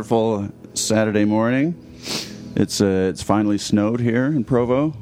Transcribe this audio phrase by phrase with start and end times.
[0.00, 1.74] wonderful Saturday morning.
[2.56, 4.96] It's uh, it's finally snowed here in Provo,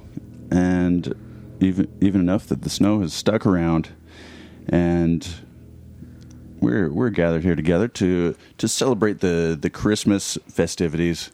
[0.51, 1.15] and
[1.61, 3.91] even even enough that the snow has stuck around,
[4.69, 5.24] and
[6.59, 11.30] we're we're gathered here together to to celebrate the the Christmas festivities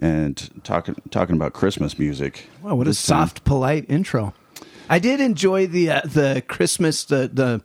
[0.00, 2.48] and talking talking about Christmas music.
[2.60, 3.28] Wow, what a This time.
[3.28, 4.34] soft, polite intro.
[4.90, 7.62] I did enjoy the uh, the Christmas the the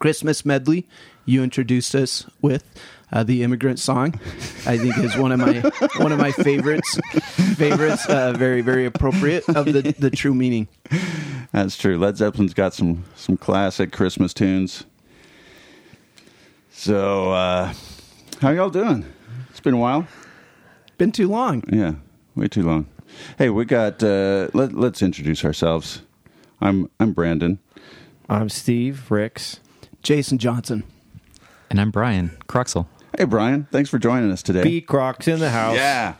[0.00, 0.84] Christmas medley
[1.24, 2.64] you introduced us with.
[3.14, 4.12] Uh, the immigrant song,
[4.66, 5.60] I think, is one of my
[5.98, 6.98] one of my favorites.
[7.54, 10.66] Favorites, uh, very very appropriate of the the true meaning.
[11.52, 11.96] That's true.
[11.96, 14.84] Led Zeppelin's got some some classic Christmas tunes.
[16.72, 17.72] So, uh,
[18.40, 19.06] how y'all doing?
[19.50, 20.08] It's been a while.
[20.98, 21.62] Been too long.
[21.72, 21.94] Yeah,
[22.34, 22.86] way too long.
[23.38, 24.02] Hey, we got.
[24.02, 26.02] Uh, let, let's introduce ourselves.
[26.60, 27.60] I'm I'm Brandon.
[28.28, 29.60] I'm Steve Ricks.
[30.02, 30.82] Jason Johnson.
[31.70, 32.86] And I'm Brian Cruxel.
[33.16, 33.66] Hey, Brian.
[33.70, 34.62] Thanks for joining us today.
[34.62, 35.76] B Crocs in the house.
[35.76, 36.14] yeah.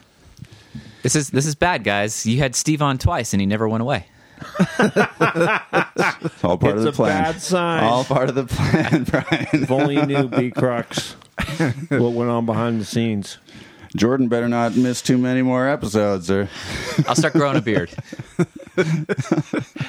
[1.02, 2.24] This is this is bad, guys.
[2.24, 4.06] You had Steve on twice, and he never went away.
[4.40, 4.96] It's
[6.44, 7.22] all part It's of the a plan.
[7.24, 7.84] bad sign.
[7.84, 9.46] All part of the plan, Brian.
[9.52, 11.16] If only you knew B Crocs
[11.90, 13.38] what went on behind the scenes.
[13.96, 16.48] Jordan better not miss too many more episodes, or
[17.06, 17.90] I'll start growing a beard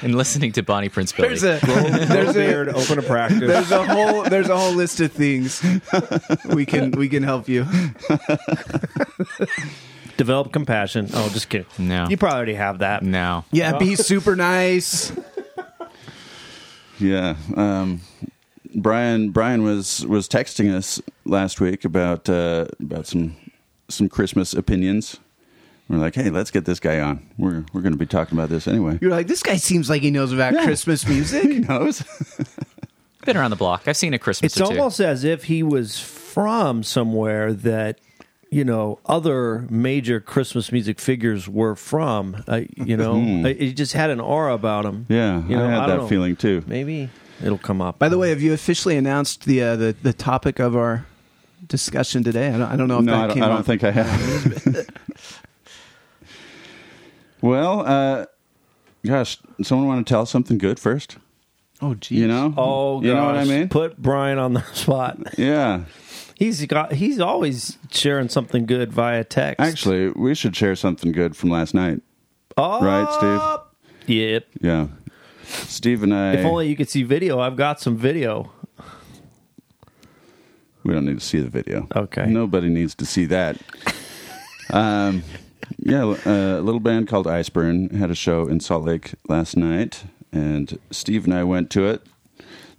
[0.02, 1.28] and listening to Bonnie Prince Billy.
[1.36, 3.40] There's a Grow there's a a beard, open a practice.
[3.40, 5.60] there's a whole there's a whole list of things
[6.48, 7.66] we can we can help you.
[10.16, 11.08] Develop compassion.
[11.12, 11.66] Oh, just kidding.
[11.78, 12.06] No.
[12.08, 13.02] You probably already have that.
[13.02, 13.44] no.
[13.50, 15.12] Yeah, be super nice.
[16.98, 17.36] yeah.
[17.54, 18.00] Um,
[18.74, 23.36] Brian Brian was was texting us last week about uh, about some
[23.88, 25.18] some Christmas opinions.
[25.88, 27.24] We're like, hey, let's get this guy on.
[27.38, 28.98] We're we're going to be talking about this anyway.
[29.00, 31.44] You're like, this guy seems like he knows about Christmas music.
[31.44, 32.02] He knows.
[33.24, 33.86] Been around the block.
[33.88, 34.78] I've seen a Christmas It's or two.
[34.78, 37.98] almost as if he was from somewhere that
[38.50, 42.42] you know other major Christmas music figures were from.
[42.48, 43.16] Uh, you know,
[43.46, 45.06] it just had an aura about him.
[45.08, 46.08] yeah, You know, I had I that know.
[46.08, 46.62] feeling too.
[46.66, 47.10] Maybe
[47.42, 47.98] it'll come up.
[47.98, 51.06] By the way, have you officially announced the uh, the the topic of our
[51.68, 52.48] discussion today?
[52.48, 53.66] I don't, I don't know if No, that I don't, came I don't up.
[53.66, 54.86] think I have.
[57.40, 58.26] well, uh,
[59.04, 61.18] gosh, someone want to tell something good first?
[61.82, 62.18] Oh, geez.
[62.20, 62.54] You know?
[62.56, 63.68] Oh, you know what I mean?
[63.68, 65.18] Put Brian on the spot.
[65.38, 65.84] Yeah.
[66.34, 66.92] He's got.
[66.92, 69.60] He's always sharing something good via text.
[69.60, 72.02] Actually, we should share something good from last night.
[72.58, 74.16] oh, Right, Steve?
[74.18, 74.46] Yep.
[74.60, 74.86] Yeah.
[75.44, 76.34] Steve and I.
[76.34, 77.38] If only you could see video.
[77.40, 78.52] I've got some video.
[80.86, 81.88] We don't need to see the video.
[81.96, 82.26] Okay.
[82.26, 83.56] Nobody needs to see that.
[84.70, 85.24] um,
[85.78, 90.04] yeah, uh, a little band called Iceburn had a show in Salt Lake last night,
[90.30, 92.06] and Steve and I went to it.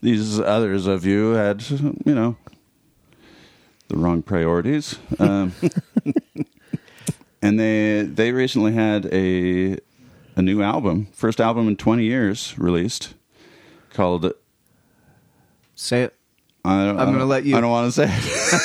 [0.02, 2.38] These others of you had, you know,
[3.90, 4.98] the wrong priorities.
[5.20, 5.52] Um,
[7.42, 9.80] and they they recently had a
[10.38, 13.16] a new album, first album in 20 years released,
[13.92, 14.32] called
[15.76, 16.17] Say it.
[16.68, 18.62] I don't, I'm gonna let you- I don't want to say it.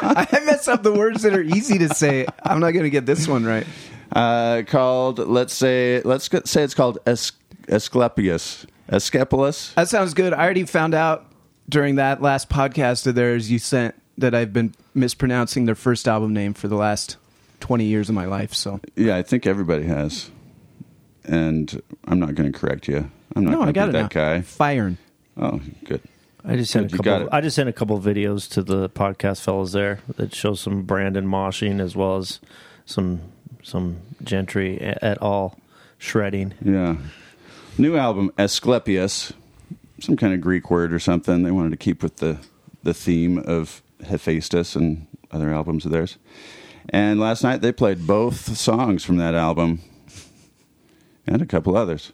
[0.02, 2.26] I mess up the words that are easy to say.
[2.44, 3.66] I'm not going to get this one right.
[4.12, 7.32] uh, called let's say let's say it's called es-
[7.68, 9.72] Asclepius Asclepius.
[9.74, 10.32] That sounds good.
[10.32, 11.26] I already found out
[11.68, 16.32] during that last podcast of theirs you sent that I've been mispronouncing their first album
[16.32, 17.16] name for the last
[17.60, 18.54] 20 years of my life.
[18.54, 20.30] So Yeah, I think everybody has,
[21.24, 23.10] and I'm not going to correct you.
[23.34, 24.08] I'm not no, going to be that now.
[24.08, 24.40] guy.
[24.42, 24.98] Firing.
[25.36, 26.00] Oh, good.
[26.46, 27.28] I just sent a couple.
[27.32, 31.26] I just sent a couple videos to the podcast fellows there that show some Brandon
[31.26, 32.40] moshing as well as
[32.84, 33.20] some
[33.62, 35.58] some Gentry at all
[35.98, 36.54] shredding.
[36.64, 36.96] Yeah,
[37.76, 39.32] new album Asclepius,
[40.00, 41.42] some kind of Greek word or something.
[41.42, 42.38] They wanted to keep with the
[42.84, 46.16] the theme of Hephaestus and other albums of theirs.
[46.88, 49.80] And last night they played both songs from that album
[51.26, 52.12] and a couple others.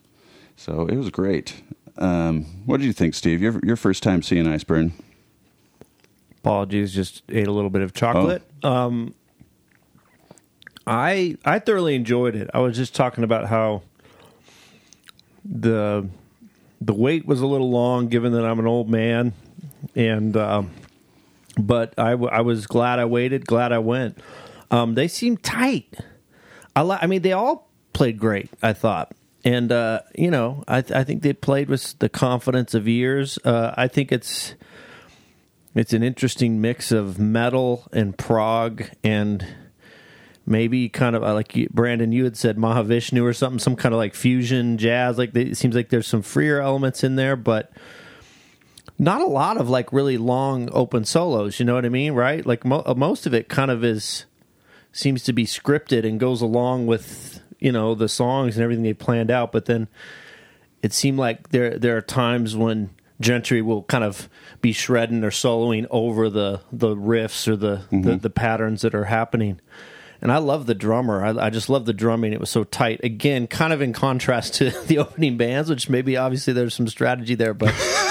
[0.56, 1.62] So it was great.
[1.98, 3.42] Um, what did you think, Steve?
[3.42, 4.92] Your your first time seeing Iceburn?
[6.38, 8.42] Apologies, just ate a little bit of chocolate.
[8.64, 9.14] Um,
[10.86, 12.50] I I thoroughly enjoyed it.
[12.52, 13.82] I was just talking about how
[15.44, 16.08] the
[16.80, 19.34] the wait was a little long, given that I'm an old man,
[19.94, 20.70] and um,
[21.58, 23.46] but I, w- I was glad I waited.
[23.46, 24.18] Glad I went.
[24.70, 25.94] Um, they seemed tight.
[26.74, 28.50] I li- I mean, they all played great.
[28.62, 29.12] I thought,
[29.44, 33.38] and uh, you know, I th- I think they played with the confidence of years.
[33.44, 34.54] Uh, I think it's
[35.74, 39.46] it's an interesting mix of metal and prog and
[40.46, 43.94] maybe kind of uh, like you, Brandon, you had said Mahavishnu or something, some kind
[43.94, 45.18] of like fusion jazz.
[45.18, 47.72] Like they, it seems like there's some freer elements in there, but
[48.98, 51.58] not a lot of like really long open solos.
[51.58, 52.44] You know what I mean, right?
[52.44, 54.26] Like mo- most of it kind of is
[54.92, 58.94] seems to be scripted and goes along with you know the songs and everything they
[58.94, 59.52] planned out.
[59.52, 59.88] But then
[60.82, 64.28] it seemed like there there are times when Gentry will kind of
[64.60, 68.16] be shredding or soloing over the the riffs or the the, mm-hmm.
[68.18, 69.60] the patterns that are happening.
[70.20, 71.24] And I love the drummer.
[71.24, 72.32] I, I just love the drumming.
[72.32, 73.00] It was so tight.
[73.02, 77.34] Again, kind of in contrast to the opening bands, which maybe obviously there's some strategy
[77.34, 77.74] there, but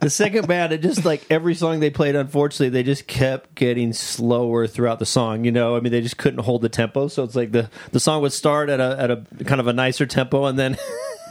[0.00, 3.92] the second band, it just like every song they played, unfortunately, they just kept getting
[3.92, 5.44] slower throughout the song.
[5.44, 7.08] You know, I mean, they just couldn't hold the tempo.
[7.08, 9.72] So it's like the the song would start at a at a kind of a
[9.72, 10.76] nicer tempo, and then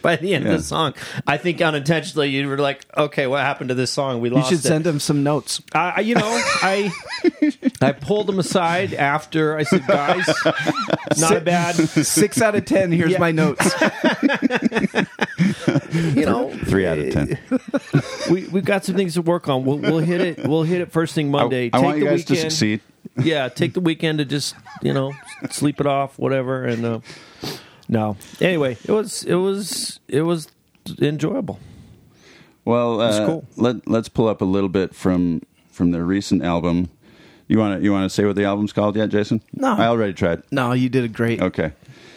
[0.02, 0.52] by the end Yeah.
[0.52, 0.94] of the song,
[1.26, 4.20] I think unintentionally you were like, okay, what happened to this song?
[4.20, 4.50] We lost.
[4.50, 4.68] You should it.
[4.68, 5.60] send him some notes.
[5.74, 6.90] I, I- you know, I
[7.82, 10.26] I pulled them aside after I said, guys,
[11.18, 12.92] not a bad, Six out of ten.
[12.92, 13.18] Here's Yeah.
[13.18, 13.70] my notes.
[16.14, 17.38] you know, Three out of ten.
[18.30, 19.64] we we've got some things to work on.
[19.64, 20.46] We'll we'll hit it.
[20.46, 21.66] We'll hit it first thing Monday.
[21.72, 22.52] I Take want you the guys to weekend.
[22.52, 22.80] succeed.
[23.22, 25.12] Yeah, take the weekend to just you know
[25.50, 26.64] sleep it off, whatever.
[26.64, 27.00] And uh,
[27.90, 30.48] no, anyway, it was it was it was
[31.02, 31.58] enjoyable.
[32.64, 33.44] Well, uh, cool.
[33.56, 36.88] let let's pull up a little bit from from their recent album.
[37.48, 39.42] You want to you want to say what the album's called yet, Jason?
[39.52, 39.74] No.
[39.74, 40.42] I already tried.
[40.52, 41.42] No, you did a great.
[41.42, 41.72] Okay,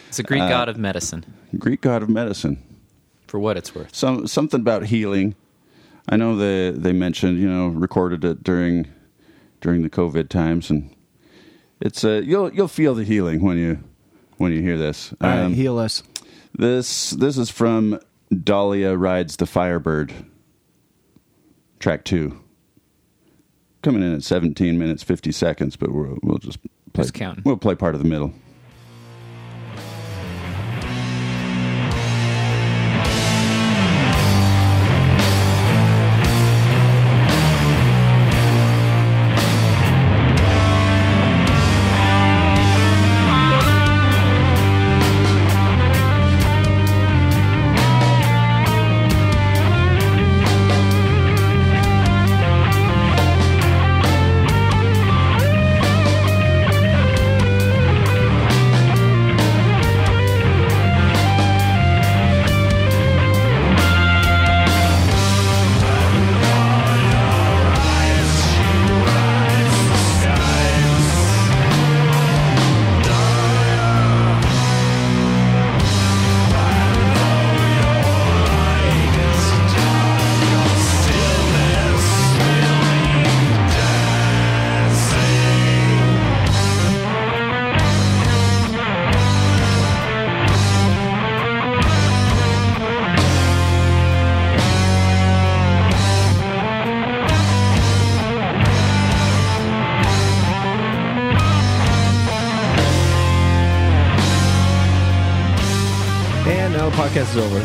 [0.08, 1.24] It's a Greek Uh, god of medicine,
[1.58, 2.62] Greek god of medicine.
[3.26, 3.92] for what it's worth.
[3.94, 5.34] Some something about healing.
[6.08, 8.86] I know they they mentioned you know recorded it during
[9.60, 10.94] during the COVID times, and
[11.80, 13.78] it's uh, you'll you'll feel the healing when you
[14.38, 15.12] when you hear this.
[15.20, 16.02] All right, Um, heal us.
[16.56, 17.98] This this is from
[18.42, 20.12] Dahlia rides the Firebird.
[21.80, 22.40] Track two.
[23.82, 26.58] Coming in at 17 minutes 50 seconds, but we'll, we'll just
[26.94, 27.04] play.
[27.04, 27.42] Just counting.
[27.44, 28.32] We'll play part of the middle.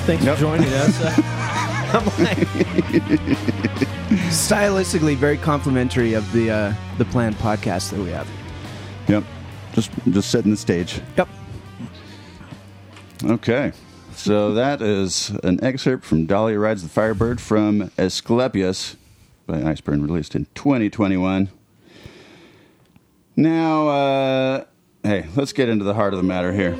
[0.09, 0.35] Thanks Yep.
[0.37, 0.99] for joining us.
[1.93, 2.37] I'm like,
[4.31, 8.27] Stylistically, very complimentary of the uh, the planned podcast that we have.
[9.07, 9.23] Yep.
[9.73, 10.99] Just just setting the stage.
[11.15, 11.29] Yep.
[13.23, 13.71] Okay.
[14.13, 18.95] So that is an excerpt from Dahlia Rides the Firebird from Asclepius
[19.45, 21.49] by Iceburn, released in 2021.
[23.35, 24.63] Now, uh,
[25.03, 26.75] hey, let's get into the heart of the matter here.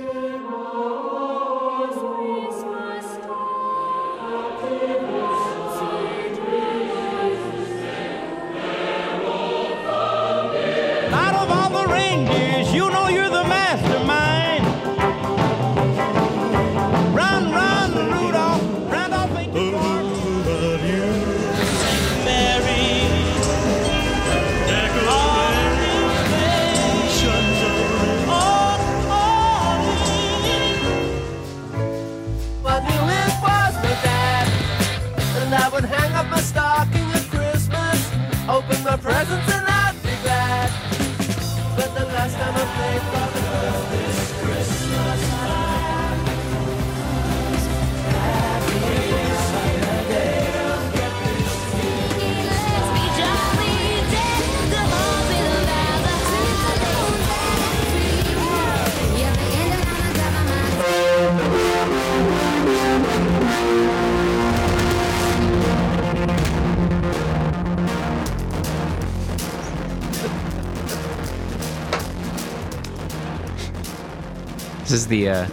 [74.99, 75.47] Is the uh,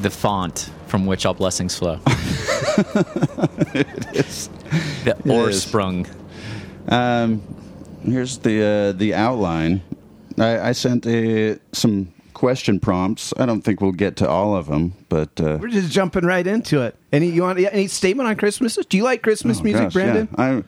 [0.00, 2.00] the font from which all blessings flow.
[5.04, 5.62] The It or is.
[5.62, 6.06] sprung.
[6.88, 7.42] Um,
[8.04, 9.82] here's the uh, the outline.
[10.38, 13.32] I, I sent uh some question prompts.
[13.36, 16.46] I don't think we'll get to all of them, but uh, We're just jumping right
[16.46, 16.96] into it.
[17.12, 18.76] Any you want any statement on Christmas?
[18.76, 20.28] Do you like Christmas oh, music, gosh, Brandon?
[20.32, 20.44] yeah.
[20.44, 20.64] I'm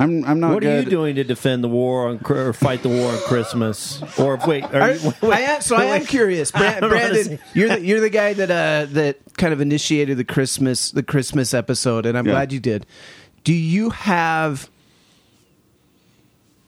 [0.00, 2.88] I'm I'm not What are you doing to defend the war on or fight the
[2.88, 4.02] war on Christmas?
[4.18, 7.38] Or wait, are Are- you, I am, so I am curious, Bra- I Brandon.
[7.54, 11.52] You're the, you're the guy that uh, that kind of initiated the Christmas the Christmas
[11.54, 12.32] episode, and I'm Yeah.
[12.32, 12.86] glad you did.
[13.44, 14.70] Do you have?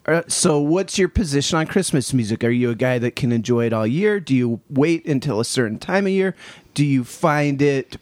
[0.05, 2.43] Uh, so, what's your position on Christmas music?
[2.43, 4.19] Are you a guy that can enjoy it all year?
[4.19, 6.35] Do you wait until a certain time of year?
[6.75, 7.97] Do you find it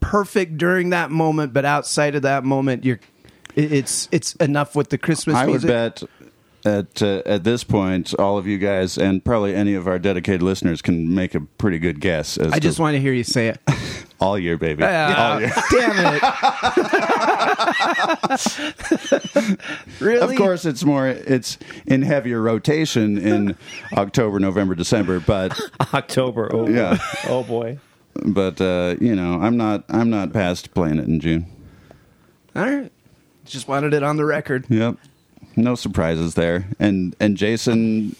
[0.00, 3.02] perfect during that moment, but outside of that moment, you're it-
[3.64, 5.68] it's it's enough with the Christmas I would music?
[5.68, 6.02] bet
[6.64, 10.42] at uh, at this point, all of you guys and probably any of our dedicated
[10.42, 12.36] listeners can make a pretty good guess.
[12.36, 13.58] As I to just want to hear you say it.
[14.20, 14.82] all year, baby.
[14.86, 15.52] Ah, all year.
[15.70, 16.22] damn it!
[20.00, 20.34] really?
[20.34, 21.08] Of course, it's more.
[21.08, 23.56] It's in heavier rotation in
[23.96, 25.20] October, November, December.
[25.20, 25.58] But
[25.94, 26.50] October?
[26.52, 26.96] Oh, Yeah.
[26.96, 27.28] boy.
[27.28, 27.78] oh boy.
[28.26, 29.84] but uh, you know, I'm not.
[29.88, 31.46] I'm not past playing it in June.
[32.54, 32.92] All right.
[33.50, 34.66] Just wanted it on the record.
[34.68, 34.96] Yep.
[35.56, 36.66] No surprises there.
[36.78, 38.14] And and Jason,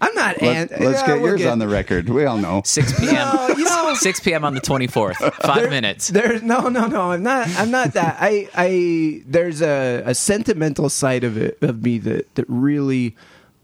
[0.00, 0.42] I'm not.
[0.42, 2.08] let, an- us yeah, get we'll yours on the record.
[2.08, 2.62] We all know.
[2.64, 3.14] 6 p.m.
[3.14, 4.44] No, you know- 6 p.m.
[4.44, 5.34] on the 24th.
[5.34, 6.08] Five minutes.
[6.08, 7.10] There's no, no, no.
[7.12, 7.46] I'm not.
[7.56, 8.16] I'm not that.
[8.20, 9.22] I, I.
[9.26, 13.14] There's a, a sentimental side of it of me that that really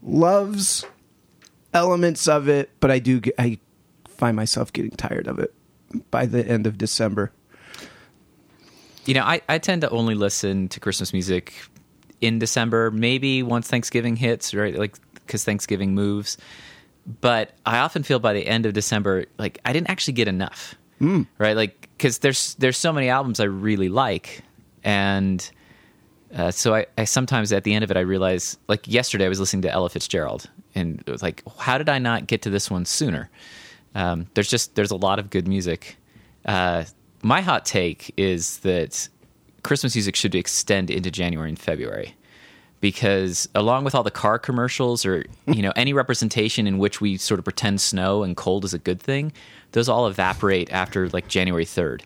[0.03, 0.85] loves
[1.73, 3.19] elements of it, but I do.
[3.19, 3.59] Get, I
[4.07, 5.53] find myself getting tired of it
[6.11, 7.31] by the end of December.
[9.09, 11.55] You know, I, I tend to only listen to Christmas music
[12.21, 14.77] in December, maybe once Thanksgiving hits, right?
[14.77, 16.37] Like, because Thanksgiving moves.
[17.21, 20.75] But I often feel by the end of December, like, I didn't actually get enough,
[21.39, 21.55] right?
[21.55, 24.43] Like, because there's, there's so many albums I really like.
[24.83, 25.49] And
[26.35, 29.29] uh, so I, I sometimes at the end of it, I realize, like, yesterday I
[29.29, 32.51] was listening to Ella Fitzgerald, and it was like, how did I not get to
[32.51, 33.31] this one sooner?
[33.95, 35.97] Um, there's just there's a lot of good music.
[36.45, 36.83] Uh,
[37.21, 39.09] my hot take is that
[39.63, 42.15] Christmas music should extend into January and February
[42.81, 47.17] because along with all the car commercials or you know any representation in which we
[47.17, 49.31] sort of pretend snow and cold is a good thing,
[49.73, 52.01] those all evaporate after like January 3rd.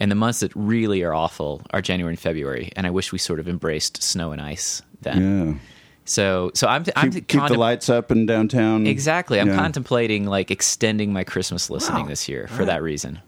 [0.00, 3.18] And the months that really are awful are January and February, and I wish we
[3.18, 5.54] sort of embraced snow and ice then.
[5.54, 5.68] Yeah.
[6.04, 8.86] So, so I'm, I'm Keep, keep the lights up in downtown.
[8.88, 9.40] Exactly.
[9.40, 9.56] I'm Yeah.
[9.56, 13.20] contemplating like extending my Christmas listening this year for that reason.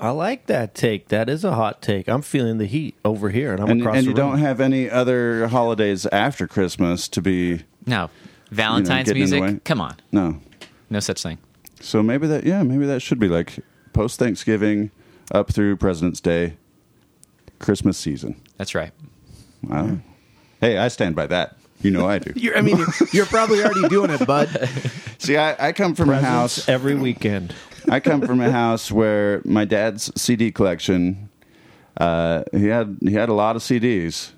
[0.00, 1.08] I like that take.
[1.08, 2.08] That is a hot take.
[2.08, 4.30] I'm feeling the heat over here, and I'm And, across and the you room.
[4.30, 8.08] don't have any other holidays after Christmas to be No,
[8.50, 9.46] Valentine's getting in the way.
[9.48, 9.64] music.
[9.64, 10.40] Come on, no.
[10.88, 11.38] no such thing.
[11.80, 13.58] So maybe that yeah, maybe that should be like
[13.92, 14.90] post Thanksgiving
[15.32, 16.56] up through President's Day,
[17.58, 18.40] Christmas season.
[18.56, 18.92] That's right.
[19.62, 19.98] Wow.
[20.60, 21.56] Hey, I stand by that.
[21.82, 22.32] You know I do.
[22.36, 24.48] You're, I mean, you're, you're probably already doing it, bud.
[25.18, 26.68] See, I, I come from a house.
[26.68, 27.54] every weekend.
[27.88, 31.28] I come from a house where my dad's CD collection.
[31.96, 34.32] Uh, he had he had a lot of CDs,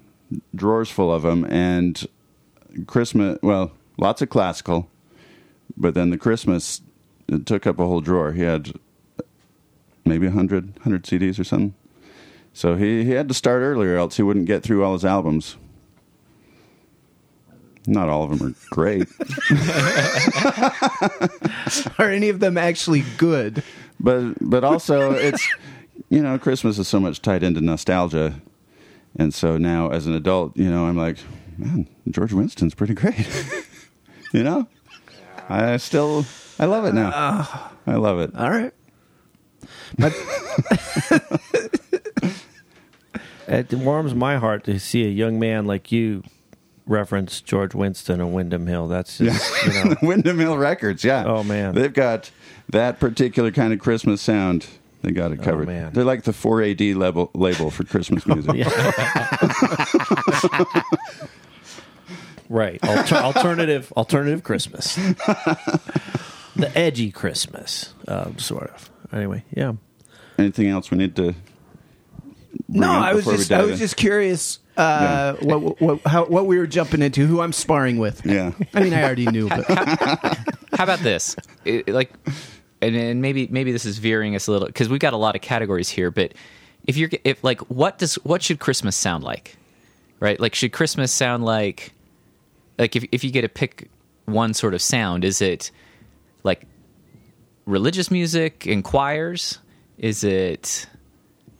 [0.55, 2.07] drawers full of them, and
[2.87, 3.39] Christmas.
[3.43, 4.89] Well, lots of classical,
[5.77, 6.81] but then the Christmas
[7.29, 8.33] it took up a whole drawer.
[8.33, 8.73] He had
[10.05, 11.75] maybe 100, 100 CDs or something.
[12.53, 15.57] So he, he had to start earlier, else he wouldn't get through all his albums.
[17.87, 19.09] Not all of them are great.
[21.99, 23.63] Are any of them actually good?
[24.03, 25.47] but but also it's
[26.09, 28.35] you know christmas is so much tied into nostalgia
[29.17, 31.19] and so now as an adult you know i'm like
[31.57, 33.29] man george winston's pretty great
[34.33, 34.67] you know
[35.49, 36.25] i still
[36.59, 37.47] i love it now uh,
[37.87, 38.73] i love it All right.
[39.99, 40.13] But
[43.49, 46.23] It warms my heart to see a young man like you
[46.93, 48.87] reference George Winston and Windham Hill.
[48.87, 51.75] That's just, you know, windham hill records yeah Oh, man.
[51.75, 52.31] they've got
[52.69, 54.67] that particular kind of christmas sound
[55.03, 55.93] they got it covered Oh, man.
[55.93, 58.67] they're like the 4ad label, label for christmas music
[62.49, 62.79] right.
[62.87, 64.95] Alter- alternative, alternative Christmas.
[66.57, 68.91] the edgy Christmas, um, sort of.
[69.13, 69.73] Anyway, yeah.
[70.39, 71.35] anything else we need to
[72.69, 73.79] no, I was just I was in?
[73.79, 78.25] just curious uh, what what how, what we were jumping into, who I'm sparring with.
[78.25, 79.65] yeah I mean, I already knew, but
[80.75, 81.37] How about this?
[81.65, 82.13] It- like,
[82.81, 85.37] and, and maybe maybe this is veering us a little because we've got a lot
[85.37, 86.11] of categories here.
[86.11, 86.33] But
[86.87, 89.57] if you're if like what does what should Christmas sound like?
[90.21, 90.39] Right?
[90.39, 91.93] Like, should Christmas sound like
[92.79, 93.89] like if if you get to pick
[94.25, 95.71] one sort of sound, is it
[96.45, 96.63] like
[97.67, 99.59] religious music and choirs?
[99.99, 100.87] Is it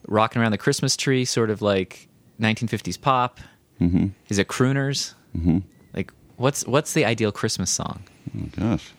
[0.09, 2.09] rocking around the Christmas tree, sort of like
[2.41, 3.41] 1950s pop?
[3.81, 4.09] Mm-hmm.
[4.29, 5.15] Is it crooners?
[5.37, 5.59] Mm-hmm.
[5.95, 8.03] Like, what's what's the ideal Christmas song?
[8.37, 8.93] Oh, gosh.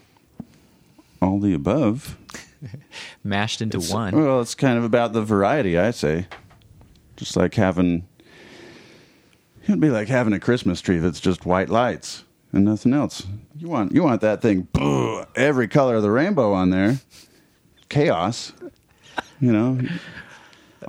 [1.22, 2.18] All the above.
[3.24, 4.16] Mashed into one.
[4.16, 6.28] Well, it's kind of about the variety, I say.
[7.16, 8.08] Just like having.
[9.64, 13.26] It'd be like having a Christmas tree that's just white lights and nothing else.
[13.58, 14.68] You want you want that thing,
[15.36, 17.00] every color of the rainbow on there.
[17.90, 18.54] Chaos.
[19.40, 19.80] You know,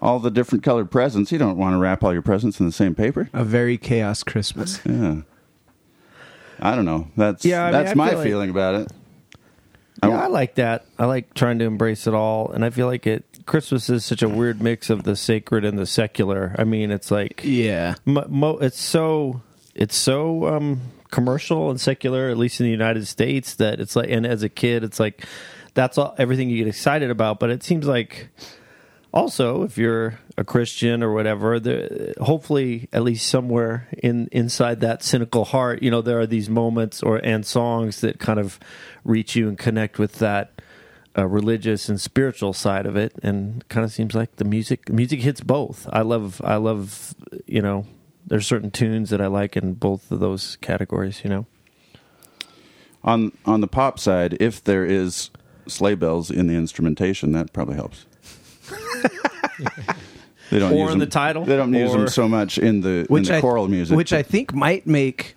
[0.00, 1.30] all the different colored presents.
[1.32, 3.28] You don't want to wrap all your presents in the same paper.
[3.32, 4.80] A very chaos Christmas.
[4.84, 5.22] Yeah.
[6.60, 7.08] I don't know.
[7.16, 8.92] That's Yeah, I mean, that's I my feel like- feeling about it.
[10.02, 10.84] Yeah, I like that.
[10.98, 13.24] I like trying to embrace it all, and I feel like it.
[13.46, 16.54] Christmas is such a weird mix of the sacred and the secular.
[16.58, 17.94] I mean, it's like Yeah.
[18.04, 19.40] mo- mo- it's so
[19.74, 24.10] it's so um, commercial and secular, at least in the United States, that it's like.
[24.10, 25.24] And as a kid, it's like
[25.72, 27.38] that's all everything you get excited about.
[27.40, 28.28] But it seems like
[29.14, 35.02] also if you're a Christian or whatever, the, hopefully at least somewhere in inside that
[35.02, 38.59] cynical heart, you know, there are these moments or and songs that kind of
[39.04, 40.61] reach you and connect with that.
[41.16, 45.21] Uh, religious and spiritual side of it, and kind of seems like the music music
[45.21, 45.88] hits both.
[45.92, 47.14] I love I love
[47.47, 47.87] you know
[48.26, 51.21] there's certain tunes that I like in both of those categories.
[51.23, 51.47] You know,
[53.04, 55.30] On on the pop side, if there is
[55.68, 58.06] sleigh bells in the instrumentation, that probably helps.
[60.50, 62.80] they don't Or use in them, the title, They don't use them so much in
[62.80, 63.97] the in the I, choral music.
[63.97, 65.37] Which I think might make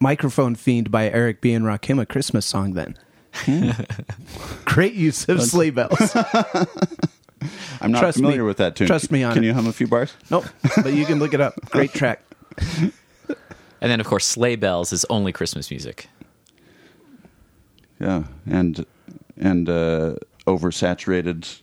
[0.00, 1.52] Microphone Fiend by Eric B.
[1.52, 2.96] and Rakim a Christmas song then.
[3.34, 3.70] Hmm.
[4.64, 6.14] Great use of sleigh bells.
[7.80, 8.46] I'm not trust familiar me.
[8.48, 8.86] with that tune.
[8.86, 9.48] Trust me on Can it.
[9.48, 10.12] you hum a few bars?
[10.30, 10.44] nope,
[10.82, 11.54] but you can look it up.
[11.70, 12.22] Great track.
[13.82, 16.08] And then, of course, Sleigh Bells is only Christmas music.
[17.98, 18.84] Yeah, and
[19.38, 20.14] and uh,
[20.46, 21.60] oversaturated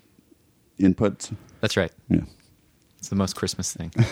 [0.80, 1.34] inputs.
[1.62, 1.92] That's right.
[2.10, 2.22] Yeah.
[3.00, 3.92] It's the most Christmas thing.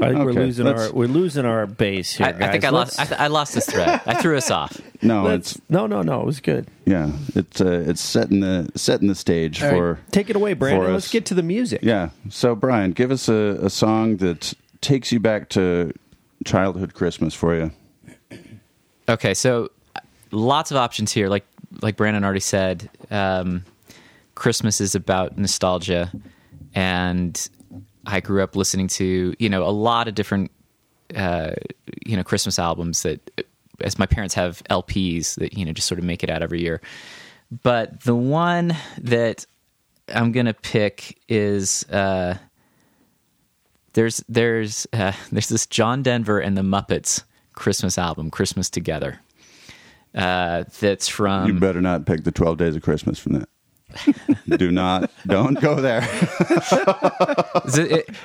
[0.00, 2.26] I think we're losing our we're losing our base here.
[2.26, 2.72] I, I think I guys.
[2.72, 3.00] lost.
[3.00, 4.00] I, th- I lost this thread.
[4.06, 4.80] I threw us off.
[5.00, 6.22] No, let's- it's no, no, no.
[6.22, 6.66] It was good.
[6.84, 10.54] yeah, it's uh, it's setting the setting the stage All for right, take it away,
[10.54, 10.92] Brandon.
[10.92, 11.82] Let's get to the music.
[11.84, 12.10] Yeah.
[12.30, 15.92] So, Brian, give us a, a song that takes you back to
[16.44, 17.70] childhood Christmas for you.
[19.08, 20.00] Okay, so uh,
[20.32, 21.28] lots of options here.
[21.28, 21.46] Like
[21.80, 23.64] like Brandon already said, um,
[24.38, 26.12] Christmas is about nostalgia,
[26.72, 27.48] and
[28.06, 30.52] I grew up listening to you know a lot of different
[31.14, 31.50] uh,
[32.06, 33.46] you know Christmas albums that,
[33.80, 36.62] as my parents have LPs that you know just sort of make it out every
[36.62, 36.80] year.
[37.64, 39.44] But the one that
[40.08, 41.84] I'm gonna pick is.
[41.90, 42.38] Uh,
[43.94, 47.24] there's there's uh, there's this John Denver and the Muppets
[47.54, 49.18] Christmas album, Christmas Together.
[50.14, 51.48] Uh, that's from.
[51.48, 53.48] you better not pick the 12 Days of Christmas from that.
[54.56, 56.06] Do not, don't go there.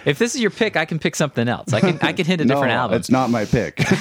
[0.06, 1.73] If this is your pick, I can pick something else.
[1.73, 2.97] I can I can hit a different album.
[2.97, 3.82] It's not my pick.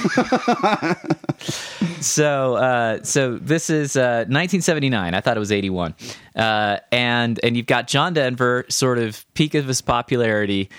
[1.99, 5.13] So uh, so this is uh, 1979.
[5.13, 5.95] I thought it was 81.
[6.35, 10.69] Uh, and and you've got John Denver, sort of peak of his popularity,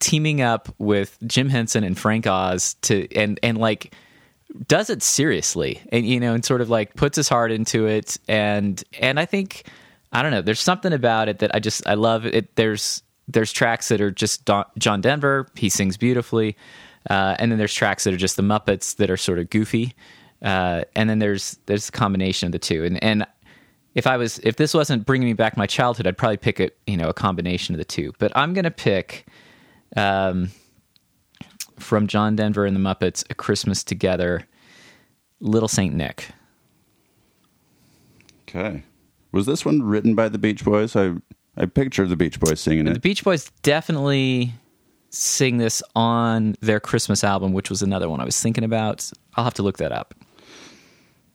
[0.00, 3.94] teaming up with Jim Henson and Frank Oz to and and like
[4.66, 8.18] does it seriously and you know and sort of like puts his heart into it
[8.28, 9.64] and and I think
[10.12, 10.42] I don't know.
[10.42, 12.54] There's something about it that I just I love it.
[12.56, 15.48] There's there's tracks that are just Don, John Denver.
[15.54, 16.56] He sings beautifully.
[17.08, 19.94] Uh, and then there's tracks that are just the Muppets that are sort of goofy.
[20.42, 22.84] Uh, and then there's there's a combination of the two.
[22.84, 23.26] And and
[23.94, 26.70] if I was if this wasn't bringing me back my childhood I'd probably pick a
[26.86, 28.12] you know a combination of the two.
[28.18, 29.26] But I'm gonna pick
[29.96, 30.50] um,
[31.78, 34.46] from John Denver and the Muppets, A Christmas Together,
[35.40, 36.28] Little Saint Nick.
[38.48, 38.82] okay.
[39.32, 40.94] Was this one written by the Beach Boys?
[40.94, 41.14] I,
[41.56, 42.94] I picture the Beach Boys singing it.
[42.94, 43.00] The.
[43.00, 44.52] Beach Boys definitely
[45.08, 49.10] sing this on their Christmas album, which was another one I was thinking about.
[49.34, 50.14] I'll have to look that up.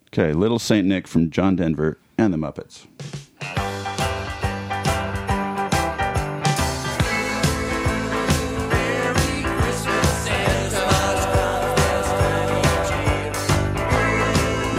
[0.09, 0.31] Okay.
[0.33, 2.85] Little Saint Nick from John Denver and the Muppets.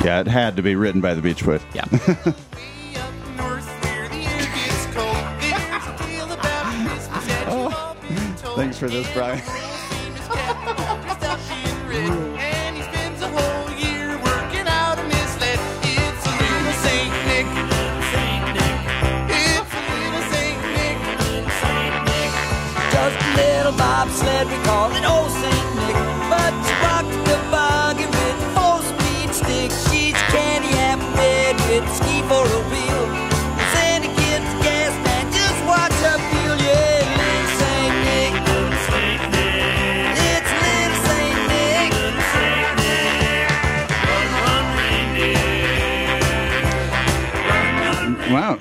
[0.05, 1.61] Yeah, it had to be written by the Beach Boys.
[1.75, 1.85] Yeah.
[8.59, 9.39] Thanks for this, Brian.
[22.91, 25.68] Just little bobsled, we call it old Saint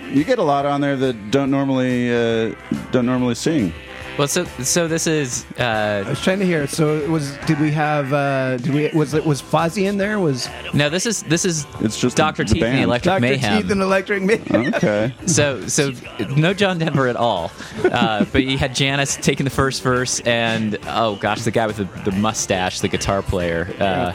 [0.10, 2.56] you get a lot on there that don't normally uh,
[2.91, 3.74] don't normally sing.
[4.17, 6.65] Well, so so this is I uh, was trying to hear.
[6.65, 8.12] So it was did we have?
[8.13, 8.89] uh Did we?
[8.98, 10.20] Was it was Fozzie in there?
[10.20, 10.89] Was no.
[10.89, 12.84] This is this is It's just Doctor the Teeth and the band.
[12.86, 13.22] Electric Dr.
[13.22, 13.62] Mayhem.
[13.62, 14.74] Teeth and Electric Mayhem?
[14.74, 15.13] Okay.
[15.28, 15.91] So, so
[16.36, 17.52] no John Denver at all.
[17.84, 21.78] Uh, but you had Janice taking the first verse, and oh gosh, the guy with
[21.78, 23.72] the, the mustache, the guitar player.
[23.80, 24.13] Uh, uh,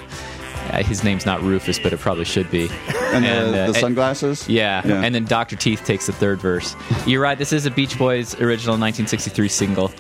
[0.81, 2.69] his name's not Rufus, but it probably should be.
[3.13, 4.49] And, And, the, uh, the sunglasses.
[4.49, 4.83] Yeah.
[4.87, 5.03] Yeah.
[5.03, 5.57] and then Dr.
[5.57, 6.75] Teeth takes the third verse.
[7.07, 7.37] You're right.
[7.37, 9.93] This is a Beach Boys original 1963 single.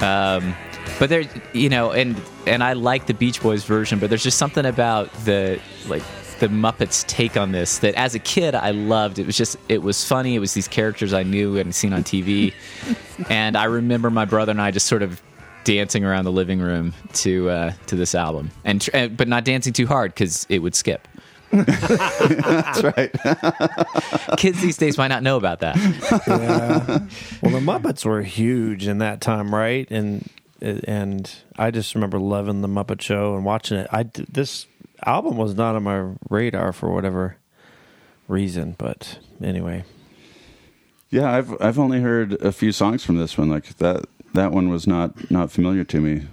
[0.00, 0.54] Um,
[0.98, 4.38] but there, you know, and and I like the Beach Boys version, but there's just
[4.38, 6.02] something about the like
[6.38, 9.18] the Muppets take on this that as a kid I loved.
[9.18, 10.34] It was just it was funny.
[10.34, 12.52] It was these characters I knew and seen on TV,
[13.30, 15.20] and I remember my brother and I just sort of
[15.66, 19.74] dancing around the living room to uh, to this album, and tr- but not dancing
[19.74, 21.06] too hard because it would skip.
[21.50, 23.12] That's right.
[24.36, 25.76] Kids these days might not know about that.
[26.26, 26.98] Yeah.
[27.42, 29.90] well, the Muppets were huge in that time, right?
[29.90, 30.28] And
[30.60, 33.88] and I just remember loving the Muppet Show and watching it.
[33.90, 34.66] I d- this
[35.04, 37.36] album was not on my radar for whatever
[38.28, 39.84] reason, but anyway.
[41.10, 43.48] Yeah, I've I've only heard a few songs from this one.
[43.48, 44.04] Like that
[44.36, 46.26] that one was not not familiar to me.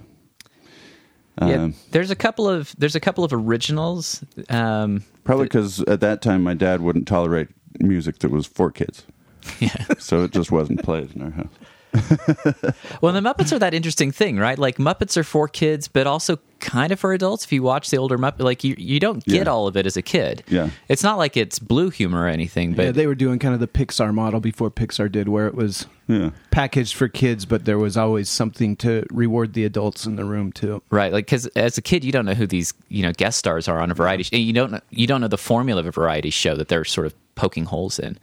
[1.42, 4.22] Yeah, Um, there's a couple of there's a couple of originals.
[4.48, 7.48] Um, Probably because at that time my dad wouldn't tolerate
[7.80, 9.04] music that was for kids,
[9.58, 9.74] yeah.
[9.98, 11.48] so it just wasn't played in our house.
[13.00, 14.58] Well, the Muppets are that interesting thing, right?
[14.58, 17.44] Like Muppets are for kids, but also kind of for adults.
[17.44, 19.50] If you watch the older Muppet, like you you don't get Yeah.
[19.52, 20.42] all of it as a kid.
[20.48, 20.70] Yeah.
[20.88, 23.60] it's not like it's blue humor or anything, but yeah, they were doing kind of
[23.60, 27.78] the Pixar model before Pixar did, where it was Yeah, packaged for kids, but there
[27.78, 30.82] was always something to reward the adults in the room too.
[30.90, 33.68] Right, like because as a kid, you don't know who these you know guest stars
[33.68, 34.22] are on a variety.
[34.24, 36.84] Sh- you don't know, you don't know the formula of a variety show that they're
[36.84, 38.16] sort of poking holes in.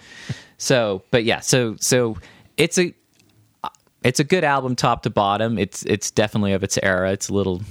[0.58, 2.18] So, but yeah, so so
[2.58, 2.94] it's a
[4.04, 5.58] it's a good album top to bottom.
[5.58, 7.12] It's it's definitely of its era.
[7.12, 7.62] It's a little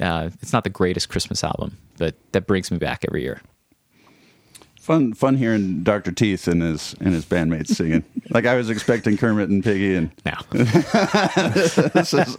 [0.00, 3.40] uh, it's not the greatest Christmas album, but that brings me back every year.
[4.80, 8.04] fun fun hearing Doctor Teeth and his and his bandmates singing.
[8.30, 12.36] like I was expecting Kermit and Piggy, and Now, this is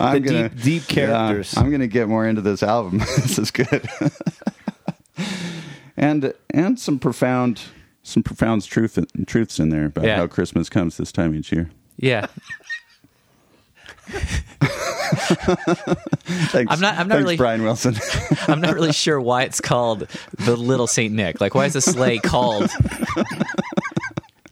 [0.00, 1.56] I'm The gonna deep- deep yeah, characters.
[1.56, 2.98] I'm gonna get more into this album.
[3.16, 3.88] this is good,
[5.96, 7.62] and and some profound
[8.02, 10.16] some profound truth truths in there about Yeah.
[10.16, 11.70] how Christmas comes this time each year.
[11.96, 12.26] yeah,
[16.48, 17.96] Thanks, I'm not- I'm not thanks, really- Brian Wilson.
[18.48, 20.06] I'm not really sure why it's called
[20.38, 21.40] the Little Saint Nick.
[21.40, 22.70] Like, why is the sleigh called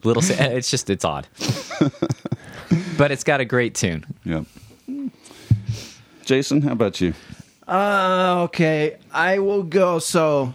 [0.04, 0.40] Little Saint?
[0.40, 1.26] It's just it's odd,
[2.96, 4.04] but it's got a great tune.
[4.24, 4.44] yeah.
[6.24, 7.14] Jason, how about you?
[7.68, 9.98] Uh, okay, I will go.
[10.00, 10.54] So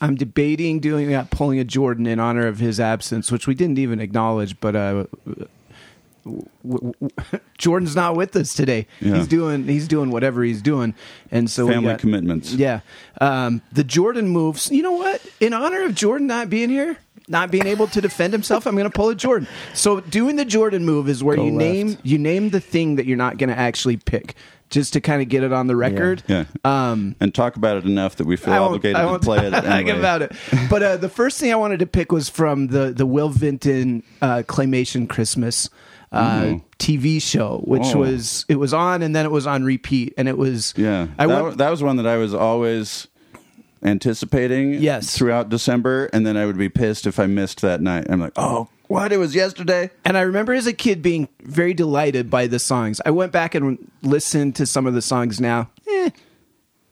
[0.00, 3.78] I'm debating doing that, pulling a Jordan in honor of his absence, which we didn't
[3.78, 4.60] even acknowledge.
[4.60, 5.04] But uh,
[6.28, 6.94] w- w-
[7.58, 8.86] Jordan's not with us today.
[9.00, 9.16] Yeah.
[9.16, 10.94] He's doing he's doing whatever he's doing,
[11.30, 12.52] and so Family got- commitments.
[12.52, 12.80] Yeah,
[13.20, 14.70] um, the Jordan moves.
[14.70, 15.24] You know what?
[15.40, 16.98] In honor of Jordan not being here.
[17.30, 19.46] Not being able to defend himself, I'm going to pull a Jordan.
[19.74, 21.58] So, doing the Jordan move is where Go you left.
[21.58, 24.34] name you name the thing that you're not going to actually pick,
[24.70, 26.22] just to kind of get it on the record.
[26.26, 26.46] Yeah.
[26.64, 29.98] Um, and talk about it enough that we feel obligated to play it anyway.
[29.98, 30.32] about it.
[30.70, 34.04] But uh, the first thing I wanted to pick was from the the Will Vinton
[34.22, 35.68] uh, claymation Christmas
[36.12, 36.64] uh, Ooh.
[36.78, 37.98] TV show, which Oh.
[37.98, 41.26] was it was on and then it was on repeat, and it was Yeah, I
[41.26, 43.08] that, went, that was one that I was always
[43.82, 44.74] anticipating.
[44.74, 45.16] Yes.
[45.16, 48.06] throughout December, and then I would be pissed if I missed that night.
[48.08, 49.12] I'm like, oh, what?
[49.12, 49.90] It was yesterday.
[50.04, 53.00] and I remember as a kid being very delighted by the songs.
[53.04, 55.70] I went back and listened to some of the songs now.
[55.90, 56.10] Eh,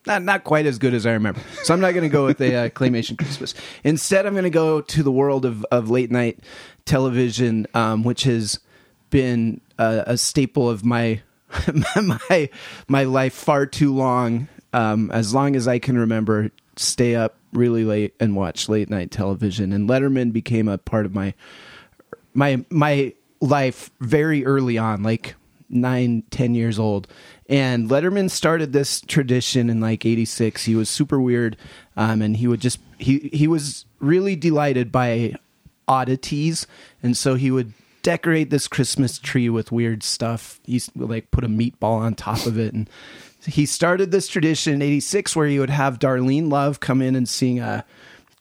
[0.07, 1.41] not not quite as good as I remember.
[1.65, 3.55] So I'm not going to go with the uh, claymation Christmas.
[3.83, 6.39] Instead, I'm going to go to the world of, of late night
[6.85, 8.61] television, um, which has
[9.11, 11.21] been a, a staple of my
[11.97, 12.51] my
[12.89, 14.49] my life far too long.
[14.73, 19.11] Um, as long as I can remember, stay up really late and watch late night
[19.11, 19.73] television.
[19.73, 21.35] And Letterman became a part of my
[22.35, 25.35] my my life very early on like
[25.69, 27.09] nine ten years old
[27.49, 31.57] and letterman started this tradition in like 86 he was super weird
[31.97, 35.35] um, and he would just he he was really delighted by
[35.89, 36.69] oddities
[37.03, 37.73] and so he would
[38.07, 42.57] decorate this christmas tree with weird stuff he's like put a meatball on top of
[42.57, 42.89] it and
[43.45, 47.29] he started this tradition in 86 where he would have darlene love come in and
[47.29, 47.85] sing a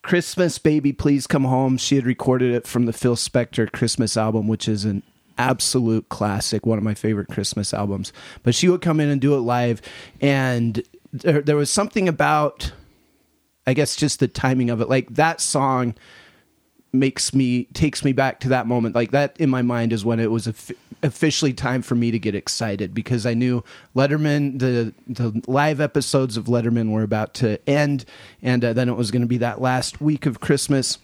[0.03, 1.77] Christmas Baby Please Come Home.
[1.77, 5.01] She had recorded it from the Phil Spector Christmas album, which is an
[5.39, 8.13] absolute classic, one of my favorite Christmas albums.
[8.43, 9.81] But she would come in and do it live.
[10.21, 12.71] And there, there was something about,
[13.65, 14.89] I guess, just the timing of it.
[14.89, 15.95] Like that song
[16.95, 18.95] makes me takes me back to that moment.
[18.95, 22.19] Like that in my mind is when it was offi- officially time for me to
[22.19, 23.63] get excited because I knew
[23.95, 28.05] Letterman the the live episodes of Letterman were about to end,
[28.41, 30.97] and uh, then it was going to be that last week of Christmas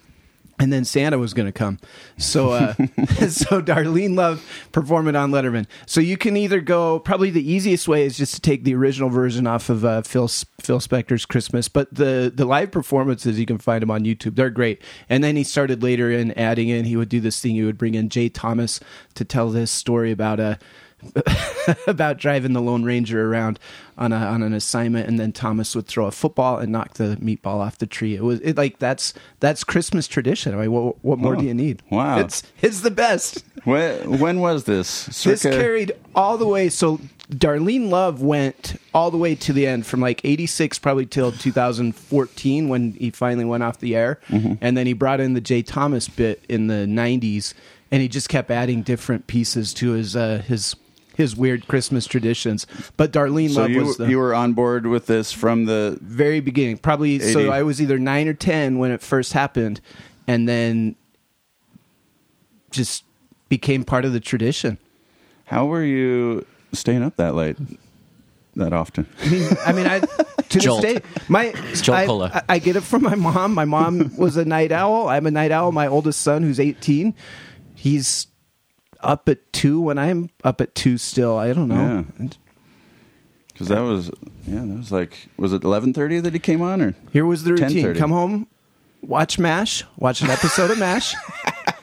[0.61, 1.79] and then Santa was going to come.
[2.17, 2.73] So, uh,
[3.27, 5.65] so Darlene Love performing on Letterman.
[5.87, 6.99] So you can either go.
[6.99, 10.27] Probably the easiest way is just to take the original version off of uh, Phil
[10.27, 14.35] Phil Spector's Christmas, but the the live performances you can find them on YouTube.
[14.35, 14.83] They're great.
[15.09, 16.85] And then he started later in adding in.
[16.85, 17.55] He would do this thing.
[17.55, 18.79] He would bring in Jay Thomas
[19.15, 20.59] to tell this story about a.
[21.87, 23.59] about driving the Lone Ranger around
[23.97, 27.17] on a on an assignment, and then Thomas would throw a football and knock the
[27.17, 28.15] meatball off the tree.
[28.15, 30.53] It was it, like that's that's Christmas tradition.
[30.53, 31.81] I mean, what, what more Oh, do you need?
[31.89, 32.19] wow.
[32.19, 33.43] it's it's the best.
[33.63, 35.07] When, when was this?
[35.23, 36.69] This carried all the way.
[36.69, 41.31] So Darlene Love went all the way to the end from like '86 probably till
[41.31, 45.61] 2014 when he finally went off the air, and then he brought in the Jay
[45.61, 47.53] Thomas bit in the '90s,
[47.91, 50.75] and he just kept adding different pieces to his uh, his
[51.15, 52.65] his weird Christmas traditions.
[52.97, 55.97] But Darlene So Love you was the you were on board with this from the
[56.01, 56.77] very beginning.
[56.77, 57.33] Probably 80.
[57.33, 59.81] so I was either nine or ten when it first happened,
[60.27, 60.95] and then
[62.71, 63.03] just
[63.49, 64.77] became part of the tradition.
[65.45, 67.57] How were you staying up that late,
[68.55, 69.05] that often?
[69.21, 70.81] I mean, I mean, I to Jolt.
[70.81, 73.53] this day, my Jolt I, I, I get it from my mom.
[73.53, 75.09] My mom was a night owl.
[75.09, 75.71] I'm a night owl.
[75.71, 77.13] My oldest son, who's 18,
[77.75, 78.27] he's
[79.03, 81.37] up at two when I'm up at two still.
[81.37, 82.05] I don't know.
[83.53, 84.09] Because that was
[84.47, 87.43] yeah, that was like was it eleven thirty that he came on or Here was
[87.43, 87.97] the routine: 10:30.
[87.97, 88.47] come home,
[89.01, 91.13] watch Mash, watch an episode of Mash,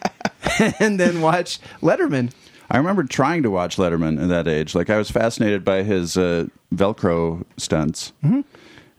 [0.81, 2.33] and then watch Letterman.
[2.71, 4.75] I remember trying to watch Letterman at that age.
[4.75, 8.41] Like I was fascinated by his uh, Velcro stunts, Mm-hmm.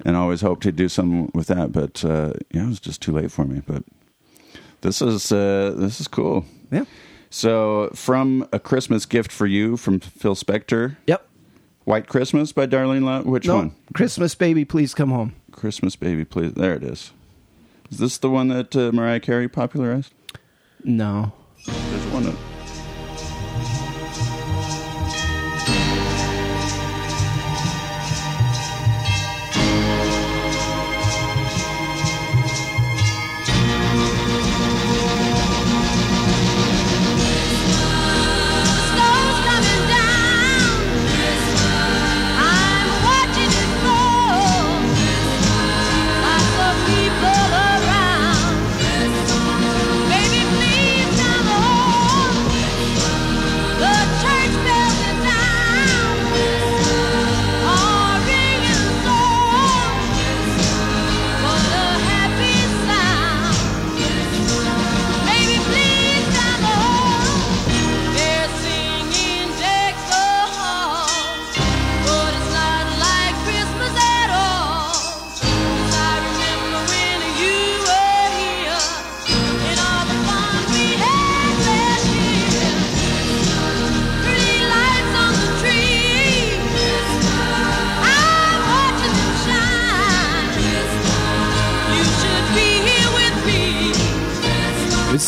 [0.06, 1.72] and always hoped he'd do something with that.
[1.72, 3.62] But uh, yeah, it was just too late for me.
[3.66, 3.84] But
[4.82, 6.46] this is uh, this is cool.
[6.72, 6.86] Yeah.
[7.30, 11.26] So from a Christmas gift for you from Phil Spector, Yep.
[11.86, 13.26] White Christmas by Darlene Love.
[13.26, 13.76] Which No, one?
[13.94, 15.34] Christmas baby, please come home.
[15.52, 16.54] Christmas Baby, please.
[16.54, 17.12] There it is.
[17.92, 20.14] Is this the one that uh, Mariah Carey popularized?
[20.84, 21.34] No.
[21.66, 22.24] There's one.
[22.24, 22.36] That,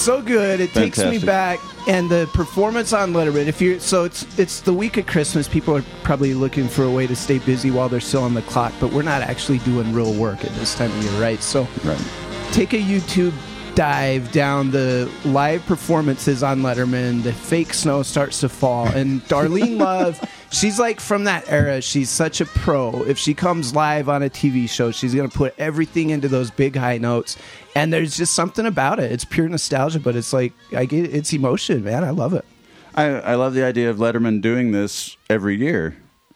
[0.02, 0.60] so good.
[0.60, 3.48] It takes me back, and the performance on Letterman.
[3.48, 5.48] If you're so, it's it's the week of Christmas.
[5.48, 8.42] People are probably looking for a way to stay busy while they're still on the
[8.44, 11.42] clock, but we're not actually doing real work at this time of year, right?
[11.42, 12.04] So, right.
[12.52, 13.34] take a YouTube
[13.76, 17.24] dive down the live performances on Letterman.
[17.24, 20.20] The fake snow starts to fall, and Darlene Love,
[20.52, 21.82] she's like from that era.
[21.82, 23.04] She's such a pro.
[23.04, 26.76] If she comes live on a TV show, she's gonna put everything into those big
[26.76, 27.38] high notes.
[27.76, 29.12] And there's just something about it.
[29.12, 32.04] It's pure nostalgia, but it's like I get it's emotion, man.
[32.04, 32.46] I love it.
[32.94, 35.96] I, I love the idea of Letterman doing this every year.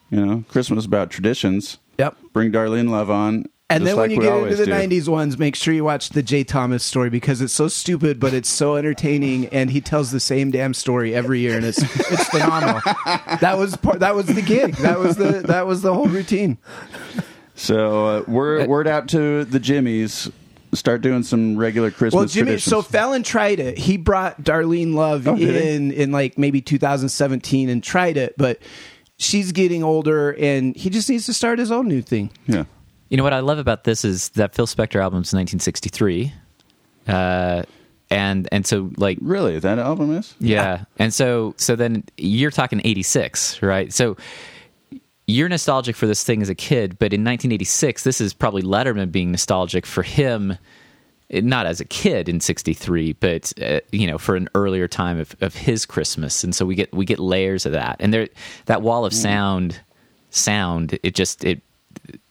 [0.10, 1.80] You know, Christmas is about traditions.
[1.98, 2.18] Yep.
[2.32, 3.46] Bring Darlene Love on.
[3.68, 4.72] And just then like when you get into the do.
[4.72, 8.32] '90s ones, make sure you watch the Jay Thomas story because it's so stupid, but
[8.34, 12.28] it's so entertaining, and he tells the same damn story every year, and it's it's
[12.30, 12.80] phenomenal.
[13.42, 14.76] that was part, that was the gig.
[14.78, 16.60] That was the that was the whole routine.
[17.56, 20.30] So uh, word word out to the Jimmies.
[20.74, 22.70] Start doing some regular Christmas Well, Jimmy, traditions.
[22.70, 23.78] so Fallon tried it.
[23.78, 28.60] He brought Darlene Love Oh, in in like maybe 2017 and tried it, but
[29.18, 32.30] she's getting older, and he just needs to start his own new thing.
[32.46, 32.66] yeah.
[33.10, 36.34] You know what I love about this is that Phil Spector album's 1963,
[37.08, 37.64] uh,
[38.10, 40.36] and and so like Really, that album is?
[40.40, 43.94] yeah, and so so then you're talking 86, right?
[43.94, 44.18] So
[45.28, 49.12] you're nostalgic for this thing as a kid, but in 1986, this is probably Letterman
[49.12, 50.58] being nostalgic for him
[51.32, 55.36] not as a kid in 63 but uh, you know for an earlier time of,
[55.42, 56.44] of his christmas.
[56.44, 57.98] And so we get we get layers of that.
[58.00, 58.30] And there
[58.68, 59.82] that wall of sound
[60.30, 61.62] sound it just it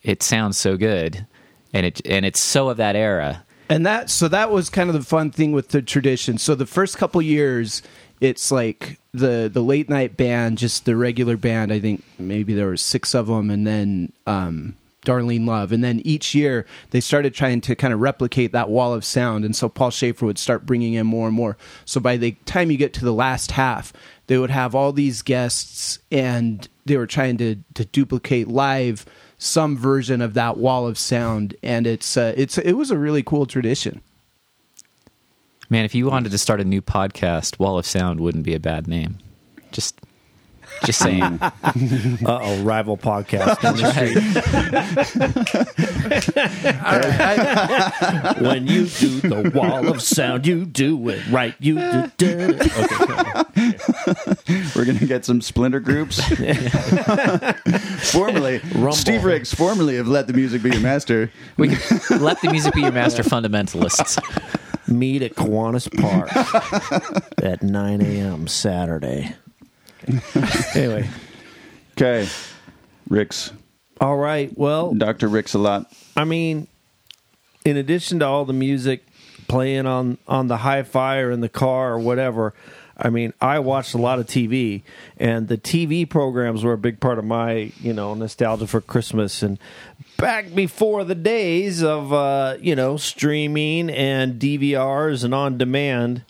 [0.03, 1.27] it sounds so good
[1.73, 4.95] and it and it's so of that era And that so that was kind of
[4.95, 6.39] the fun thing with the tradition.
[6.39, 7.83] So the first couple years,
[8.21, 11.73] it's like the the late night band, just the regular band.
[11.73, 16.01] I think maybe there were six of them, and then um, Darlene Love, and then
[16.05, 19.45] each year they started trying to kind of replicate that wall of sound.
[19.45, 21.57] And so Paul Shaffer would start bringing in more and more.
[21.85, 23.93] So by the time you get to the last half,
[24.27, 29.05] they would have all these guests, and they were trying to to duplicate live
[29.39, 33.23] some version of that wall of sound and it's uh, it's it was a really
[33.23, 34.01] cool tradition
[35.69, 38.61] man if you wanted to start a new podcast wall of sound wouldn't be a
[38.61, 39.19] bad name
[39.73, 40.01] just
[40.85, 43.63] just saying Uh oh, rival podcast.
[48.41, 51.55] when you do the wall of sound, you do it right.
[51.59, 52.11] You do.
[52.17, 52.59] do.
[52.61, 53.75] Okay,
[54.75, 56.21] We're gonna get some splinter groups.
[58.13, 58.61] formerly,
[58.93, 61.31] Steve Ricks, formerly of Let the Music Be Your Master.
[61.57, 64.19] we can let the music be your master fundamentalists
[64.89, 66.31] meet at Kiwanis Park
[67.43, 68.47] at 9 a.m.
[68.47, 69.35] Saturday.
[70.75, 71.09] anyway,
[71.93, 72.29] Okay,
[73.09, 73.53] Ricks,
[74.01, 74.51] all right.
[74.57, 75.93] Well, Doctor Ricks a lot.
[76.17, 76.67] I mean,
[77.65, 79.05] in addition to all the music
[79.47, 82.53] playing on on the hi-fi or in the car or whatever,
[82.97, 84.83] I mean, I watched a lot of TV,
[85.19, 89.43] and the TV programs were a big part of my you know nostalgia for Christmas.
[89.43, 89.59] And
[90.17, 96.23] back before the days of uh, you know streaming and DVRs and on demand.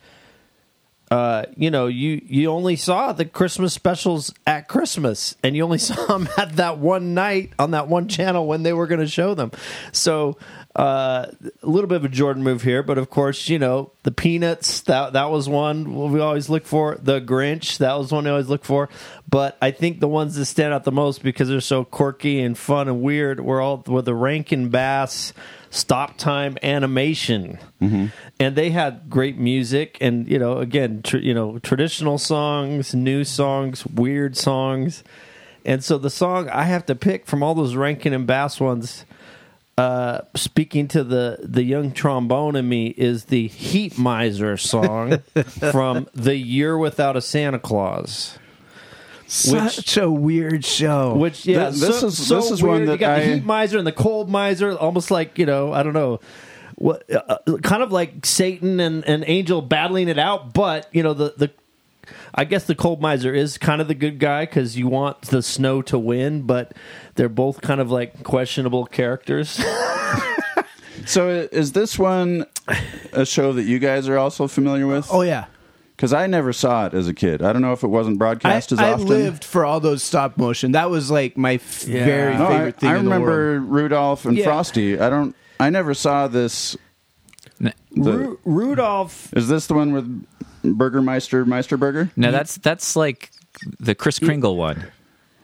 [1.14, 5.78] Uh, you know, you you only saw the Christmas specials at Christmas, and you only
[5.90, 9.06] saw them at that one night on that one channel when they were going to
[9.06, 9.52] show them.
[9.92, 10.38] So,
[10.74, 11.26] uh,
[11.62, 14.80] a little bit of a Jordan move here, but of course, you know, the Peanuts
[14.80, 16.98] that that was one we always look for.
[17.00, 18.88] The Grinch that was one we always look for.
[19.30, 22.58] But I think the ones that stand out the most because they're so quirky and
[22.58, 25.32] fun and weird were all were the Rankin Bass
[25.74, 27.58] stop time animation.
[28.40, 33.24] And they had great music and you know again tr- you know traditional songs new
[33.24, 35.04] songs weird songs.
[35.64, 39.04] And so the song i have to pick from all those rankin and bass ones
[39.76, 45.18] uh, speaking to the the young trombone in me is the heat miser song
[45.72, 48.38] from the year without a santa claus
[49.34, 52.72] such a weird show which yeah, Th- this so- is- so this is weird.
[52.72, 55.46] one you that got I- the heat miser and the cold miser, almost like you
[55.46, 56.20] know, I don't know,
[56.76, 61.02] what uh, uh, kind of like Satan and and angel battling it out, but you
[61.02, 61.50] know the the.
[62.34, 65.40] I guess the cold miser is kind of the good guy because you want the
[65.40, 66.72] snow to win, but
[67.14, 69.58] they're both kind of like questionable characters.
[71.06, 72.46] So, is this one
[73.12, 75.06] a show that you guys are also familiar with?
[75.10, 75.46] oh yeah
[75.96, 77.40] Because I never saw it as a kid.
[77.40, 78.88] I don't know if it wasn't I, broadcast as often.
[78.90, 79.06] I often.
[79.08, 82.04] lived for all those stop motion that was like my f- Yeah.
[82.04, 83.22] very No, I, favorite thing I in the world.
[83.26, 84.44] remember Rudolph and Yeah.
[84.44, 84.98] Frosty.
[84.98, 85.36] I don't.
[85.60, 86.76] I never saw this.
[87.60, 90.26] The, Ru- Rudolph, is this the one with
[90.64, 92.10] Burgermeister Meisterburger?
[92.16, 93.30] no that's that's like
[93.78, 94.84] the chris kringle one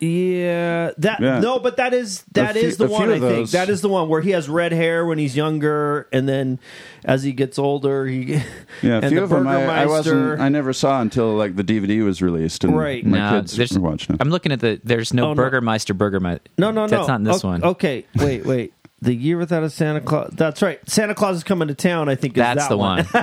[0.01, 1.41] yeah, that Yeah.
[1.41, 3.23] no, but that is that A is the few one I think.
[3.23, 3.53] those.
[3.53, 6.59] That is the one where he has red hair when he's younger, and then
[7.05, 8.35] as he gets older, he
[8.83, 10.41] Yeah, a and few the of them I, I wasn't.
[10.41, 13.05] I never saw until like the DVD was released, and Right.
[13.05, 14.21] my No, kids there's- were watching it.
[14.23, 15.35] i'm looking at the there's no Oh, no.
[15.35, 16.87] burgermeister burgermeister No, no, no.
[16.87, 18.73] that's not in this O- one Okay, wait, wait.
[19.03, 20.31] The year without a Santa Claus.
[20.37, 20.79] That's right.
[20.87, 22.11] Santa Claus is coming to town.
[22.11, 23.07] I think is that's that the one,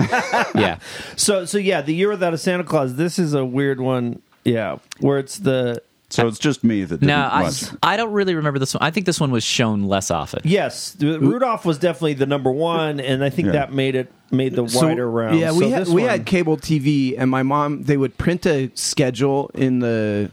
[0.56, 0.80] yeah
[1.16, 2.96] So, so yeah, the year without a Santa Claus.
[2.96, 4.20] This is a weird one.
[4.44, 7.52] Yeah, where it's the so it's just me that didn't no I.
[7.84, 10.96] I don't really remember this one i think this one was shown less often yes,
[11.02, 13.52] Rudolph was definitely the number one, and I think Yeah.
[13.54, 15.40] that made it made the So- wider round.
[15.40, 18.46] Yeah, So we had we one- had cable TV, and my mom they would print
[18.46, 20.32] a schedule in the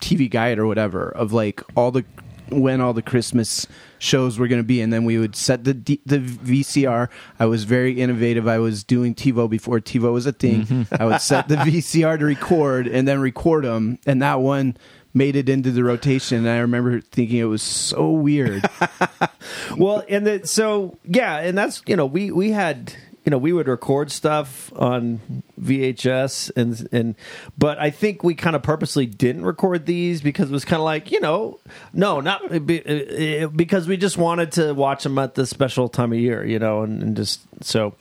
[0.00, 2.04] TV guide or whatever of like all the
[2.50, 3.66] when all the Christmas
[3.98, 7.08] shows were going to be, and then we would set the D, the VCR.
[7.40, 8.46] I was very innovative.
[8.46, 10.66] I was doing TiVo before TiVo was a thing.
[10.66, 10.94] Mm-hmm.
[11.02, 14.76] I would set the VCR to record, and then record them, and that one
[15.14, 16.38] made it into the rotation.
[16.38, 18.68] And I remember thinking it was so weird.
[19.76, 22.94] Well, and the, so yeah, and that's you know we we had
[23.24, 25.20] you know we would record stuff on
[25.60, 27.14] VHS and and
[27.56, 30.84] but I think we kind of purposely didn't record these because it was kind of
[30.84, 31.58] like you know
[31.92, 32.58] no not uh,
[33.48, 36.82] because we just wanted to watch them at the special time of year you know
[36.82, 37.94] and, and just so.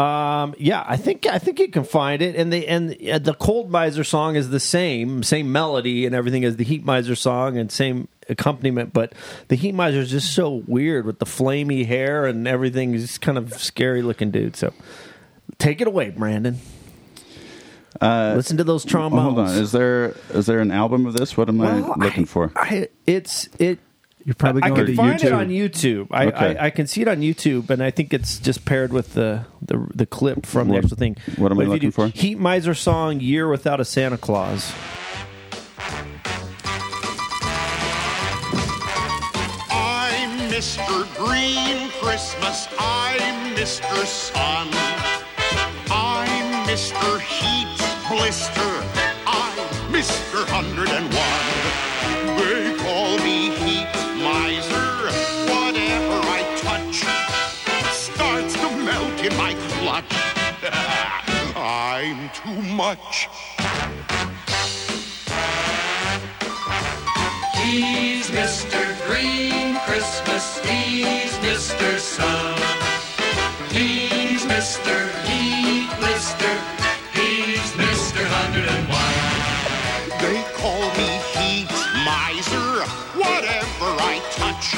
[0.00, 3.34] Um, yeah, I think I think you can find it, and the and uh, the
[3.34, 7.58] Cold Miser song is the same, same melody and everything as the Heat Miser song,
[7.58, 9.12] and same accompaniment, but
[9.48, 12.92] the Heat Miser is just so weird with the flamey hair and everything.
[12.94, 14.56] He's kind of scary looking dude.
[14.56, 14.72] So
[15.58, 16.58] take it away, Brandon.
[18.00, 19.22] Listen to those trombones.
[19.36, 19.54] Hold on.
[19.58, 21.36] Is there is there an album of this?
[21.36, 22.52] What am Well, I looking I- for?
[22.56, 23.78] I, it's it.
[24.24, 26.08] You're probably going I going can to find it on YouTube.
[26.10, 26.56] I, Okay.
[26.58, 29.46] I, I can see it on YouTube, and I think it's just paired with the
[29.62, 31.16] the, the clip from the actual thing.
[31.36, 32.06] what am I But if you looking do for?
[32.08, 34.72] Heat Miser song "Year Without a Santa Claus."
[39.70, 41.06] I'm Mr.
[41.16, 42.68] Green Christmas.
[42.78, 44.04] I'm Mr.
[44.06, 44.68] Sun.
[45.90, 47.20] I'm Mr.
[47.20, 47.68] Heat
[48.08, 48.70] Blister.
[49.26, 49.56] I'm
[49.92, 50.44] Mr.
[50.52, 51.10] 101.
[51.10, 51.29] They
[62.32, 63.28] Too much.
[67.54, 69.06] He's Mr.
[69.06, 70.58] Green Christmas.
[70.64, 71.98] He's Mr.
[71.98, 72.58] Sun.
[73.70, 75.10] He's Mr.
[75.26, 76.54] Heat Blister.
[77.12, 78.22] He's Mr.
[78.24, 78.90] 101.
[80.20, 81.70] They call me Heat
[82.04, 82.84] Miser.
[83.18, 84.76] Whatever I touch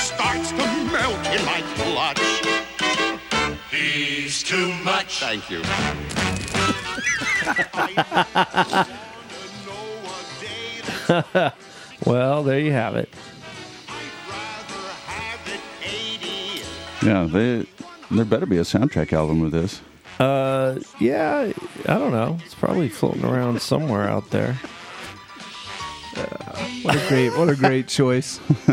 [0.00, 2.22] starts to melt in my clutch.
[3.70, 5.20] He's too much.
[5.20, 5.62] Thank you.
[12.04, 13.08] Well, there you have it.
[17.02, 17.66] Yeah, they
[18.10, 19.80] there better be a soundtrack album with this.
[20.18, 21.52] Uh, yeah,
[21.86, 22.38] I don't know.
[22.44, 24.58] It's probably floating around somewhere out there.
[26.82, 28.40] What a great, what a great choice.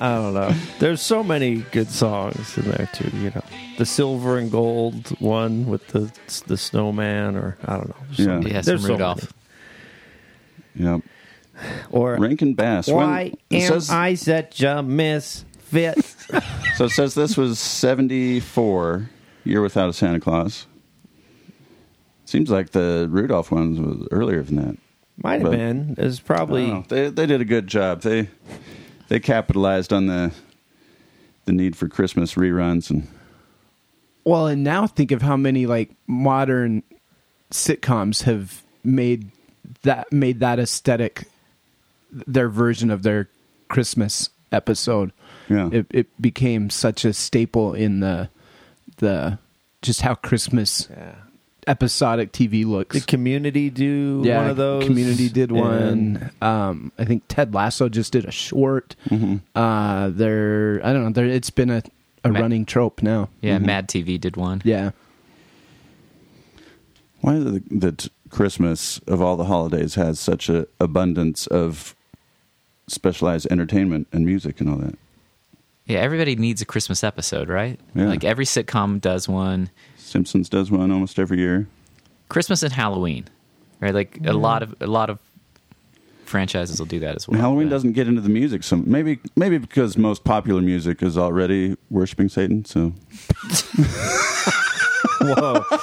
[0.00, 0.52] I don't know.
[0.78, 3.10] There's so many good songs in there too.
[3.16, 3.42] You know,
[3.78, 6.12] the silver and gold one with the
[6.46, 7.96] the snowman, or I don't know.
[8.12, 8.26] Yeah.
[8.26, 8.50] many.
[8.52, 9.32] Yeah, There's some so Rudolph.
[10.74, 11.00] Yep.
[11.90, 12.88] Or Rankin Bass.
[12.88, 16.16] When- why it am says, I such a misfit?
[16.76, 19.10] So it says this was 74,
[19.44, 20.66] Year Without a Santa Claus.
[22.24, 24.78] Seems like the Rudolph ones was earlier than that.
[25.16, 25.94] Might have But- been.
[25.98, 26.66] It's I probably.
[26.66, 26.84] know.
[26.88, 28.02] They they did a good job.
[28.02, 28.28] They
[29.08, 30.32] they capitalized on the
[31.44, 33.06] the need for Christmas reruns and
[34.24, 36.82] Well, and now think of how many like modern
[37.50, 39.30] sitcoms have made
[39.82, 41.24] that made that aesthetic
[42.10, 43.28] their version of their
[43.68, 45.12] Christmas episode.
[45.48, 45.68] Yeah.
[45.72, 48.28] It it became such a staple in the
[48.98, 49.38] the
[49.82, 51.14] just how Christmas Yeah.
[51.66, 52.94] Episodic TV looks.
[52.94, 54.84] Did Community do yeah, one of those?
[54.84, 56.30] Community did And- one.
[56.40, 58.96] Um, I think Ted Lasso just did a short.
[59.54, 61.10] Uh, they're I don't know.
[61.10, 61.82] They're, it's been a,
[62.24, 63.28] a Ma- running trope now.
[63.40, 64.62] Yeah, Mad TV did one.
[64.64, 64.90] Yeah.
[67.20, 71.94] why is it that Christmas of all the holidays has such a abundance of
[72.88, 74.98] specialized entertainment and music and all that.
[75.86, 77.78] Yeah, everybody needs a Christmas episode, right?
[77.94, 78.06] Yeah.
[78.08, 79.70] Like every sitcom does one.
[80.12, 81.66] Simpsons does one almost every year.
[82.28, 83.24] Christmas and Halloween,
[83.80, 83.94] right?
[83.94, 85.18] Like a lot of a lot of
[86.26, 87.34] franchises will do that as well.
[87.34, 91.02] And Halloween but- doesn't get into the music, so maybe maybe because most popular music
[91.02, 92.64] is already worshiping Satan.
[92.64, 92.92] So
[95.20, 95.64] Whoa.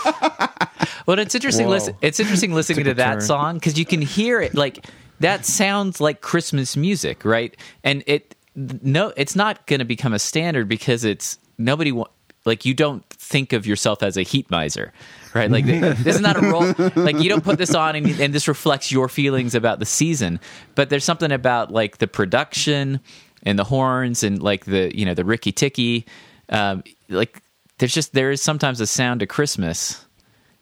[1.05, 1.67] Well, it's interesting.
[1.67, 3.21] Listen, it's interesting listening to that turn.
[3.21, 4.85] song because you can hear it like
[5.21, 7.57] that sounds like Christmas music, right?
[7.83, 12.09] And it no, it's not going to become a standard because it's nobody wa-
[12.45, 14.91] like you don't think of yourself as a heat miser,
[15.33, 15.49] right?
[15.51, 16.73] Like this is not a role.
[16.95, 20.39] Like you don't put this on and, and this reflects your feelings about the season.
[20.75, 22.99] But there's something about like the production
[23.43, 26.05] and the horns and like the you know the Ricky Ticky,
[26.49, 27.41] um, like
[27.77, 30.05] there's just there is sometimes a sound to Christmas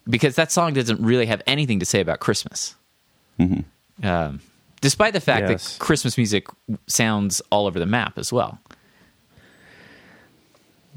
[0.09, 2.76] because that song doesn't really have anything to say about Christmas.
[4.03, 4.41] Um,
[4.82, 5.74] despite the fact Yes.
[5.78, 6.47] that Christmas music
[6.88, 8.59] sounds all over the map as well.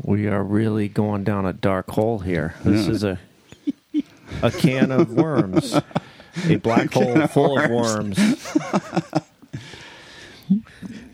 [0.03, 2.55] We are really going down a dark hole here.
[2.65, 2.93] This Yeah.
[2.93, 3.19] is a
[4.43, 5.79] a can of worms,
[6.49, 8.17] a black hole full of worms.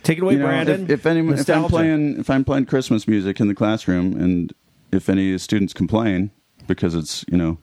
[0.02, 0.84] Take it away, you know, Brandon.
[0.84, 4.52] if, if, any, if I'm playing if I'm playing Christmas music in the classroom, and
[4.92, 6.30] if any students complain
[6.68, 7.58] because it's you know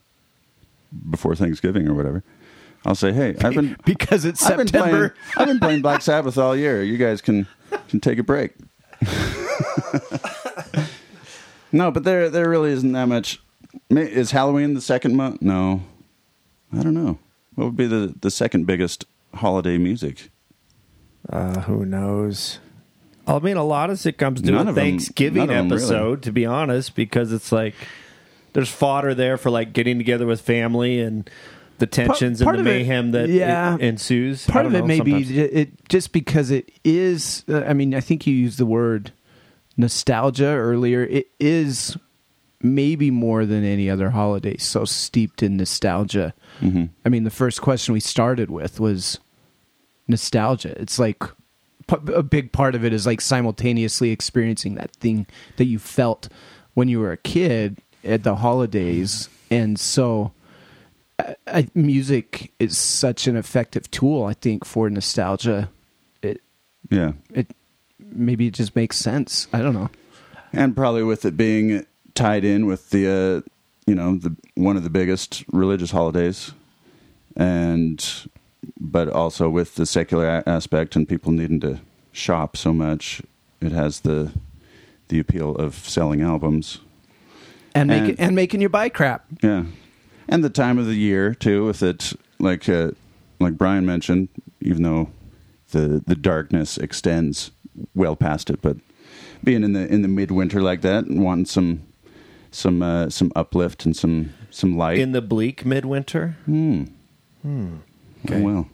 [1.10, 2.24] before Thanksgiving or whatever,
[2.86, 5.16] I'll say, hey, I've been because it's I've been playing September.
[5.38, 6.84] I've been playing Black Sabbath all year.
[6.84, 7.48] You guys can
[7.88, 8.54] can take a break.
[11.74, 13.42] no, but there there really isn't that much.
[13.90, 15.42] Is Halloween the second month?
[15.42, 15.82] No,
[16.72, 17.18] I don't know.
[17.56, 19.06] What would be the the second biggest
[19.36, 20.30] holiday music?
[21.30, 22.60] Uh, who knows?
[23.26, 25.76] I mean, a lot of sitcoms do None a Thanksgiving none of 'em really.
[25.84, 27.74] episode, to be honest, because it's like
[28.54, 31.30] there's fodder there for like getting together with family and
[31.80, 33.74] the tensions part and the of it- mayhem that yeah.
[33.74, 34.46] en- ensues.
[34.46, 35.28] Part of it know, may be sometimes.
[35.30, 37.46] j- it just because it is.
[37.48, 39.12] Uh, I mean, I think you used the word
[39.78, 41.04] nostalgia earlier.
[41.04, 41.98] It is
[42.62, 46.34] maybe more than any other holiday so steeped in nostalgia.
[46.62, 46.86] Mm-hmm.
[47.06, 49.20] I mean, the first question we started with was
[50.08, 50.80] nostalgia.
[50.82, 51.24] It's like
[51.90, 56.30] a big part of it is like simultaneously experiencing that thing that you felt
[56.74, 60.32] when you were a kid at the holidays, and so
[61.20, 64.26] I, I, music is such an effective tool.
[64.26, 65.70] I think for nostalgia,
[66.22, 66.42] it
[66.90, 67.14] Yeah.
[67.34, 67.56] it
[68.16, 69.48] maybe it just makes sense.
[69.54, 69.90] I don't know.
[70.52, 71.86] and probably with it being
[72.16, 73.50] tied in with the uh,
[73.88, 76.52] you know the one of the biggest religious holidays
[77.36, 78.28] and
[78.80, 81.80] but also with the secular a- aspect and people needing to
[82.12, 83.22] shop so much
[83.62, 84.32] it has the
[85.10, 86.80] the appeal of selling albums
[87.76, 89.26] And make And- and making you buy crap.
[89.42, 89.66] yeah
[90.30, 92.92] and the time of the year too with it like uh,
[93.40, 94.30] like Brian mentioned
[94.62, 95.10] even though
[95.72, 97.52] the the darkness extends
[97.96, 98.78] well past it but
[99.44, 101.82] being in the in the midwinter like that and wanting some
[102.54, 106.38] some uh, some uplift and some some light in the bleak midwinter.
[106.46, 106.84] Hmm.
[107.42, 107.78] Hmm.
[108.26, 108.42] Okay.
[108.42, 108.70] Well.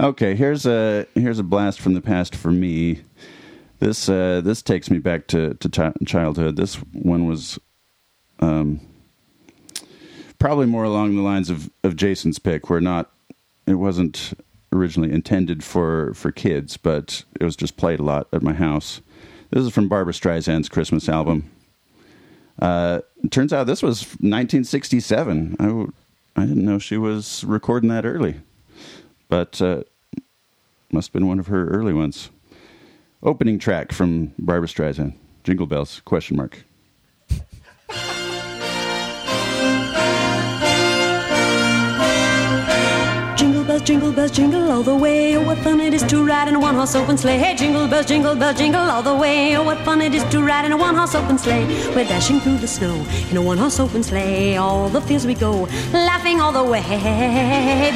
[0.00, 3.02] okay, here's a here's a blast from the past for me.
[3.80, 6.56] This uh, this takes me back to to chi- childhood.
[6.56, 7.58] This one was
[8.40, 8.80] um,
[10.38, 13.10] probably more along the lines of, of Jason's pick, where not
[13.66, 14.34] it wasn't
[14.74, 19.00] originally intended for for kids, but it was just played a lot at my house.
[19.50, 21.50] This is from Barbra Streisand's Christmas album.
[22.60, 23.00] Uh,
[23.30, 25.56] turns out this was 1967.
[25.58, 25.92] I, w-
[26.36, 28.36] I didn't know she was recording that early,
[29.28, 29.82] but uh,
[30.92, 32.30] must have been one of her early ones.
[33.22, 35.14] Opening track from Barbara Streisand,
[35.44, 36.00] Jingle Bells?
[36.04, 36.64] Question mark.
[43.84, 45.36] Jingle bells, jingle all the way.
[45.36, 47.36] Oh, what fun it is to ride in a one horse open sleigh.
[47.36, 49.54] Hey, jingle bells, jingle bells, jingle all the way.
[49.56, 51.66] Oh, what fun it is to ride in a one horse open sleigh.
[51.94, 52.94] We're dashing through the snow
[53.30, 54.56] in a one horse open sleigh.
[54.56, 56.80] All the fields we go, laughing all the way.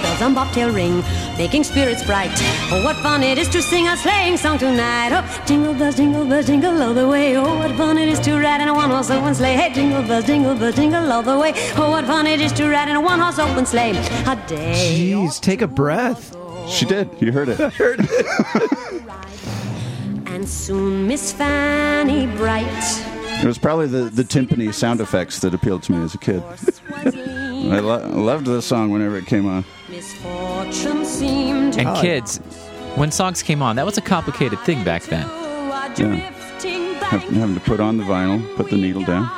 [0.02, 1.02] Bells on bobtail ring,
[1.38, 2.32] making spirits bright.
[2.70, 5.12] Oh, what fun it is to sing a sleighing song tonight.
[5.12, 7.34] Oh, jingle bells, jingle bells, jingle all the way.
[7.38, 9.54] Oh, what fun it is to ride in a one horse open sleigh.
[9.54, 11.54] Hey, jingle bells, jingle bells, jingle all the way.
[11.76, 13.96] Oh, what fun it is to ride in a one horse open sleigh.
[14.26, 15.14] A day.
[15.14, 16.36] Jeez, take a breath.
[16.68, 17.08] She did.
[17.20, 17.60] You heard it.
[17.60, 19.02] I heard it.
[20.26, 22.66] And soon Miss Fanny Bright.
[23.40, 26.42] It was probably the, the timpani sound effects that appealed to me as a kid.
[26.96, 29.64] I, lo- loved this song whenever it came on.
[31.78, 32.38] And kids,
[32.96, 35.28] when songs came on, that was a complicated thing back then.
[35.96, 36.16] Yeah.
[37.04, 39.30] Have, having to put on the vinyl, put the needle down.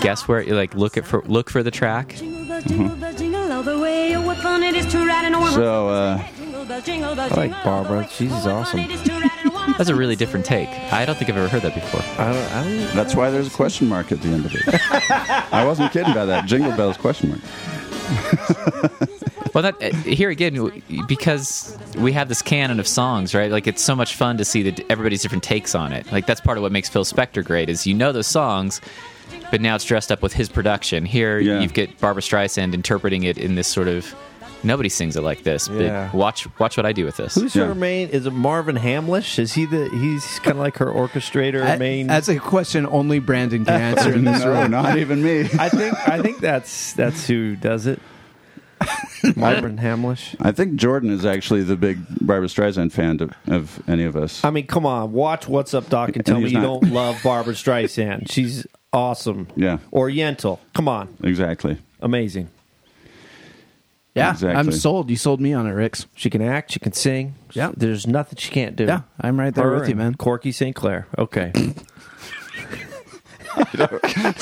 [0.00, 0.42] Guess where?
[0.42, 2.14] You like look at for look for the track.
[2.66, 3.11] Jingle
[5.54, 7.98] So, uh, Jingle bells, jingle bells, I like the Barbra.
[7.98, 8.08] way.
[8.10, 8.80] She's Oh, what fun awesome.
[8.80, 10.68] it is to ride in a one That's a really different take.
[10.92, 12.00] I don't think I've ever heard that before.
[12.18, 12.52] I don't.
[12.52, 14.62] I don't that's why there's a question mark at the end of it.
[15.52, 16.46] I wasn't kidding about that.
[16.46, 17.40] Jingle Bells question mark.
[19.54, 23.50] Well, that uh, here again because we have this canon of songs, right?
[23.50, 26.10] Like it's so much fun to see that everybody's different takes on it.
[26.10, 28.80] Like that's part of what makes Phil Spector great is you know those songs,
[29.52, 31.04] but now it's dressed up with his production.
[31.04, 31.60] Here Yeah.
[31.60, 34.12] you get Barbra Streisand interpreting it in this sort of
[34.64, 35.68] nobody sings it like this.
[35.68, 36.08] Yeah.
[36.10, 37.34] But watch watch what I do with this.
[37.36, 37.66] Who's Yeah.
[37.66, 38.08] her main?
[38.08, 39.38] Is it Marvin Hamlisch?
[39.38, 39.88] Is he the?
[39.90, 42.06] He's kind of like her orchestrator I- main.
[42.08, 44.70] That's a question only Brandon can answer in this room.
[44.72, 45.40] not even me.
[45.58, 45.94] I think.
[46.08, 48.00] I think that's that's who does it.
[49.36, 50.34] Marvin Hamlisch.
[50.40, 54.44] I think Jordan is actually the big Barbra Streisand fan of, of any of us.
[54.44, 56.80] I mean, come on, watch What's Up, Doc, and And tell me he's you not.
[56.80, 58.30] don't love Barbra Streisand.
[58.32, 59.48] She's awesome.
[59.56, 59.78] Yeah.
[59.92, 60.60] Oriental.
[60.74, 61.78] Come on, Exactly.
[62.00, 62.48] amazing.
[64.14, 64.58] Yeah, Exactly.
[64.58, 65.08] I'm sold.
[65.08, 66.04] You sold me on it, Ricks.
[66.14, 66.72] She can act.
[66.72, 67.34] She can sing.
[67.54, 67.72] Yeah.
[67.74, 68.84] There's nothing she can't do.
[68.84, 70.16] Yeah, I'm right there Her with you, man.
[70.16, 70.76] Corky St.
[70.76, 71.06] Clair.
[71.16, 71.50] Okay.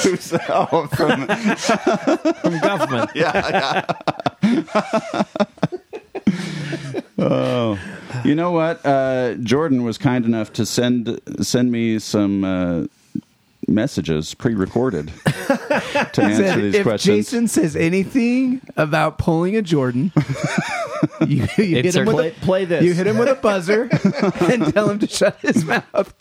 [0.02, 3.08] Who's oh, from, From Guffman.
[7.18, 7.78] oh,
[8.24, 8.84] you know what?
[8.84, 12.84] Uh, Jordan was kind enough to send send me some uh,
[13.70, 17.16] messages pre-recorded to answer Said, these if questions.
[17.16, 20.12] Jason says anything about pulling a Jordan,
[21.26, 22.84] you, you hit him with Play, a, play this.
[22.84, 23.88] you hit him with a buzzer
[24.52, 26.14] and tell him to shut his mouth.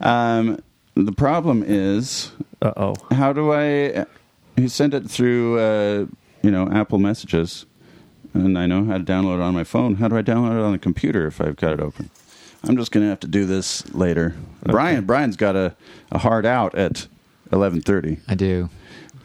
[0.00, 0.58] Um,
[0.94, 2.94] the problem is, Uh oh.
[3.14, 4.06] how do I?
[4.56, 6.06] He sent it through, uh,
[6.42, 7.66] you know, Apple Messages,
[8.32, 9.96] and I know how to download it on my phone.
[9.96, 12.10] How do I download it on the computer if I've got it open?
[12.68, 14.34] I'm just going to have to do this later.
[14.64, 15.74] Brian, Brian's got a,
[16.12, 17.06] a hard out at
[17.50, 18.20] 11:30.
[18.28, 18.68] I do.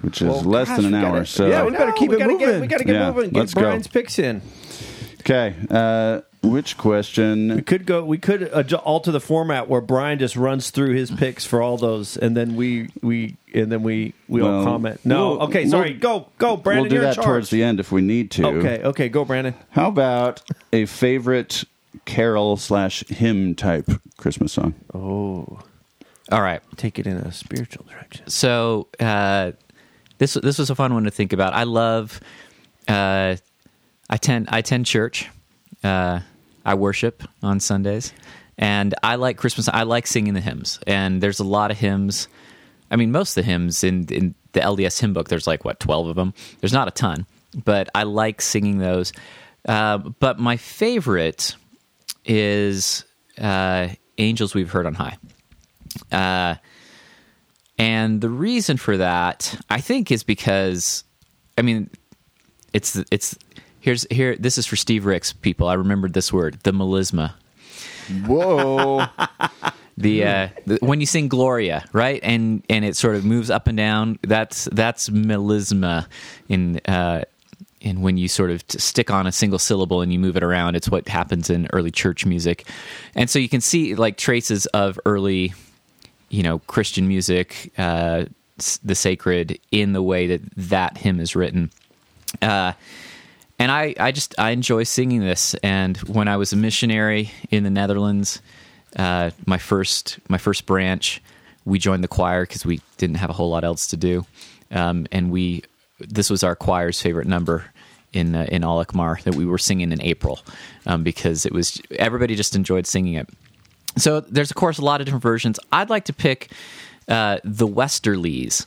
[0.01, 1.11] which is Well, less gosh, than an hour.
[1.17, 2.61] gotta- so Yeah, we better keep we it gotta Get, moving.
[2.61, 3.31] we got to get Yeah, moving.
[3.33, 3.65] let's Get go.
[3.67, 4.41] Brian's picks in.
[5.21, 5.55] okay.
[5.69, 7.53] Uh, which question?
[7.55, 8.05] We could go.
[8.05, 11.75] We could adju- alter the format where Brian just runs through his picks for all
[11.77, 15.01] those, and then we we and then we we all comment.
[15.03, 15.91] No, we'll- okay, sorry.
[15.91, 16.83] we'll- go go, Brandon.
[16.83, 17.25] we'll do you're in that charge.
[17.25, 18.45] towards the end if we need to.
[18.47, 19.53] Okay, okay, go, Brandon.
[19.71, 21.65] How about a favorite
[22.05, 24.75] carol slash hymn type Christmas song?
[24.93, 25.59] Oh,
[26.31, 26.61] All right.
[26.77, 28.27] take it in a spiritual direction.
[28.29, 29.51] So uh,
[30.17, 31.53] this this was a fun one to think about.
[31.53, 32.19] I love.
[32.87, 33.35] Uh,
[34.09, 35.29] I attend I attend church.
[35.83, 36.19] Uh,
[36.65, 38.13] I worship on Sundays,
[38.57, 39.69] and I like Christmas.
[39.69, 42.27] I like singing the hymns, and there's a lot of hymns.
[42.91, 45.79] I mean, most of the hymns in in the LDS hymn book, there's like what
[45.79, 46.33] twelve of them.
[46.59, 47.25] There's not a ton,
[47.63, 49.13] but I like singing those.
[49.67, 51.55] Uh, but my favorite
[52.29, 53.03] is
[53.37, 55.17] uh, "Angels We've Heard on High."
[56.11, 56.55] Uh,
[57.77, 61.03] and the reason for that, I think, is because,
[61.57, 61.89] I mean,
[62.71, 63.37] it's it's
[63.79, 64.35] here's here.
[64.37, 65.67] This is for Steve Ricks people.
[65.67, 67.33] I remembered this word, the melisma.
[68.25, 69.05] Whoa!
[69.99, 73.67] The, uh, the when you sing Gloria, right, and and it sort of moves up
[73.67, 74.17] and down.
[74.21, 76.07] That's that's melisma
[76.47, 76.79] in.
[76.85, 77.25] Uh,
[77.81, 80.75] and when you sort of stick on a single syllable and you move it around,
[80.75, 82.67] it's what happens in early church music.
[83.15, 85.53] And so you can see like traces of early
[86.29, 88.25] you know Christian music, uh,
[88.83, 91.71] the sacred, in the way that that hymn is written.
[92.41, 92.73] Uh,
[93.57, 95.53] and I, I just I enjoy singing this.
[95.55, 98.41] And when I was a missionary in the Netherlands,
[98.95, 101.21] uh, my first my first branch,
[101.65, 104.25] we joined the choir because we didn't have a whole lot else to do,
[104.71, 105.63] um, and we
[105.99, 107.65] this was our choir's favorite number
[108.13, 110.39] in uh, in Alkmaar that we were singing in April
[110.85, 113.29] um, because it was everybody just enjoyed singing it.
[113.97, 115.59] So there's of course a lot of different versions.
[115.71, 116.51] I'd like to pick
[117.07, 118.65] uh, the Westerlies.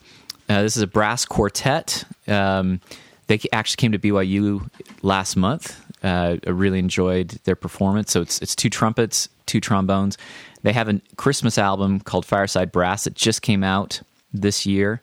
[0.49, 2.05] Uh, this is a brass quartet.
[2.29, 2.81] Um,
[3.29, 4.69] they actually came to BYU
[5.03, 5.81] last month.
[6.03, 8.13] Uh, I really enjoyed their performance.
[8.13, 10.19] So it's it's two trumpets, two trombones.
[10.63, 14.01] They have a Christmas album called Fireside Brass that just came out
[14.33, 15.01] this year,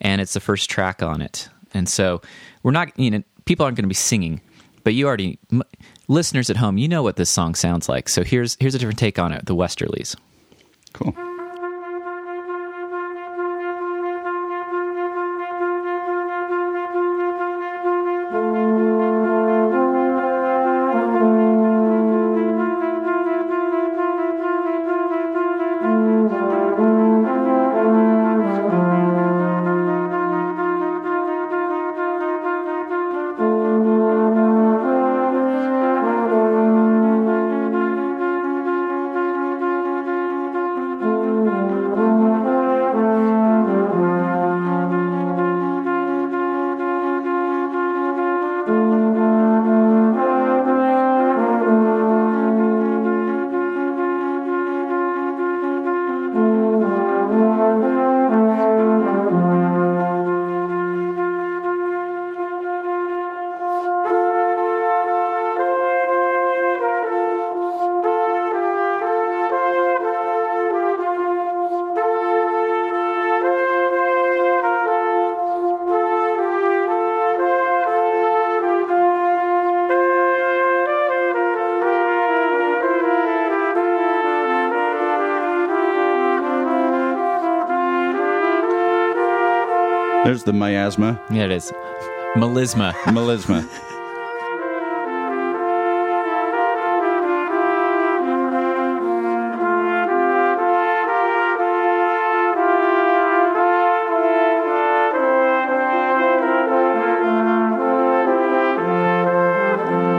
[0.00, 1.48] and it's the first track on it.
[1.74, 2.20] And so
[2.62, 4.40] we're not, you know, people aren't going to be singing,
[4.84, 5.62] but you already, m-
[6.08, 8.08] listeners at home, you know what this song sounds like.
[8.08, 9.46] So here's here's a different take on it.
[9.46, 10.16] The Westerlies.
[10.92, 11.14] cool.
[90.24, 91.72] There's the miasma, Yeah, it is.
[92.36, 92.92] Melisma.
[93.06, 93.68] melisma.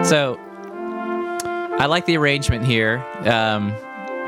[0.04, 0.38] So
[1.80, 2.97] I like the arrangement here.
[3.26, 3.74] Um,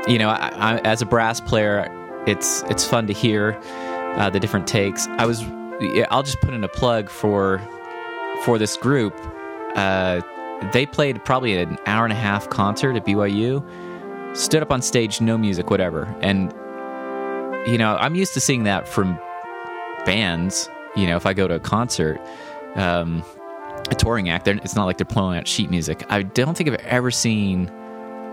[0.08, 1.86] you know, I, I, as a brass player,
[2.26, 3.60] it's it's fun to hear
[4.16, 5.06] uh, the different takes.
[5.06, 5.42] I was,
[6.10, 7.60] I'll just put in a plug for
[8.44, 9.14] for this group.
[9.74, 10.20] Uh,
[10.72, 13.64] they played probably an hour and a half concert at BYU.
[14.36, 16.52] Stood up on stage, no music, whatever, and
[17.66, 19.18] you know, I'm used to seeing that from
[20.04, 20.70] bands.
[20.94, 22.20] You know, if I go to a concert.
[22.74, 23.24] Um,
[23.90, 24.48] a touring act.
[24.48, 26.04] It's not like they're pulling out sheet music.
[26.08, 27.70] I don't think I've ever seen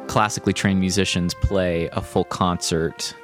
[0.08, 3.16] classically trained musicians play a full concert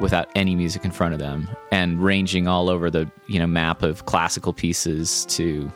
[0.00, 1.48] without any music in front of them
[1.80, 5.70] and ranging all over the you know map of classical pieces to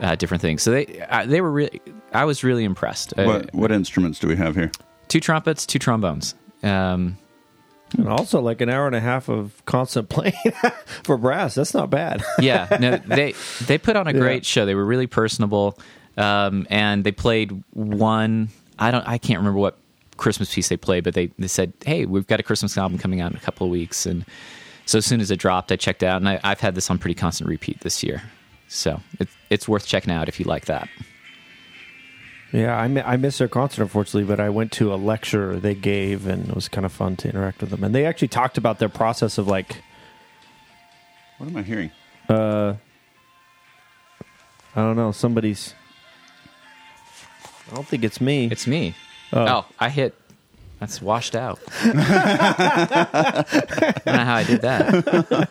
[0.00, 0.62] uh, different things.
[0.62, 1.80] So they uh, they were really.
[2.12, 3.12] I was really impressed.
[3.18, 4.70] Uh, What what instruments do we have here?
[5.08, 6.34] two trumpets, two trombones.
[6.62, 7.16] Um,
[7.96, 10.34] And also like an hour and a half of constant playing
[11.04, 11.54] for brass.
[11.54, 12.22] That's not bad.
[12.40, 13.34] yeah, no, they
[13.66, 14.18] they put on a Yeah.
[14.20, 14.66] great show.
[14.66, 15.78] They were really personable,
[16.16, 18.48] um, and they played one.
[18.78, 19.06] I don't.
[19.08, 19.78] I can't remember what
[20.18, 23.20] Christmas piece they played, but they they said, "Hey, we've got a Christmas album coming
[23.22, 24.24] out in a couple of weeks." And
[24.88, 26.96] so as soon as it dropped, I checked out, and I, I've had this on
[26.98, 28.22] pretty constant repeat this year.
[28.68, 30.88] So it, it's worth checking out if you like that.
[32.52, 36.26] Yeah, I, I missed their concert unfortunately, but I went to a lecture they gave,
[36.26, 37.84] and it was kind of fun to interact with them.
[37.84, 39.82] And they actually talked about their process of like,
[41.36, 41.90] What am I hearing?
[42.30, 42.76] uh,
[44.74, 45.74] I don't know, somebody's.
[47.70, 48.48] I don't think it's me.
[48.50, 48.94] It's me.
[49.34, 49.46] Oh.
[49.46, 50.14] Oh, I hit.
[50.80, 51.58] That's washed out.
[51.82, 53.44] I
[54.04, 55.48] don't know how I did that.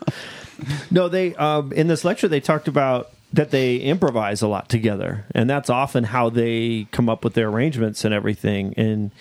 [0.90, 5.26] No, they um, in this lecture they talked about that they improvise a lot together,
[5.36, 8.74] and that's often how they come up with their arrangements and everything.
[8.78, 9.12] And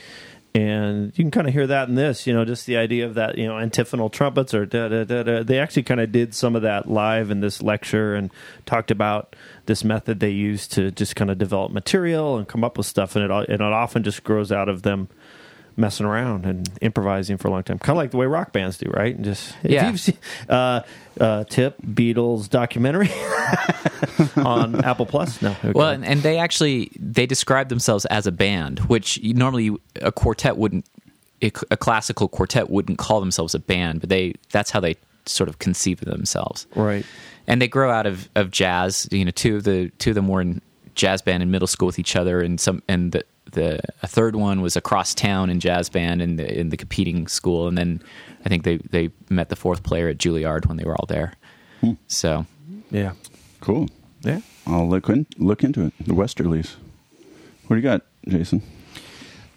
[0.55, 3.15] and you can kind of hear that in this, you know, just the idea of
[3.15, 5.43] that, you know, antiphonal trumpets or da da da da.
[5.43, 8.31] They actually kind of did some of that live in this lecture and
[8.65, 9.37] talked about
[9.67, 13.17] this method they use to just kind of develop material and come up with stuff,
[13.17, 15.09] and it and it often just grows out of them
[15.77, 18.79] messing around and improvising for a long time, kind of like the way rock bands
[18.79, 19.15] do, right?
[19.15, 19.91] And just if Yeah.
[19.91, 20.17] you've seen,
[20.49, 20.81] uh,
[21.21, 23.11] uh, tip Beatles documentary
[24.37, 25.41] on Apple Plus.
[25.43, 25.73] No, okay.
[25.73, 30.57] Well, and, and they actually they describe themselves as a band, which normally a quartet
[30.57, 30.87] wouldn't.
[31.43, 34.97] A classical quartet wouldn't call themselves a band, but they that's how they
[35.27, 36.67] sort of conceive of themselves.
[36.75, 37.05] right.
[37.47, 39.07] And they grow out of, of jazz.
[39.13, 40.63] You know, two of the two of them were in
[40.95, 43.23] jazz band in middle school with each other, and some and the
[43.57, 47.27] the a third one was across town in jazz band in the in the competing
[47.29, 48.01] school, and then
[48.45, 51.33] I think they they met the fourth player at Juilliard when they were all there.
[51.81, 51.93] Hmm.
[52.07, 52.47] So
[52.91, 53.13] Yeah,
[53.61, 53.89] Cool.
[54.23, 54.41] yeah.
[54.67, 55.93] I'll look in, look into it.
[56.07, 56.77] The Westerlies.
[57.67, 58.63] What do you got, Jason?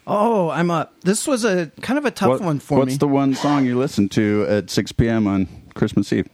[0.06, 0.92] Oh, I'm up.
[1.02, 2.92] This was a kind of a tough What- one for what's me.
[2.94, 5.26] What's the one song you listen to at 6 p.m.
[5.28, 6.28] on Christmas Eve?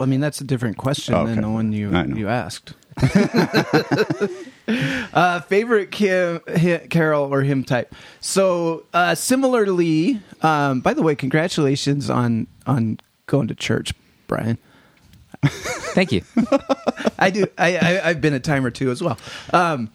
[0.00, 1.32] I mean, that's a different question Oh, okay.
[1.34, 2.74] than the one you you asked.
[5.12, 7.94] Uh, favorite Kim, hi, Carol or hymn type.
[8.20, 13.92] So uh, similarly, um, by the way, congratulations on on going to church,
[14.26, 14.58] Brian.
[15.46, 16.22] thank you.
[17.18, 17.46] I do.
[17.56, 19.18] I, I I've been a time or two as well.
[19.52, 19.90] Um,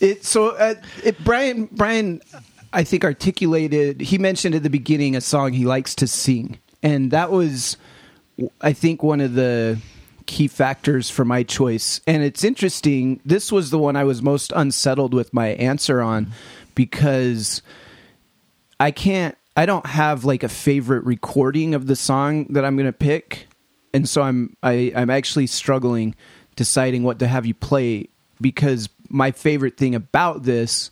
[0.00, 2.22] it so uh, it, Brian Brian
[2.72, 4.00] I think articulated.
[4.00, 7.76] He mentioned at the beginning a song he likes to sing, and that was
[8.60, 9.78] I think one of the
[10.26, 12.00] key factors for my choice.
[12.06, 13.20] And it's interesting.
[13.24, 16.32] This was the one I was most unsettled with my answer on
[16.74, 17.62] because
[18.78, 19.36] I can't.
[19.58, 23.48] I don't have like a favorite recording of the song that I'm going to pick,
[23.94, 26.14] and so I'm I, I'm actually struggling
[26.56, 28.08] deciding what to have you play
[28.40, 30.90] because my favorite thing about this,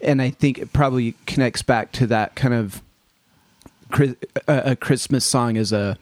[0.00, 2.82] and I think it probably connects back to that kind of
[4.48, 5.98] a, Christmas song as a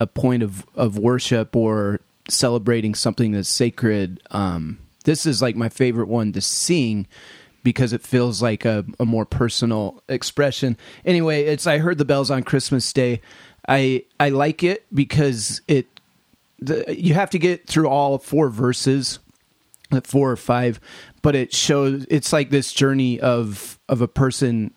[0.00, 4.22] a point of of worship or celebrating something that's sacred.
[4.30, 7.06] Um, this is like my favorite one to sing
[7.62, 10.76] because it feels like a, a more personal expression.
[11.04, 13.20] Anyway, it's I heard the bells on Christmas Day.
[13.68, 15.86] I I like it because it
[16.58, 19.18] the, you have to get through all four verses,
[20.04, 20.80] four or five,
[21.22, 24.72] but it shows it's like this journey of of a person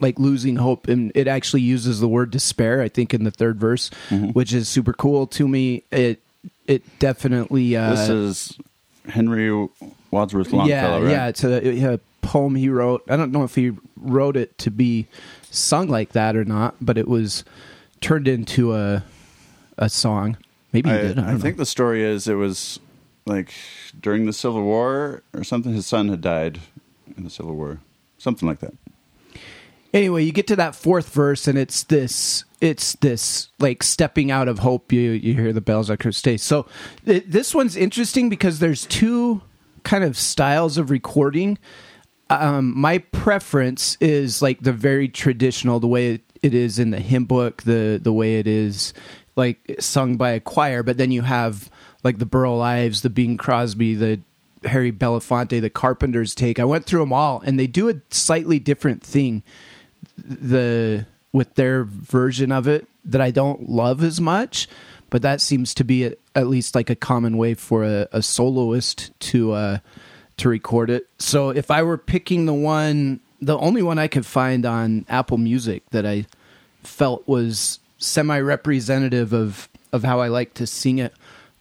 [0.00, 3.58] like losing hope and it actually uses the word despair i think in the third
[3.58, 3.90] verse
[4.32, 6.20] which is super cool to me it
[6.66, 8.58] it definitely uh this is
[9.08, 9.50] Henry
[10.10, 11.10] Wadsworth Longfellow, yeah right?
[11.10, 14.70] yeah it's a, a poem he wrote i don't know if he wrote it to
[14.70, 15.06] be
[15.50, 17.44] sung like that or not but it was
[18.00, 19.02] turned into a
[19.78, 20.36] a song
[20.72, 22.78] maybe he I, did i, I think the story is it was
[23.26, 23.54] like
[23.98, 25.72] during the Civil War or something.
[25.72, 26.60] His son had died
[27.16, 27.80] in the Civil War,
[28.18, 28.74] something like that.
[29.92, 34.48] Anyway you get to that fourth verse and it's this it's this like stepping out
[34.48, 34.92] of hope.
[34.92, 36.66] You you hear the bells christmas day so
[37.06, 39.42] it, this one's interesting because there's two
[39.82, 41.58] kind of styles of recording.
[42.28, 47.00] Um my preference is like the very traditional the way it, it is in the
[47.00, 48.92] hymn book the the way it is
[49.36, 51.70] like sung by a choir but then you have
[52.04, 54.20] like the burl ives the bing crosby the
[54.64, 56.58] harry belafonte the carpenters take.
[56.58, 59.42] I went through them all and they do a slightly different thing
[60.24, 64.68] the with their version of it that I don't love as much,
[65.10, 68.22] but that seems to be at, at least like a common way for a, a
[68.22, 69.78] soloist to uh,
[70.38, 71.08] to record it.
[71.18, 75.38] So if I were picking the one, the only one I could find on Apple
[75.38, 76.26] Music that I
[76.82, 81.14] felt was semi representative of of how I like to sing it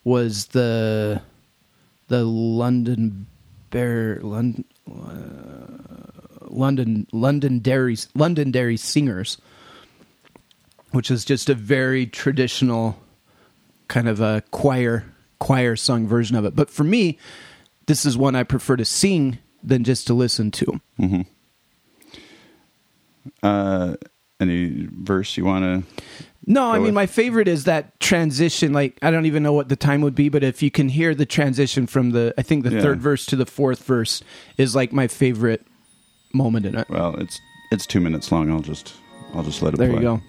[0.03, 1.21] was the
[2.07, 3.27] the London
[3.69, 4.65] Bear London
[6.51, 9.37] London Londonderry Londonderry Singers,
[10.91, 12.99] which is just a very traditional
[13.87, 15.05] kind of a choir
[15.39, 16.55] choir sung version of it.
[16.55, 17.17] But for me,
[17.87, 21.25] this is one I prefer to sing than just to listen to.
[23.43, 23.95] Uh,
[24.39, 26.03] any verse you want to?
[26.45, 28.73] No, I mean with- my favorite is that transition.
[28.73, 31.13] Like I don't even know what the time would be, but if you can hear
[31.13, 32.81] the transition from the, I think the Yeah.
[32.81, 34.23] third verse to the fourth verse
[34.57, 35.65] is like my favorite
[36.33, 36.89] moment in it.
[36.89, 38.51] Well, it's it's two minutes long.
[38.51, 38.93] I'll just
[39.33, 39.77] I'll just let it.
[39.77, 39.97] There play.
[39.97, 40.21] you go.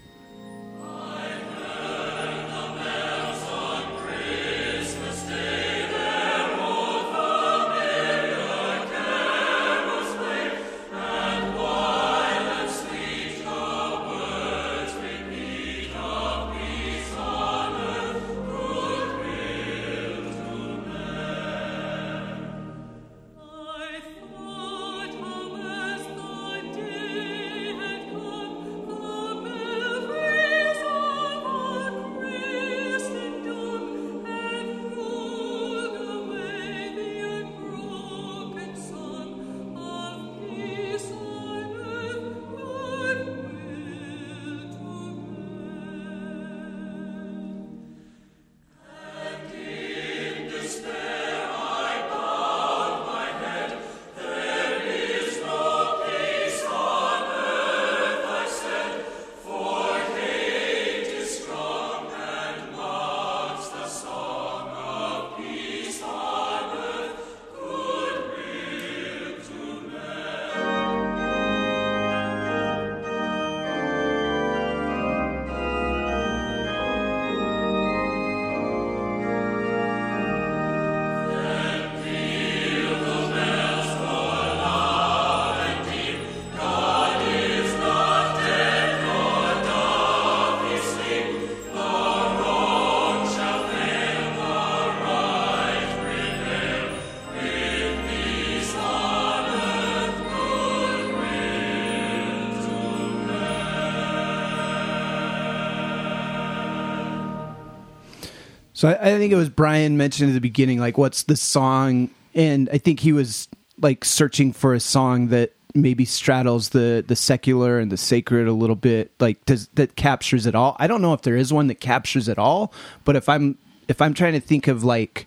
[108.81, 112.09] So I, I think it was Brian mentioned at the beginning, like, what's the song?
[112.35, 113.47] And I think he was
[113.79, 118.55] like searching for a song that maybe straddles the the secular and the sacred a
[118.55, 120.77] little bit, like does that captures it all.
[120.79, 122.73] I don't know if there is one that captures it all,
[123.05, 125.27] but if I'm if I'm trying to think of like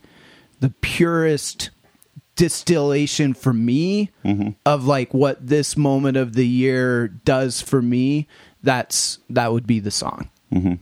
[0.59, 1.69] the purest
[2.35, 4.49] distillation for me mm-hmm.
[4.65, 8.27] of like what this moment of the year does for me,
[8.63, 10.31] that's that would be the song.
[10.51, 10.73] Mm-hmm.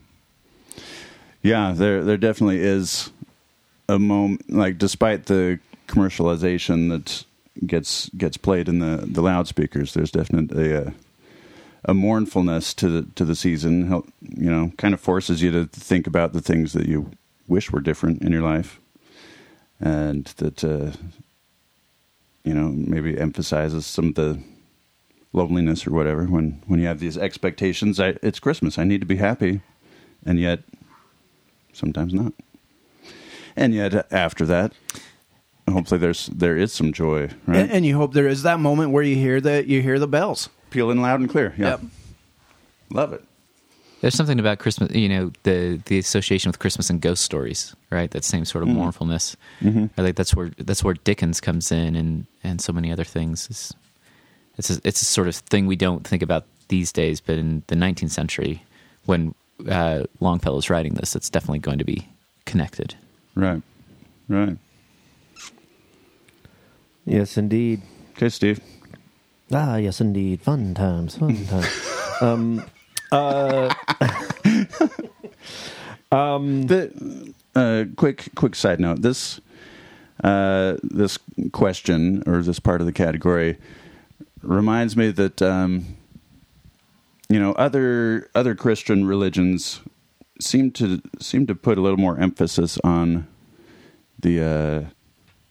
[1.42, 3.12] Yeah, there there definitely is
[3.90, 7.26] a moment like despite the commercialization that
[7.66, 10.94] gets gets played in the, the loudspeakers, there's definitely a
[11.86, 14.04] a mournfulness to the to the season.
[14.22, 17.12] You know, kind of forces you to think about the things that you
[17.48, 18.80] wish were different in your life,
[19.80, 20.92] and that uh,
[22.44, 24.40] you know maybe emphasizes some of the
[25.34, 28.00] loneliness or whatever when when you have these expectations.
[28.00, 28.78] I, it's Christmas.
[28.78, 29.62] I need to be happy,
[30.24, 30.60] and yet
[31.74, 32.34] sometimes not.
[33.56, 34.74] And yet after that,
[35.70, 37.62] hopefully there's there is some joy, right?
[37.62, 40.08] And, and you hope there is that moment where you hear that you hear the
[40.08, 40.50] bells.
[40.70, 41.54] pealing loud and clear.
[41.58, 41.70] Yeah.
[41.70, 41.82] Yep.
[42.92, 43.24] Love it.
[44.02, 48.10] There's something about Christmas, you know, the the association with Christmas and ghost stories, right?
[48.12, 48.80] That same sort of mm-hmm.
[48.80, 49.36] mournfulness.
[49.62, 49.86] Mm-hmm.
[49.96, 53.48] I think that's where that's where Dickens comes in, and and so many other things.
[53.50, 53.74] It's
[54.58, 57.64] it's a, it's a sort of thing we don't think about these days, but in
[57.68, 58.64] the 19th century,
[59.06, 59.36] when
[59.70, 62.08] uh, Longfellow's writing this, it's definitely going to be
[62.46, 62.96] connected.
[63.36, 63.62] Right.
[64.28, 64.58] Right.
[67.06, 67.82] Yes, indeed.
[68.12, 68.60] Okay, Steve.
[69.52, 70.42] Ah, yes, indeed.
[70.42, 72.22] Fun times, fun times.
[72.22, 72.64] um,
[73.12, 73.74] uh,
[76.12, 79.02] um, The uh, quick quick side note.
[79.02, 79.42] This
[80.24, 81.18] uh, this
[81.52, 83.58] question or this part of the category
[84.42, 85.98] reminds me that um,
[87.32, 89.80] you know other other Christian religions
[90.40, 93.26] seem to seem to put a little more emphasis on
[94.20, 94.90] the uh,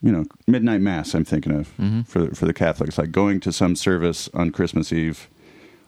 [0.02, 1.14] you know midnight mass.
[1.14, 1.68] I'm thinking of
[2.06, 5.28] for for the Catholics, like going to some service on Christmas Eve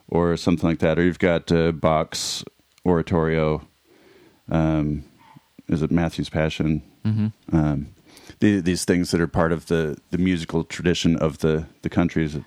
[0.09, 0.99] or something like that.
[0.99, 2.43] Or you've got uh, Bach's
[2.87, 3.63] oratorio.
[4.51, 5.05] Um,
[5.69, 6.83] is it Matthew's Passion?
[7.53, 7.89] Um,
[8.41, 12.35] the, these things that are part of the, the musical tradition of the, the countries.
[12.35, 12.45] It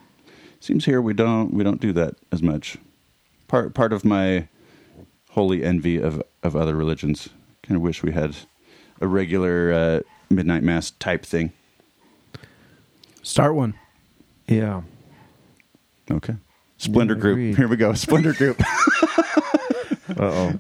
[0.59, 2.77] seems here we don't we don't do that as much.
[3.47, 4.47] Part part of my
[5.31, 7.29] holy envy of, of other religions.
[7.63, 8.35] Kind of wish we had
[9.01, 11.51] a regular uh, midnight mass type thing.
[13.21, 13.73] Start one.
[14.47, 14.81] yeah.
[16.11, 16.35] Okay.
[16.77, 17.57] Splendor Yeah, Group.
[17.57, 17.93] Here we go.
[17.93, 18.61] Splendor Group.
[20.07, 20.53] Uh oh.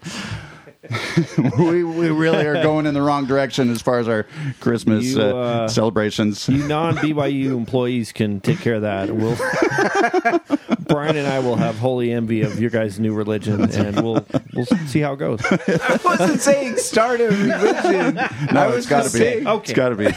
[1.59, 4.25] we, we really are going in the wrong direction as far as our
[4.59, 6.47] Christmas You, uh, uh, celebrations.
[6.49, 9.15] You non BYU employees can take care of that.
[9.15, 9.35] We'll
[10.87, 14.65] Brian and I will have holy envy of your guys' new religion, and we'll we'll
[14.87, 15.41] see how it goes.
[15.51, 18.17] I wasn't saying start a religion.
[18.19, 19.19] I no, was it's got to just be.
[19.19, 20.07] saying- It's got to be.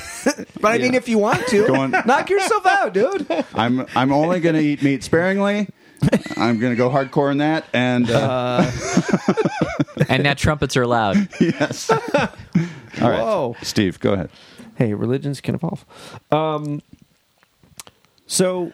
[0.60, 1.90] But I mean, if you want to, Go on.
[1.90, 3.26] knock yourself out, dude.
[3.54, 5.68] I'm I'm only going to eat meat sparingly.
[6.36, 8.70] I'm going to go hardcore in that, and uh,
[10.08, 11.16] and now trumpets are loud.
[11.40, 11.90] yes.
[11.90, 11.98] All
[13.00, 13.56] right, Whoa.
[13.62, 14.30] Steve, go ahead.
[14.76, 15.84] hey, religions can evolve.
[16.30, 16.82] Um,
[18.26, 18.72] so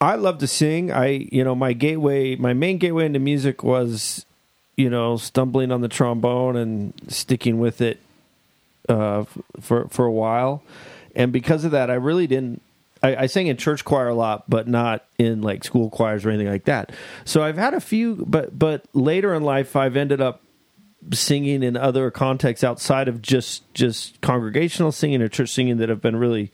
[0.00, 0.92] I love to sing.
[0.92, 4.24] I, you know, my gateway, my main gateway into music was,
[4.76, 8.00] you know, stumbling on the trombone and sticking with it
[8.88, 9.24] uh,
[9.60, 10.62] for for a while,
[11.14, 12.62] and because of that, I really didn't.
[13.02, 16.30] I, I sang in church choir a lot, but not in like school choirs or
[16.30, 16.92] anything like that.
[17.24, 20.42] So I've had a few, but but later in life, I've ended up
[21.12, 26.00] singing in other contexts outside of just just congregational singing or church singing that have
[26.00, 26.50] been really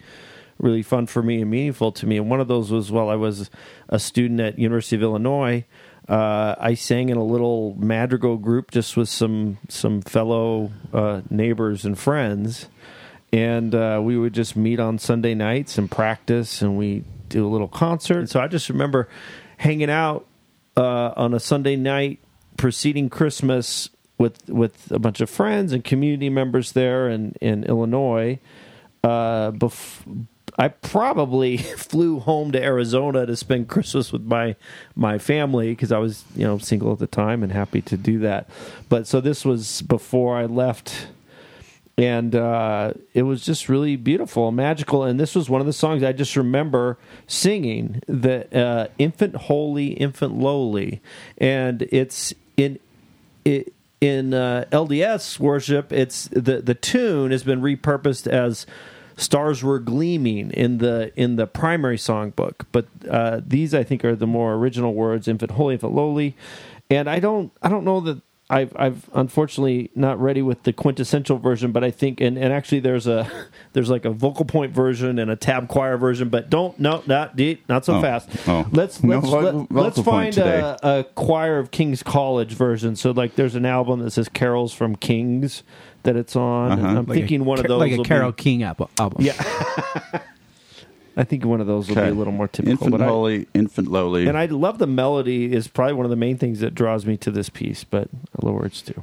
[0.59, 3.15] really fun for me and meaningful to me and one of those was while i
[3.15, 3.51] was
[3.89, 5.65] a student at university of illinois
[6.09, 11.85] uh, i sang in a little madrigal group just with some some fellow uh, neighbors
[11.85, 12.69] and friends
[13.37, 17.49] and uh, we would just meet on sunday nights and practice and we do a
[17.49, 19.09] little concert and so i just remember
[19.59, 20.27] hanging out
[20.77, 22.21] uh, on a Sunday night
[22.57, 28.39] preceding Christmas with with a bunch of friends and community members there in in Illinois.
[29.03, 30.27] Uh, bef-
[30.57, 34.57] I probably flew home to Arizona to spend Christmas with my
[34.95, 38.21] my family because I was you know single at the time and happy to do
[38.21, 38.49] that.
[38.89, 41.09] But so this was before I left
[41.97, 45.05] and uh, it was just really beautiful and magical.
[45.05, 49.89] And this was one of the songs I just remember singing, the uh, "Infant Holy,
[49.89, 51.01] Infant Lowly,"
[51.39, 52.79] and it's in
[53.45, 55.93] it in uh, LDS worship.
[55.93, 58.67] It's the the tune has been repurposed as
[59.17, 64.17] "Stars Were Gleaming" in the in the primary songbook, but uh, these I think are
[64.17, 66.37] the more original words: "Infant Holy, Infant Lowly,"
[66.91, 68.21] and I don't I don't know that.
[68.51, 72.81] I've I've unfortunately not ready with the quintessential version, but I think and, and actually
[72.81, 73.27] there's a
[73.73, 77.37] there's like a vocal point version and a tab choir version, but don't no not
[77.37, 78.29] deep not so Oh, fast.
[78.47, 78.67] oh.
[78.71, 82.97] Let's let's vo- let, let's find a, a choir of King's College version.
[82.97, 85.63] So like there's an album that says carols from Kings
[86.03, 86.73] that it's on.
[86.73, 86.87] Uh-huh.
[86.87, 88.89] I'm Like a thinking one of those like a Carol Be, King album.
[89.01, 89.25] album.
[89.25, 89.43] yeah.
[91.17, 92.09] I think one of those will Okay.
[92.11, 92.73] be a little more typical.
[92.87, 94.27] Infant I- infant lowly.
[94.27, 97.17] and I love the melody is probably one of the main things that draws me
[97.19, 98.09] to this piece, but
[98.43, 99.03] other words too.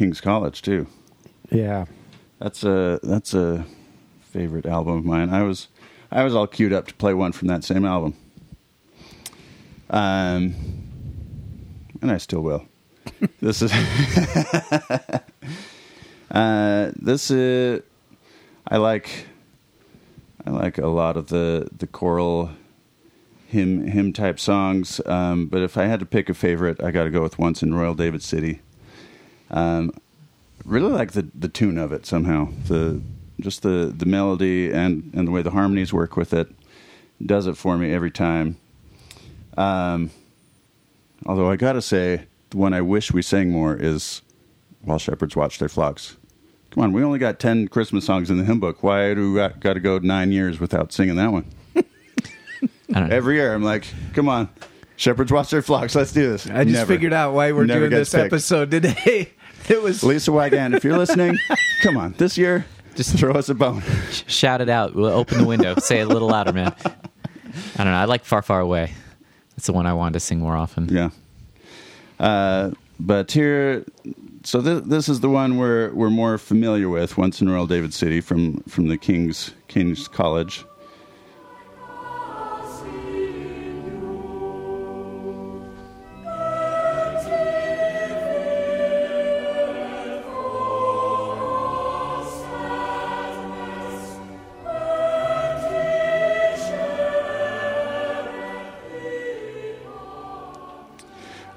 [0.00, 0.86] King's College too.
[1.50, 1.84] Yeah.
[2.38, 3.66] That's a that's a
[4.22, 5.28] favorite album of mine.
[5.28, 5.68] I was
[6.10, 8.14] I was all queued up to play one from that same album.
[9.90, 10.54] Um,
[12.00, 12.64] and I still will.
[13.42, 13.70] this is
[16.30, 17.82] uh, this is
[18.66, 19.26] I like
[20.46, 22.52] I like a lot of the the choral
[23.48, 24.98] hymn hymn type songs.
[25.04, 27.62] Um, but if I had to pick a favorite, I got to go with "Once
[27.62, 28.62] in Royal David City."
[29.50, 29.92] Um,
[30.64, 32.48] really like the the tune of it somehow.
[32.66, 33.00] The
[33.40, 36.48] just the the melody and and the way the harmonies work with it
[37.24, 38.56] does it for me every time.
[39.56, 40.10] Um,
[41.26, 44.22] although I gotta say, the one I wish we sang more is
[44.82, 46.16] "While Shepherds Watch Their Flocks."
[46.70, 48.82] Come on, we only got ten Christmas songs in the hymn book.
[48.82, 51.44] Why do we got, got to go nine years without singing that one?
[51.76, 51.82] I
[52.88, 53.16] don't know.
[53.16, 54.48] Every year, I'm like, come on,
[54.96, 55.96] shepherds watch their flocks.
[55.96, 56.46] Let's do this.
[56.46, 56.86] I just Never.
[56.94, 58.26] figured out why we're Never doing this picked.
[58.26, 59.32] episode today.
[59.74, 61.38] It was Lisa Wagan, if you're listening,
[61.82, 62.66] come on, this year,
[62.96, 63.84] just throw us a bone.
[64.26, 64.96] Shout it out.
[64.96, 65.76] We'll open the window.
[65.76, 66.74] Say it a little louder, man.
[66.84, 67.94] I don't know.
[67.94, 68.92] I like Far, Far Away.
[69.50, 70.88] That's the one I wanted to sing more often.
[70.88, 71.10] Yeah.
[72.18, 73.84] Uh, but here,
[74.42, 77.16] so th- this is the one we're we're more familiar with.
[77.16, 80.64] Once in Royal David City from from the King's King's College.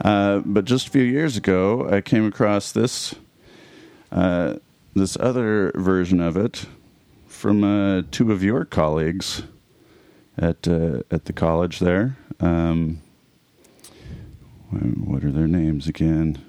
[0.04, 3.16] Uh, but just a few years ago, I came across this
[4.12, 4.56] uh,
[4.94, 6.66] this other version of it
[7.26, 9.44] from uh, two of your colleagues
[10.38, 12.18] at uh, at the college there.
[12.40, 13.02] Um,
[14.70, 16.44] what are their names again?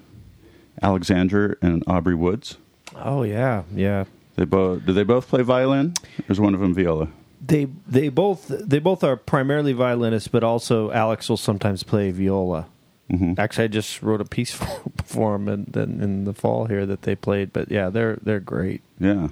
[0.81, 2.57] Alexander and Aubrey Woods.
[2.95, 4.05] Oh yeah, yeah.
[4.35, 5.93] They both do they both play violin?
[6.27, 7.09] Or is one of them viola?
[7.39, 12.67] They they both they both are primarily violinists, but also Alex will sometimes play viola.
[13.11, 13.37] Mhm.
[13.37, 16.85] Actually, I just wrote a piece for, for them in, in, in the fall here
[16.85, 17.53] that they played.
[17.53, 18.81] But yeah, they're they're great.
[18.99, 19.27] Yeah.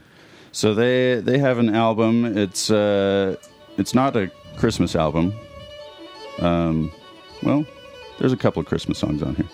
[0.51, 2.37] So they they have an album.
[2.37, 3.35] It's uh
[3.77, 5.33] it's not a Christmas album.
[6.39, 6.91] Um
[7.41, 7.65] well,
[8.19, 9.49] there's a couple of Christmas songs on here.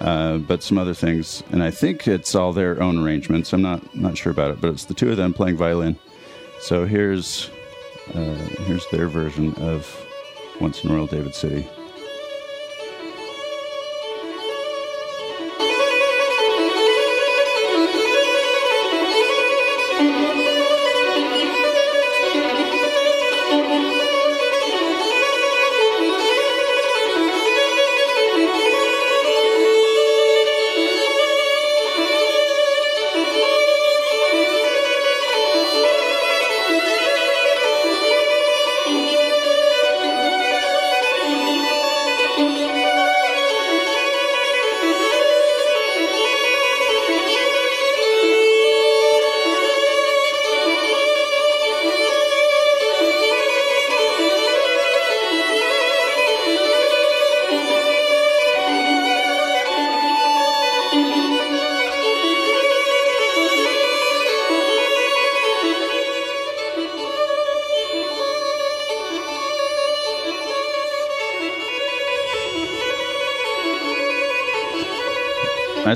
[0.00, 3.52] Uh, but some other things, and I think it's all their own arrangements.
[3.52, 5.98] I'm not not sure about it, but it's the two of them playing violin.
[6.60, 7.50] So here's
[8.14, 8.34] uh,
[8.66, 10.06] here's their version of
[10.60, 11.66] "Once in Royal David City."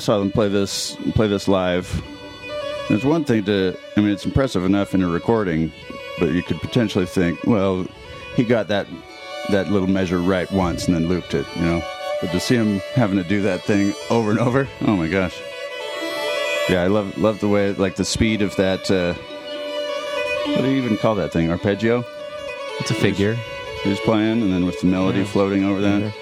[0.02, 2.02] Saw them play this play this live.
[2.88, 5.72] There's one thing to I mean it's impressive enough in a recording,
[6.18, 7.86] but you could potentially think, well,
[8.34, 8.86] he got that
[9.50, 11.82] that little measure right once and then looped it, you know.
[12.20, 15.40] But to see him having to do that thing over and over, oh my gosh.
[16.68, 19.14] Yeah, I love love the way like the speed of that uh
[20.52, 21.50] what do you even call that thing?
[21.50, 22.04] Arpeggio?
[22.80, 23.36] It's a figure.
[23.84, 26.12] He's playing and then with the melody floating over that.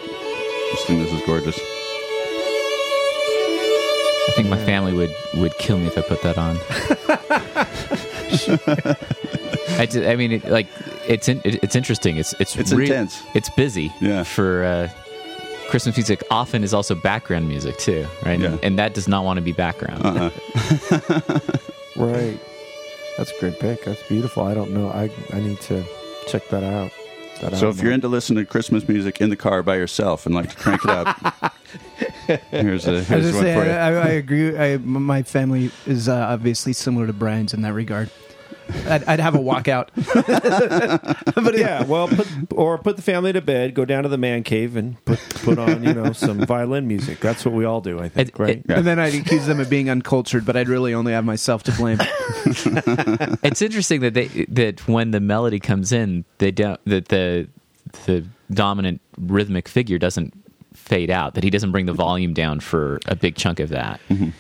[0.72, 1.58] Just think this is gorgeous.
[4.40, 6.56] I think my family would, would kill me if I put that on.
[9.78, 10.66] I, ju- I mean, it, like
[11.06, 12.16] it's in, it, it's interesting.
[12.16, 13.22] It's it's It's re- intense.
[13.34, 13.92] It's busy.
[14.00, 14.22] Yeah.
[14.22, 14.88] For uh,
[15.68, 18.40] Christmas music, often is also background music too, right?
[18.40, 18.56] Yeah.
[18.62, 20.06] And that does not want to be background.
[20.06, 21.40] Uh-uh.
[21.96, 22.38] Right.
[23.18, 23.84] That's a great pick.
[23.84, 24.44] That's beautiful.
[24.44, 24.88] I don't know.
[24.90, 25.84] I I need to
[26.28, 26.92] check that out.
[27.42, 30.24] That So album if you're into listening to Christmas music in the car by yourself
[30.24, 31.34] and like to crank it up,
[32.50, 33.72] here's a I was here's just one saying, for you.
[33.72, 34.56] I, I agree.
[34.56, 38.10] I, m- my family is uh, obviously similar to Brian's in that regard.
[38.86, 39.88] I'd, I'd have a walkout.
[41.34, 44.44] but yeah, well, put, or put the family to bed, go down to the man
[44.44, 47.18] cave, and put put on you know some violin music.
[47.18, 48.62] That's what we all do, I think, It- right?
[48.68, 51.72] And then I'd accuse them of being uncultured, but I'd really only have myself to
[51.72, 51.98] blame.
[53.42, 57.48] it's interesting that they that when the melody comes in, they don't that the
[58.06, 60.32] the dominant rhythmic figure doesn't
[60.90, 61.34] fade out.
[61.34, 64.00] That he doesn't bring the volume down for a big chunk of that.
[64.10, 64.30] Mm-hmm.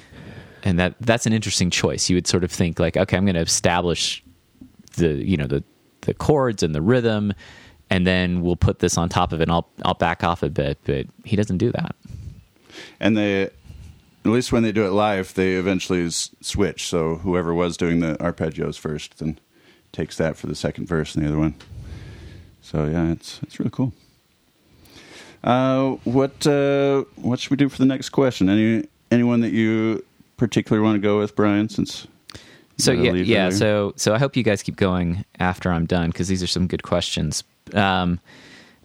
[0.64, 2.10] And that that's an interesting choice.
[2.10, 4.22] You would sort of think like, okay, I'm going to establish
[4.96, 5.62] the you know the
[6.02, 7.32] the chords and the rhythm,
[7.88, 9.44] and then we'll put this on top of it.
[9.44, 11.94] and I'll I'll back off a bit, but he doesn't do that.
[12.98, 13.52] And they, at
[14.24, 16.88] least when they do it live, they eventually s- switch.
[16.88, 19.38] So whoever was doing the arpeggios first then
[19.92, 21.54] takes that for the second verse and the other one.
[22.60, 23.92] So yeah, it's it's really cool.
[25.42, 28.48] Uh, what uh, what should we do for the next question?
[28.48, 30.04] Any anyone that you
[30.36, 31.68] particularly want to go with, Brian?
[31.68, 32.06] Since
[32.76, 33.50] So yeah, yeah.
[33.50, 36.66] So so I hope you guys keep going after I'm done because these are some
[36.66, 37.44] good questions.
[37.74, 38.20] Um,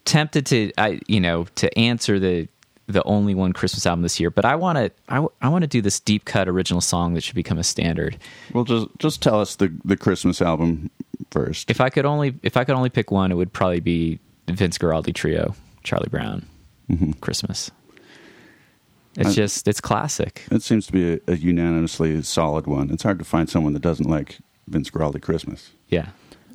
[0.06, 2.48] tempted to I you know to answer the
[2.88, 5.68] the only one Christmas album this year, but I want to I, I want to
[5.68, 8.18] do this deep cut original song that should become a standard.
[8.54, 10.90] well, just just tell us the the Christmas album
[11.32, 11.70] first.
[11.70, 14.78] If I could only if I could only pick one, it would probably be Vince
[14.78, 15.56] Guaraldi Trio,
[15.86, 16.46] Charlie Brown,
[17.22, 17.72] Christmas.
[19.18, 20.44] It's I- just it's classic.
[20.52, 22.92] It seems to be a, a unanimously solid one.
[22.92, 25.72] It's hard to find someone that doesn't like Vince Guaraldi Christmas.
[25.88, 26.10] Yeah.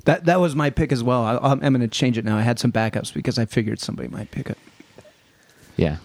[0.05, 1.23] That that was my pick as well.
[1.23, 2.37] I, I'm, I'm going to change it now.
[2.37, 4.57] I had some backups because I figured somebody might pick it.
[5.77, 5.97] Yeah,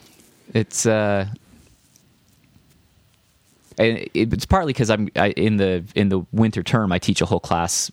[0.52, 1.26] it's uh,
[3.78, 6.92] and it, it's partly because I'm I, in the in the winter term.
[6.92, 7.90] I teach a whole class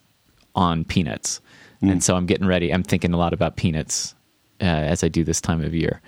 [0.56, 1.40] on peanuts,
[1.82, 2.74] and so I'm getting ready.
[2.74, 4.14] I'm thinking a lot about peanuts
[4.64, 6.02] uh, as I do this time of year.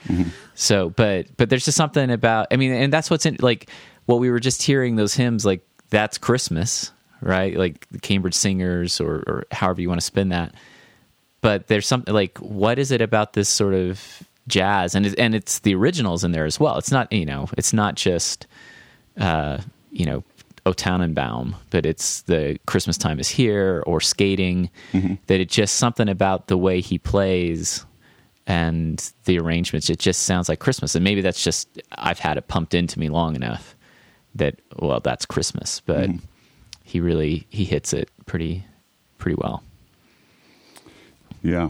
[0.55, 2.47] So, but but there's just something about.
[2.51, 3.69] I mean, and that's what's in like
[4.05, 5.45] what we were just hearing those hymns.
[5.45, 6.91] Like that's Christmas,
[7.21, 7.55] right?
[7.55, 10.55] Like the Cambridge Singers, or, or however you want to spin that
[11.41, 15.35] but there's something like what is it about this sort of jazz and it, and
[15.35, 18.47] it's the originals in there as well it's not you know it's not just
[19.19, 19.59] uh
[19.91, 20.23] you know
[20.65, 24.71] O Tannenbaum but it's the Christmas time is here or skating
[25.27, 27.85] that it's just something about the way he plays
[28.47, 32.47] and the arrangements it just sounds like Christmas and maybe that's just I've had it
[32.47, 33.75] pumped into me long enough
[34.35, 36.09] that well that's Christmas but
[36.83, 38.63] he really he hits it pretty
[39.17, 39.63] pretty well
[41.43, 41.69] Yeah.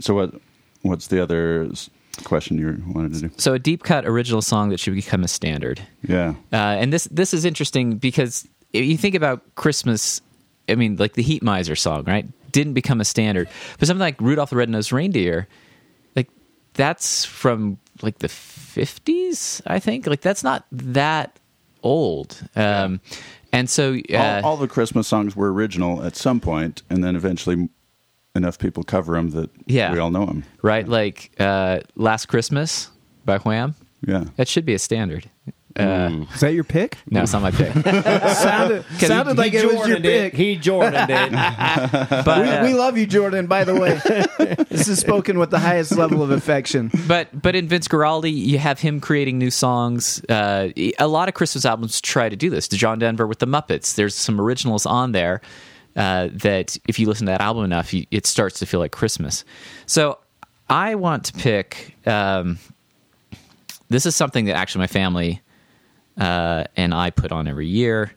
[0.00, 0.34] So what?
[0.82, 1.68] What's the other
[2.24, 3.30] question you wanted to do?
[3.36, 6.30] so a deep cut original song that should become a standard Yeah.
[6.52, 10.20] uh, and this this is interesting because if you think about christmas
[10.68, 13.48] i mean like the heat miser song right didn't become a standard
[13.78, 15.46] but something like rudolph the red-nosed reindeer
[16.78, 21.38] that's from like the 50s i think like that's not that
[21.82, 23.00] old um,
[23.52, 27.16] and so uh, all, all the Christmas songs were original at some point, and then
[27.16, 27.68] eventually
[28.34, 29.90] enough people cover them that Yeah.
[29.92, 30.44] we all know them.
[30.62, 32.90] right like uh, last christmas
[33.24, 33.74] by wham
[34.06, 34.24] Yeah.
[34.36, 35.30] that should be a standard
[35.78, 36.98] uh, Is that your pick?
[37.10, 37.72] no it's not my pick
[38.34, 40.32] sounded sounded like it was your Jordaned it.
[40.32, 40.34] pick.
[40.34, 41.30] He Jordaned it.
[42.24, 43.46] but uh, we, we love you, Jordan.
[43.46, 44.00] By the way,
[44.70, 46.90] this is spoken with the highest level of affection.
[47.06, 50.22] but but in Vince Guaraldi, you have him creating new songs.
[50.28, 50.68] Uh,
[50.98, 52.68] a lot of Christmas albums try to do this.
[52.68, 53.94] The John Denver with the Muppets.
[53.94, 55.40] There's some originals on there
[55.96, 58.92] uh, that if you listen to that album enough, you, it starts to feel like
[58.92, 59.44] Christmas.
[59.86, 60.18] So
[60.68, 61.96] I want to pick.
[62.06, 62.58] Um,
[63.88, 65.40] this is something that actually my family
[66.18, 68.12] uh, and I put on every year.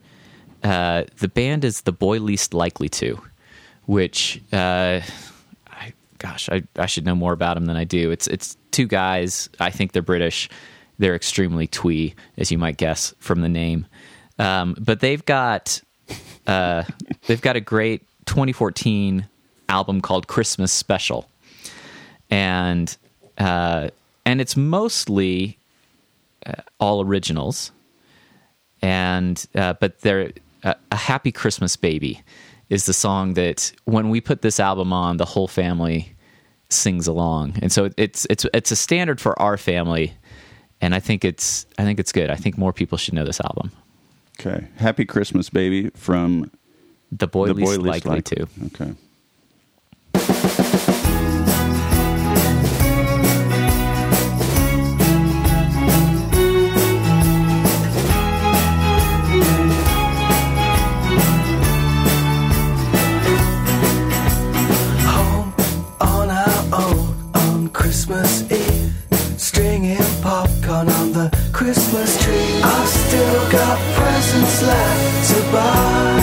[0.64, 3.20] Uh, the band is the boy least likely to,
[3.86, 5.02] which uh,
[5.68, 8.12] I, gosh, I, I should know more about them than I do.
[8.12, 9.50] It's it's two guys.
[9.60, 10.50] I think they're British.
[11.00, 13.88] They're extremely twee, as you might guess from the name.
[14.38, 15.82] Um, but they've got
[16.46, 16.84] uh,
[17.28, 19.28] they've got a great 2014
[19.68, 21.28] album called Christmas Special,
[22.30, 22.96] and
[23.40, 23.90] uh,
[24.26, 25.58] and it's mostly
[26.46, 27.72] uh, all originals
[28.82, 30.32] and uh, but they're
[30.64, 32.22] uh, a happy christmas baby
[32.70, 36.14] is the song that when we put this album on the whole family
[36.70, 40.14] sings along and so it's it's it's a standard for our family
[40.80, 43.42] and i think it's i think it's good i think more people should know this
[43.42, 43.72] album
[44.40, 44.66] Okay.
[44.78, 46.50] Happy Christmas, baby, from
[47.12, 48.46] the boy the least boy least likely likely.
[48.74, 48.96] to
[50.16, 50.61] Okay.
[71.14, 72.62] The Christmas tree.
[72.64, 76.22] I've still got presents left to buy.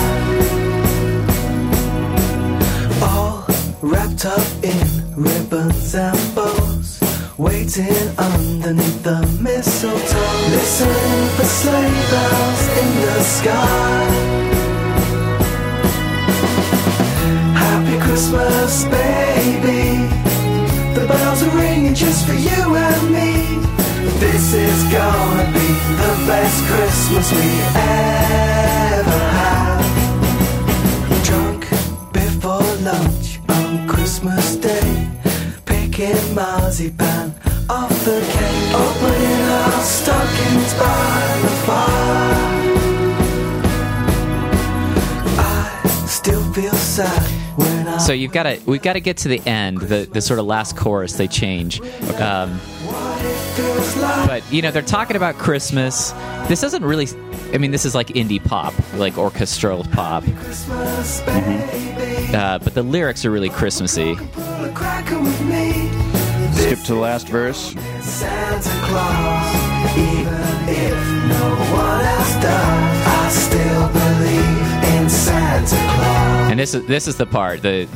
[3.07, 3.45] All
[3.81, 6.99] wrapped up in ribbons and bows.
[7.37, 10.49] Waiting underneath the mistletoe.
[10.49, 14.05] Listen for sleigh bells in the sky.
[17.63, 20.07] Happy Christmas, baby.
[20.95, 23.59] The bells are ringing just for you and me.
[24.17, 25.67] This is gonna be
[26.01, 29.85] the best Christmas we ever have.
[31.23, 31.69] Drunk
[32.11, 35.07] before lunch on Christmas Day,
[35.65, 37.33] picking marzipan
[37.69, 42.49] off the cake, opening our stockings by the fire.
[45.37, 47.35] I still feel sad.
[47.99, 50.45] So you've got to, we've got to get to the end, the, the sort of
[50.45, 51.81] last chorus they change.
[51.81, 52.23] Okay.
[52.23, 52.59] Um,
[54.27, 56.11] but you know they're talking about Christmas.
[56.47, 57.07] This doesn't really.
[57.53, 60.23] I mean, this is like indie pop, like orchestral pop.
[60.23, 62.35] Christmas, baby.
[62.35, 64.15] Uh, but the lyrics are really Christmassy.
[64.15, 65.89] Pull a cracker with me.
[66.53, 67.73] Skip to the last verse.
[68.01, 70.93] Santa Claus, even if
[71.27, 76.51] no one else does, I still believe in Santa Claus.
[76.51, 77.87] And this is this is the part the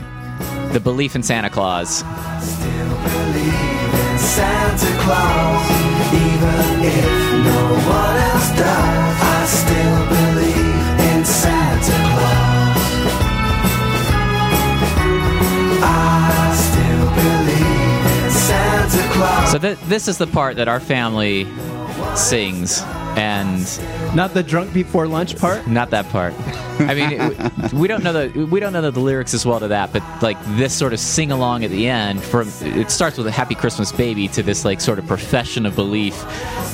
[0.72, 2.04] the belief in Santa Claus.
[4.36, 5.70] Santa Claus,
[6.12, 7.06] even if
[7.46, 7.62] no
[7.98, 9.18] one else does.
[9.22, 12.82] I still believe in Santa Claus.
[15.84, 19.52] I still believe in Santa Claus.
[19.52, 21.48] So th- this is the part that our family
[22.16, 22.82] sings,
[23.16, 25.68] and Not the drunk before lunch part.
[25.68, 26.34] not that part.
[26.80, 29.68] I mean, it- we don't know the we don't know the lyrics as well to
[29.70, 32.22] that, but like this sort of sing along at the end.
[32.24, 35.76] From it starts with a "Happy Christmas, Baby" to this like sort of profession of
[35.76, 36.16] belief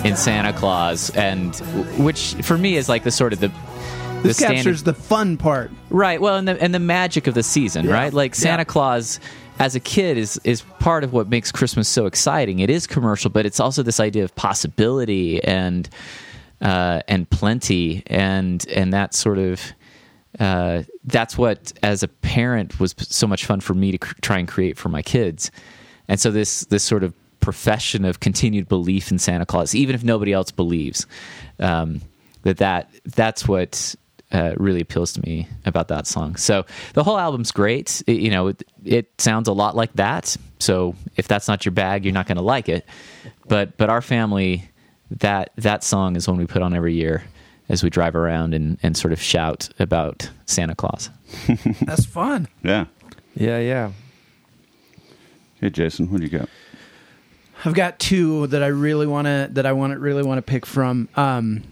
[0.06, 1.56] in Santa Claus, and
[1.98, 3.50] which for me is like the sort of the
[4.22, 5.72] the This standard- captures the fun part.
[5.90, 6.20] Right.
[6.20, 8.14] Well, and the and the magic of the season, right?
[8.14, 8.66] Like Santa Yeah.
[8.66, 9.20] Claus
[9.60, 12.60] as a kid is is part of what makes Christmas so exciting.
[12.60, 15.90] It is commercial, but it's also this idea of possibility and
[16.62, 19.62] uh, and plenty and and that sort of
[20.40, 24.38] uh, that's what as a parent was so much fun for me to cr- try
[24.38, 25.52] and create for my kids.
[26.08, 30.04] And so this this sort of profession of continued belief in Santa Claus, even if
[30.04, 31.08] nobody else believes,
[31.60, 32.02] um,
[32.44, 33.96] that that that's what
[34.32, 36.36] uh, really appeals to me about that song.
[36.36, 38.04] So the whole album's great.
[38.06, 40.36] It- you know, it, it sounds a lot like that.
[40.60, 42.86] So if that's not your bag, you're not going to like it.
[43.48, 44.70] But but our family,
[45.12, 47.24] that that song is one we put on every year
[47.68, 51.10] as we drive around and, and sort of shout about Santa Claus.
[51.82, 52.48] That's fun.
[52.64, 52.86] Yeah.
[53.36, 53.92] Yeah, yeah.
[55.62, 56.50] Hey, Jason, what do you got?
[57.66, 60.42] I've got two that I really want to that I want to really want to
[60.42, 61.10] pick from.
[61.16, 61.64] Um,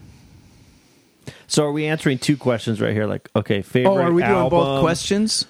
[1.46, 3.06] So are we answering two questions right here?
[3.06, 3.90] Like, okay, favorite.
[3.90, 5.46] oh, are we doing both questions?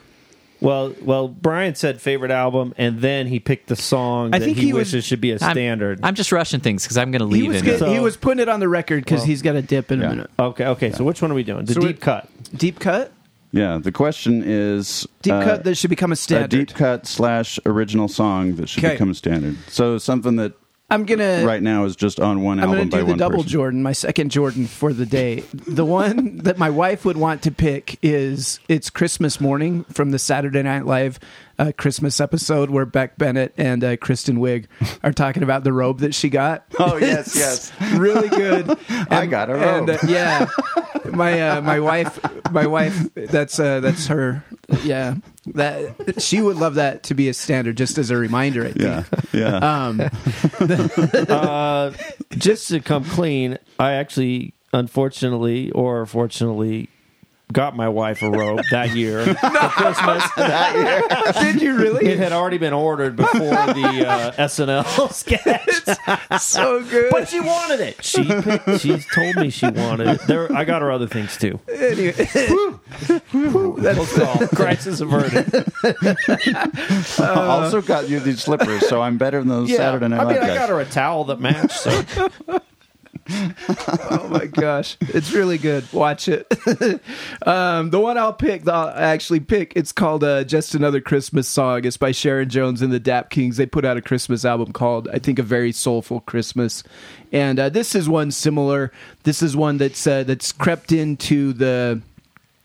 [0.60, 4.56] Well, well, Brian said favorite album, and then he picked the song I that think
[4.59, 6.01] he, he was- wishes should be a I'm- standard.
[6.02, 7.64] I'm, just rushing things because I'm going to He leave was in.
[7.64, 9.93] good, So- he was putting it on the record because Well- he's got a dip
[9.93, 10.06] in Yeah.
[10.06, 10.30] a minute.
[10.39, 10.90] okay, okay.
[10.93, 11.64] So which one are we doing?
[11.64, 12.28] The So deep we're- cut.
[12.56, 13.12] Deep cut,
[13.52, 16.51] Yeah, the question is deep uh, cut that should become a a standard.
[16.51, 18.94] deep cut slash original song that should Okay.
[18.94, 19.56] become a standard.
[19.68, 20.52] So something that
[20.90, 23.10] I'm gonna right now is just on one I'm album going to by do the
[23.10, 23.51] one double person.
[23.51, 25.40] Jordan, my second Jordan for the day.
[25.52, 30.19] The one that my wife would want to pick is it's Christmas morning from the
[30.19, 31.19] Saturday Night Live
[31.59, 34.66] uh, Christmas episode where Beck Bennett and uh, Kristen Wiig
[35.02, 36.64] are talking about the robe that she got.
[36.80, 37.72] Oh, yes, yes.
[37.98, 38.78] really good.
[39.10, 39.89] I got a robe.
[39.89, 40.47] And, uh, yeah,
[41.10, 42.20] my uh, my wife,
[42.52, 43.09] my wife.
[43.14, 44.44] That's uh, that's her.
[44.85, 45.16] Yeah,
[45.55, 48.64] that she would love that to be a standard, just as a reminder.
[48.64, 48.78] I think.
[48.80, 49.59] Yeah, yeah.
[49.89, 50.01] Um,
[51.28, 51.93] uh,
[52.30, 56.89] just to come clean, I actually, unfortunately or fortunately,
[57.52, 60.22] got my wife a robe that year for Christmas.
[61.42, 62.06] did you really?
[62.06, 65.62] It had already been ordered before the uh, SNL sketch,
[66.30, 67.10] It's so good.
[67.10, 68.04] but she wanted it.
[68.04, 70.20] She picked, she told me she wanted it.
[70.26, 71.58] There, I got her other things too.
[71.72, 74.48] Anyway, Close call.
[74.48, 75.64] Crisis averted.
[77.18, 80.34] I also got you these slippers, so I'm better than those Saturday Night I Live
[80.36, 80.58] mean, I guys.
[80.58, 81.72] got her a towel that matched.
[81.78, 82.02] So
[83.30, 85.90] oh my gosh, it's really good.
[85.92, 86.46] Watch it.
[87.46, 91.84] um, the one I'll pick, I'll actually pick, it's called uh, "Just Another Christmas Song."
[91.84, 93.56] It's by Sharon Jones and the Dap Kings.
[93.56, 96.82] They put out a Christmas album called, I think, "A Very Soulful Christmas,"
[97.32, 98.92] and uh, this is one similar.
[99.24, 102.00] This is one that's uh, that's crept into the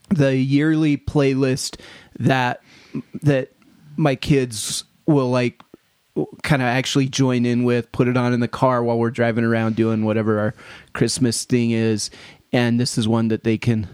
[0.10, 1.80] the yearly playlist
[2.20, 2.62] that
[3.22, 3.52] that
[3.98, 5.63] my kids will like
[6.44, 9.44] kind of actually join in with put it on in the car while we're driving
[9.44, 10.54] around doing whatever our
[10.94, 12.12] christmas thing is
[12.52, 13.88] and this is one that they can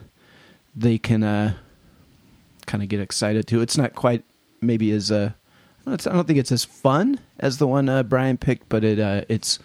[0.75, 1.53] they can uh
[2.65, 4.23] kind of get excited to it's not quite
[4.61, 5.31] maybe as uh
[5.87, 8.99] it's- i don't think it's as fun as the one uh, brian picked but it
[8.99, 9.57] uh it's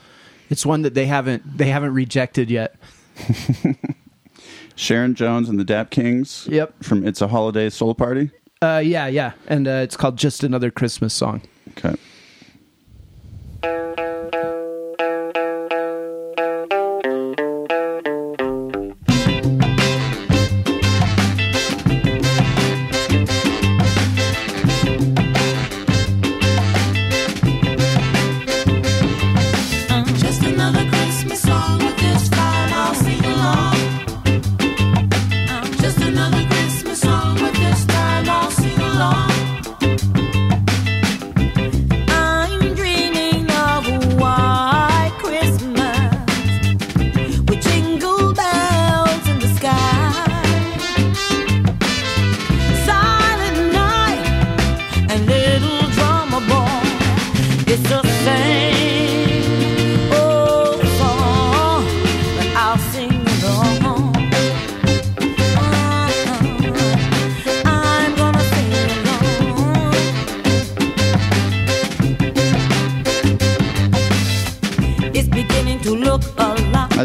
[0.48, 2.76] it's one that they haven't they haven't rejected yet
[4.76, 6.48] Sharon Jones and the Dap Kings.
[6.50, 6.82] Yep.
[6.82, 8.30] From It's a Holiday Soul Party.
[8.62, 11.42] uh yeah yeah and uh, it's called just another christmas song
[11.76, 11.94] Okay.
[13.64, 14.03] To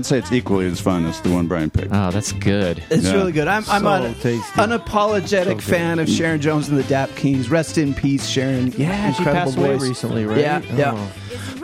[0.09, 1.91] say it's equally as fun as the one Brian picked.
[1.93, 2.83] Oh, that's good.
[2.89, 3.13] It's Yeah.
[3.13, 3.47] really good.
[3.47, 4.41] I'm, I'm So an tasty.
[4.59, 7.49] unapologetic fan of Sharon Jones and the Dap Kings.
[7.49, 8.73] Rest in peace, Sharon.
[8.77, 9.87] Yeah, she Incredible passed away voice.
[9.87, 10.39] recently, right?
[10.39, 10.91] Yeah, yeah.
[10.95, 11.11] Oh.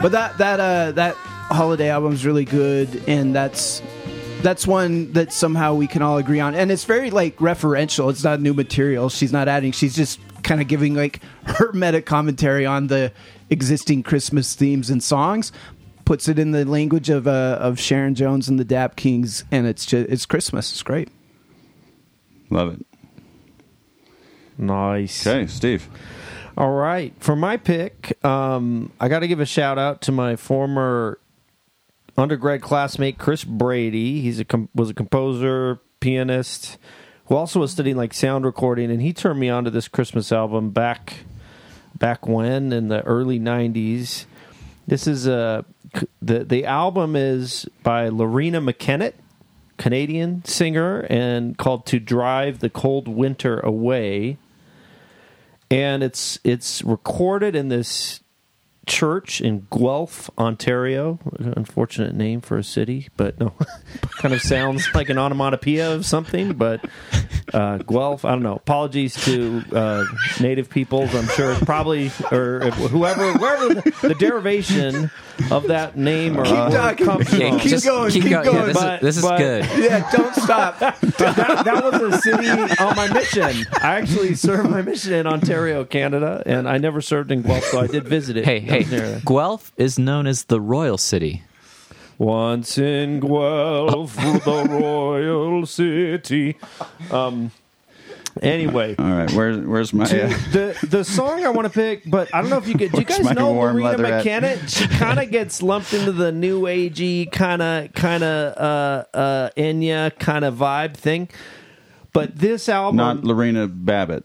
[0.00, 3.82] But that that uh, that holiday album is really good, and that's
[4.42, 6.54] that's one that somehow we can all agree on.
[6.54, 8.10] And it's very like referential.
[8.10, 9.08] It's not new material.
[9.08, 9.72] She's not adding.
[9.72, 13.12] She's just kind of giving like her meta commentary on the
[13.50, 15.52] existing Christmas themes and songs.
[16.06, 19.66] Puts it in the language of uh, of Sharon Jones and the Dap Kings, and
[19.66, 20.72] it's just it's Christmas.
[20.72, 21.10] It's great.
[22.48, 22.86] Love it.
[24.56, 25.26] Nice.
[25.26, 25.88] Okay, Steve.
[26.56, 27.12] All right.
[27.18, 31.18] For my pick, um, I got to give a shout out to my former
[32.16, 34.20] undergrad classmate Chris Brady.
[34.22, 36.78] He's a com- was a composer, pianist,
[37.26, 40.32] who also was studying like sound recording, and he turned me on to this Christmas
[40.32, 41.24] album back
[41.94, 44.24] back when in the early '90s.
[44.86, 45.64] This is a
[46.20, 49.14] the the album is by Loreena McKennitt,
[49.76, 54.38] Canadian singer, and called "To Drive the Cold Winter Away."
[55.70, 58.20] and it's it's recorded in this
[58.86, 61.18] church in Guelph, Ontario.
[61.38, 63.52] Unfortunate name for a city, but no,
[64.18, 66.52] kind of sounds like an onomatopoeia of something.
[66.54, 66.84] But
[67.52, 68.54] uh, Guelph, I don't know.
[68.56, 70.04] Apologies to uh,
[70.40, 71.14] native peoples.
[71.14, 75.10] I'm sure it's probably or if- whoever, wherever the, the derivation
[75.50, 77.06] of that name or Keep word talking.
[77.06, 77.58] comes Yeah, from.
[77.60, 78.66] keep Just going, keep Yeah, going.
[78.66, 79.64] this, But- is, this is but- good.
[79.78, 80.78] Yeah, don't stop.
[80.78, 81.00] that,
[81.64, 83.66] that was a city on my mission.
[83.82, 87.80] I actually served my mission in Ontario, Canada, and I never served in Guelph, so
[87.80, 88.44] I did visit it.
[88.44, 89.20] Hey, hey, was near there.
[89.24, 91.42] Guelph is known as the Royal City.
[92.18, 96.56] Once in Guelph, the royal city.
[97.10, 97.50] Um.
[98.42, 100.04] Anyway, All right, where's where's my?
[100.04, 102.74] to- Uh, the the song I want to pick, but I don't know if you
[102.76, 102.92] could.
[102.92, 104.24] Do you Where's guys my know warm Loreena leatherette?
[104.26, 104.68] McKennitt?
[104.78, 109.50] She kind of gets lumped into the new agey kind of kind of uh, uh,
[109.56, 111.30] Enya kind of vibe thing.
[112.12, 114.24] But this album, not Lorena Bobbitt.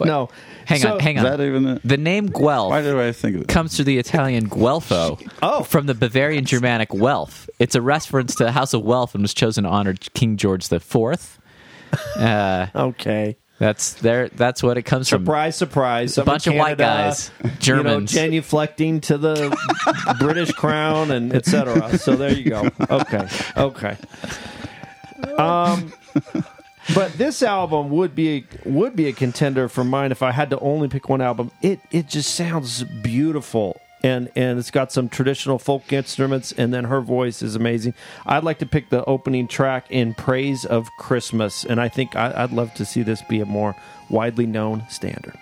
[0.00, 0.28] no.
[0.66, 1.30] Hang So- on, hang Is on.
[1.30, 1.80] that even the?
[1.84, 3.48] the name Guelph Why did I think of it?
[3.48, 5.62] comes from the Italian Guelfo, Oh.
[5.62, 7.48] from the Bavarian Germanic Welf.
[7.58, 10.70] It's a reference to the House of Welf and was chosen to honor King George
[10.72, 11.38] IV.
[12.16, 13.36] Uh, Okay.
[13.58, 14.28] that's there.
[14.28, 15.24] That's what it comes from.
[15.24, 16.16] Surprise, surprise.
[16.18, 18.14] A bunch of white guys, Germans.
[18.14, 19.56] You know, genuflecting to the
[20.18, 21.98] British crown and etc.
[21.98, 22.70] So there you go.
[22.90, 23.28] Okay.
[23.56, 23.96] Okay.
[25.38, 25.92] Um
[26.94, 30.50] but this album would be a, would be a contender for mine if I had
[30.50, 31.50] to only pick one album.
[31.62, 33.80] It it just sounds beautiful.
[34.04, 37.94] And, and it's got some traditional folk instruments, and then her voice is amazing.
[38.26, 42.32] I'd like to pick the opening track in praise of Christmas, and I think I,
[42.34, 43.76] I'd love to see this be a more
[44.10, 45.38] widely known standard.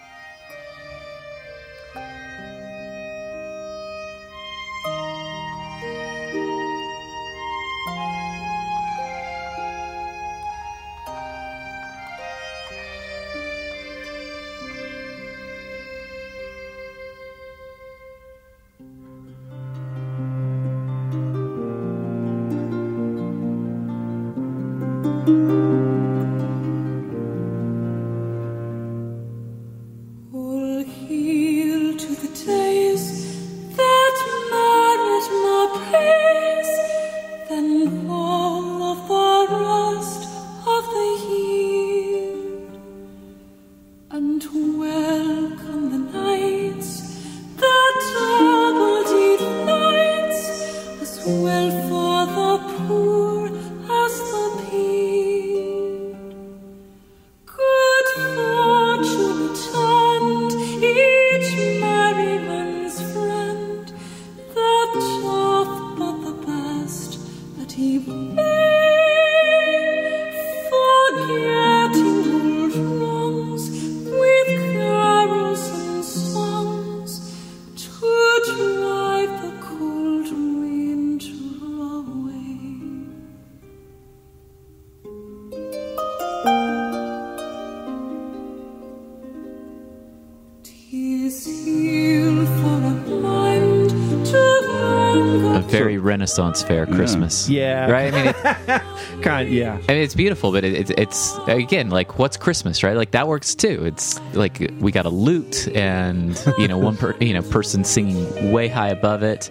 [96.39, 97.48] Renaissance fair Christmas.
[97.48, 97.90] Yeah.
[97.90, 98.15] Right?
[98.15, 99.74] I mean, it, Kind, yeah.
[99.89, 102.97] I mean, it's beautiful, but it, it, it's again like what's Christmas, right?
[102.97, 103.85] Like that works too.
[103.85, 108.52] It's like we got a lute, and you know, one per, you know person singing
[108.52, 109.51] way high above it.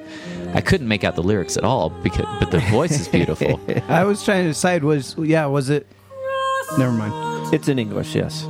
[0.53, 3.59] I couldn't make out the lyrics at all because, but the voice is beautiful.
[3.87, 5.85] I was trying to decide was yeah was it?
[6.77, 7.53] Never mind.
[7.53, 8.45] It's in English, yes.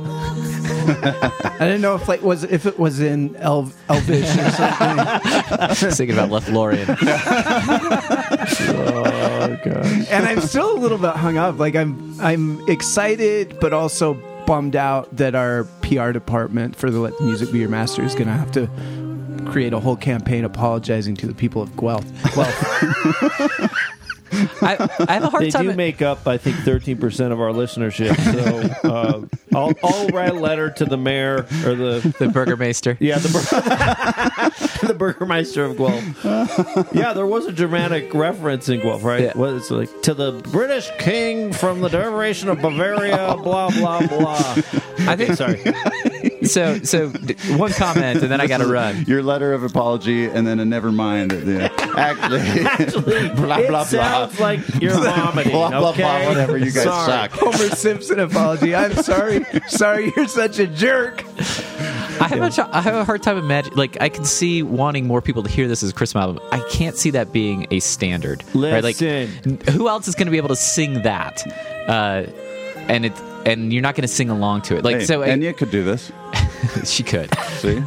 [0.90, 5.90] I didn't know if like was if it was in Elv- Elvish or something.
[5.92, 6.96] Thinking about Lothlorien.
[9.42, 9.86] Oh god.
[10.10, 11.58] and I'm still a little bit hung up.
[11.58, 14.14] Like I'm I'm excited, but also
[14.46, 18.14] bummed out that our PR department for the Let the Music Be Your Master is
[18.14, 18.68] going to have to
[19.50, 22.04] create a whole campaign apologizing to the people of Guelph.
[22.34, 23.72] Guelph.
[24.62, 25.66] I, I have a hard They time.
[25.66, 28.14] They do make up, I think, thirteen percent of our listenership.
[28.82, 32.96] So uh, I'll, I'll write a letter to the mayor or the the Burgermeister.
[33.00, 36.94] yeah the Bur- the Burgermeister of Guelph.
[36.94, 39.22] Yeah, there was a dramatic reference in Guelph, right?
[39.22, 39.32] Yeah.
[39.34, 44.54] What it's like to the British king from the derivation of Bavaria, blah blah blah.
[45.00, 45.62] I think Sorry,
[46.44, 46.78] so.
[46.82, 47.08] So
[47.56, 49.04] one comment, and then I got to run.
[49.06, 51.72] Your letter of apology and then a never mind at the end.
[51.98, 53.84] Actually, actually, blah, it blah, blah.
[53.84, 55.52] sounds like you're vomiting.
[55.52, 56.02] Blah, blah, okay?
[56.02, 56.56] blah, whatever.
[56.56, 57.06] You guys Sorry.
[57.06, 57.30] suck.
[57.32, 58.74] Homer Simpson apology.
[58.74, 59.44] I'm sorry.
[59.68, 61.24] Sorry, you're such a jerk.
[62.20, 63.78] I have, a, have a hard time imagining.
[63.78, 66.42] Like, I can see wanting more people to hear this as a Christmas album.
[66.52, 68.44] I can't see that being a standard.
[68.54, 68.82] Right?
[68.84, 69.58] Like, Listen.
[69.72, 71.42] who else is going to be able to sing that?
[71.88, 72.26] Uh,
[72.88, 73.12] and it
[73.46, 74.84] and you're not going to sing along to it.
[74.84, 76.12] Like, Hey, so I- Enya could do this.
[76.84, 77.32] she could.
[77.58, 77.82] See?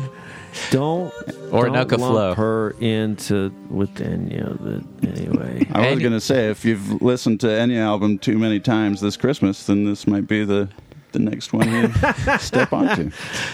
[0.70, 1.12] Don't
[1.52, 2.34] Or don't lump Flow.
[2.36, 4.56] her into with Danielle.
[4.60, 8.38] But anyway, I was And- going to say, if you've listened to Enya album too
[8.38, 10.70] many times this Christmas, then this might be the
[11.12, 11.92] the next one you
[12.40, 13.12] step onto.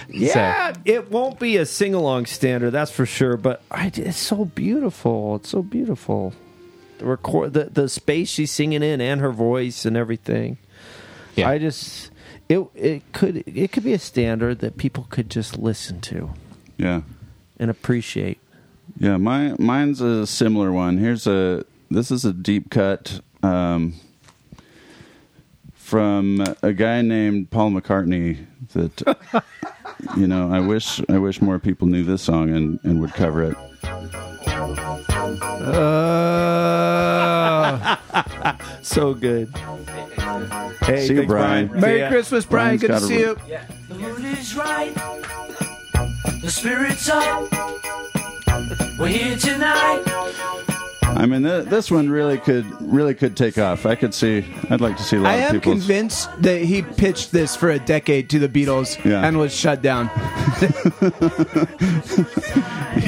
[0.10, 3.36] yeah, it won't be a sing along standard, that's for sure.
[3.36, 5.36] But I, it's so beautiful.
[5.36, 6.34] It's so beautiful.
[7.00, 10.58] The record, the the space she's singing in, and her voice and everything.
[11.36, 11.50] Yeah.
[11.50, 12.09] I just
[12.50, 16.32] it it could it could be a standard that people could just listen to
[16.78, 17.02] Yeah.
[17.60, 18.40] and appreciate.
[18.98, 20.98] Yeah, my mine's a similar one.
[20.98, 23.94] Here's a this is a deep cut um,
[25.74, 29.44] from a guy named Paul McCartney that
[30.18, 33.44] you know, I wish I wish more people knew this song and, and would cover
[33.44, 33.58] it.
[37.10, 37.96] Uh,
[38.82, 39.50] So good.
[40.82, 41.72] Hey, See you, thanks, Brian.
[41.80, 42.10] Merry ya.
[42.10, 42.78] Christmas, Brian.
[42.78, 43.38] Brian's Good to got a- see you.
[43.88, 44.94] The mood is right.
[46.42, 47.52] The spirit's up.
[49.00, 50.04] We're here tonight.
[51.22, 53.86] I mean, th- this one really could really could take off.
[53.86, 54.46] I could see.
[54.70, 55.74] I'd like to see a lot I of am people.
[55.74, 59.28] convinced that he pitched this for a decade to the Beatles Yeah.
[59.28, 60.10] and was shut down.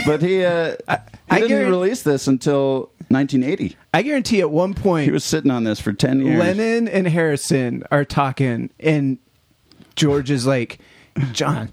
[0.06, 0.96] But he uh, he
[1.30, 3.76] I didn't guarantee- release this until 1980.
[3.94, 6.40] I guarantee at one point He was sitting on this for 10 years.
[6.40, 9.18] Lennon and Harrison are talking, and
[9.96, 10.80] George is like,
[11.34, 11.72] John,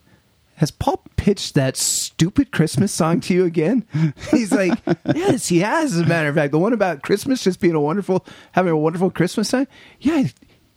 [0.59, 3.87] has Paul pitched that stupid Christmas song to you again?
[4.33, 4.77] He's like,
[5.15, 6.51] Yes, he has, as a matter of fact.
[6.51, 9.69] The one about Christmas just being a wonderful, having a wonderful Christmas time.
[10.01, 10.25] Yeah,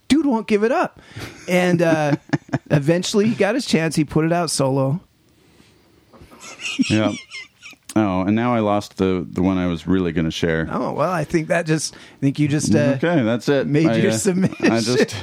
[0.06, 1.00] dude won't give it up.
[1.48, 2.14] And uh,
[2.70, 3.96] eventually he got his chance.
[3.96, 5.00] He put it out solo.
[6.88, 7.12] yeah.
[7.96, 10.68] Oh, and now I lost the the one I was really going to share.
[10.70, 13.66] Oh, well, I think that just, I think you just, uh, okay, that's it.
[13.66, 14.72] made I, your uh, submission.
[14.72, 15.14] I just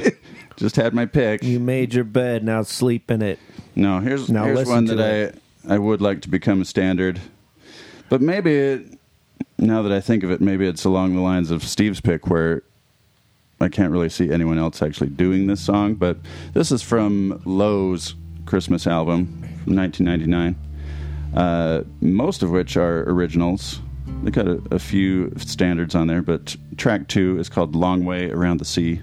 [0.57, 1.44] just had my pick.
[1.44, 2.44] You made your bed.
[2.44, 3.40] Now sleep in it.
[3.80, 5.35] No, here's Now here's listen one to that
[5.68, 7.19] I I would like to become a standard,
[8.10, 8.99] but maybe it,
[9.57, 12.64] now that I think of it, maybe it's along the lines of Steve's pick, where
[13.61, 15.95] I can't really see anyone else actually doing this song.
[15.95, 16.18] But
[16.53, 18.15] this is from Low's
[18.45, 19.27] Christmas album
[19.64, 20.56] from 1999.
[21.34, 23.80] Uh, most of which are originals.
[24.23, 28.30] They got a, a few standards on there, but track two is called "Long Way
[28.30, 29.01] Around the Sea,"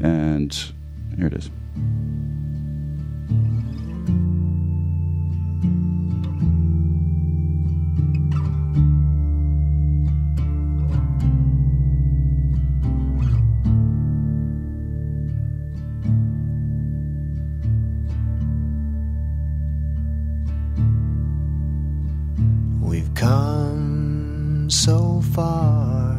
[0.00, 0.54] and
[1.16, 1.50] here it is.
[23.26, 26.14] Come so far.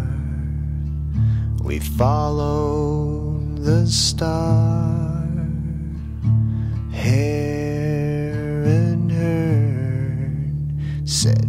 [1.63, 5.23] We followed the star.
[6.91, 11.46] Heron heard said,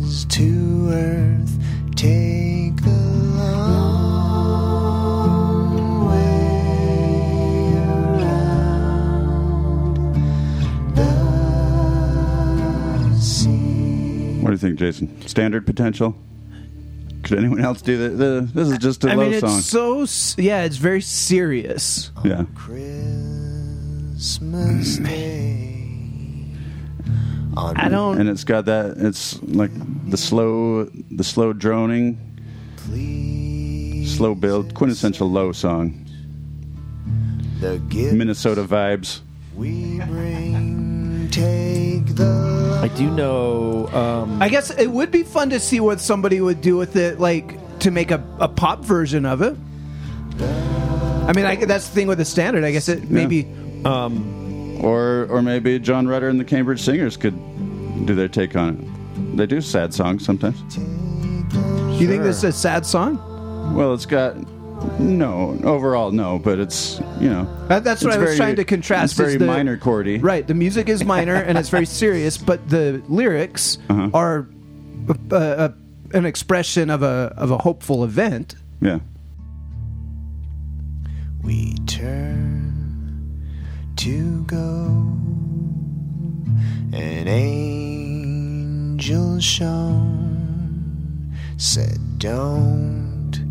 [0.00, 1.54] winds to earth
[1.96, 2.90] take the
[3.36, 4.16] long
[6.08, 7.70] way
[11.40, 14.40] around the sea.
[14.40, 15.20] What do you think, Jason?
[15.28, 16.14] Standard potential?
[17.22, 18.16] Could anyone else do that?
[18.16, 19.60] The, this is just a I low mean, it's song.
[19.60, 20.06] so
[20.40, 22.10] yeah, it's very serious.
[22.24, 22.44] yeah.
[22.54, 24.16] Christmas
[24.98, 25.69] Day.
[27.56, 28.20] I don't.
[28.20, 28.94] And it's got that.
[28.96, 29.70] It's like
[30.10, 32.18] the slow, the slow droning,
[34.06, 36.06] slow build, quintessential low song.
[37.60, 39.20] The gift Minnesota vibes.
[39.54, 43.88] we bring take the I do know.
[43.88, 47.20] Um, I guess it would be fun to see what somebody would do with it,
[47.20, 49.56] like to make a, a pop version of it.
[50.40, 52.64] I mean, I, that's the thing with the standard.
[52.64, 53.46] I guess it maybe.
[54.82, 57.34] Or or maybe John Rutter and the Cambridge Singers could
[58.06, 59.36] do their take on it.
[59.36, 60.60] They do sad songs sometimes.
[60.74, 60.80] Do
[62.02, 63.18] you think this is a sad song?
[63.74, 64.36] Well, it's got
[64.98, 68.64] no overall no, but it's you know That, that's what I was very- trying to
[68.64, 69.12] contrast.
[69.12, 70.18] It's very the- minor chordy.
[70.22, 70.46] Right.
[70.46, 74.08] The music is minor and it's very serious, but the lyrics Uh-huh.
[74.14, 74.48] are
[75.30, 75.68] uh, uh,
[76.14, 78.54] an expression of a of a hopeful event.
[78.80, 79.00] Yeah.
[81.42, 82.39] we turn
[84.00, 84.86] to go.
[86.94, 93.44] An angel shone, said, Don't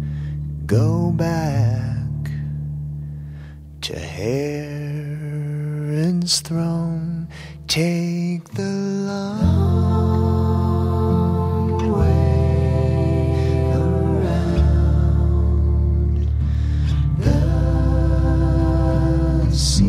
[0.66, 2.32] go back
[3.82, 4.42] to Herod's
[6.42, 7.28] throne.
[7.68, 8.64] Take the
[9.12, 10.00] long
[11.94, 13.36] way
[13.76, 14.66] around
[17.20, 17.40] the
[19.56, 19.89] sea.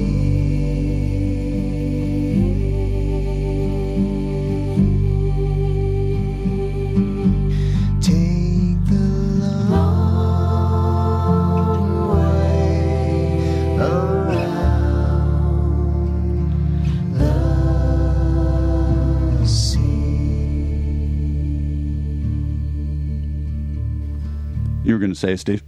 [25.00, 25.62] Going to say, Steve?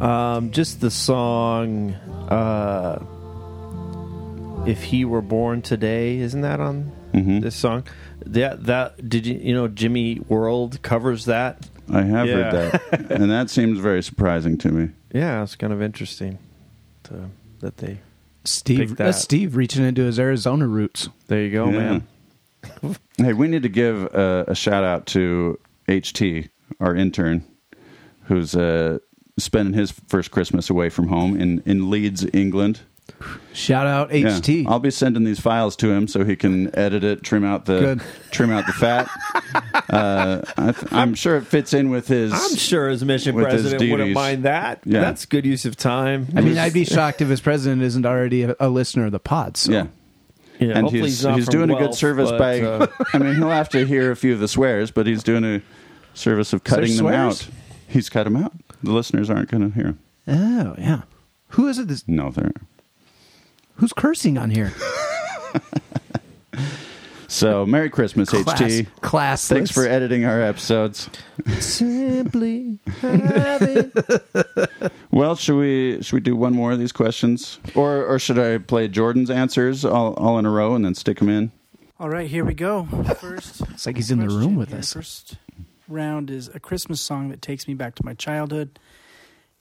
[0.00, 1.92] Um, just the song,
[2.28, 2.98] uh,
[4.66, 7.40] "If He Were Born Today," isn't that on Mhm.
[7.42, 7.84] this song?
[8.26, 11.68] That that did you you know Jimmy World covers that?
[11.92, 12.34] I have Yeah.
[12.50, 12.52] heard
[12.90, 14.88] that, and that seems very surprising to me.
[15.12, 16.38] Yeah, it's kind of interesting
[17.04, 17.98] to, that they.
[18.44, 18.98] Steve, that.
[19.04, 21.08] that's Steve reaching into his Arizona roots.
[21.28, 21.78] There you go, Yeah.
[21.78, 22.02] man.
[23.18, 25.58] Hey, we need to give a, a shout out to
[25.88, 26.48] HT,
[26.80, 27.44] our intern,
[28.24, 28.98] who's uh,
[29.38, 32.80] spending his first Christmas away from home in, in Leeds, England.
[33.52, 34.28] Shout out Yeah.
[34.28, 34.66] HT.
[34.66, 37.78] I'll be sending these files to him so he can edit it, trim out the
[37.80, 38.02] Good.
[38.30, 39.08] trim out the fat.
[39.90, 42.32] uh, I th- I'm sure it fits in with his.
[42.32, 44.80] I'm sure his mission with his president wouldn't mind that.
[44.84, 45.00] Yeah.
[45.00, 46.28] That's good use of time.
[46.34, 49.20] I mean, I'd be shocked if his president isn't already a, a listener of the
[49.20, 49.56] pod.
[49.56, 49.72] So.
[49.72, 49.86] Yeah.
[50.60, 52.60] Yeah, and hopefully he's, he's from doing a good service but, by.
[52.60, 55.44] uh, I mean, he'll have to hear a few of the swears, but he's doing
[55.44, 55.62] a
[56.14, 57.46] service of cutting them out.
[57.88, 58.52] He's cut them out.
[58.82, 59.98] The listeners aren't going to hear him.
[60.26, 61.02] Oh yeah.
[61.48, 61.88] Who is it?
[61.88, 62.50] This, No, they're.
[63.76, 64.72] who's cursing on here?
[67.26, 68.86] So, Merry Christmas, Class, HT.
[69.00, 69.48] Class.
[69.48, 71.08] Thanks for editing our episodes.
[71.58, 73.90] Simply having
[75.10, 78.58] Well, should we should we do one more of these questions, or or should I
[78.58, 81.50] play Jordan's answers all, all in a row and then stick them in?
[81.98, 82.84] All right, here we go.
[83.18, 84.78] First, It's like he's in the room with here.
[84.78, 84.92] us.
[84.92, 85.36] First
[85.88, 88.78] round is a Christmas song that takes me back to my childhood.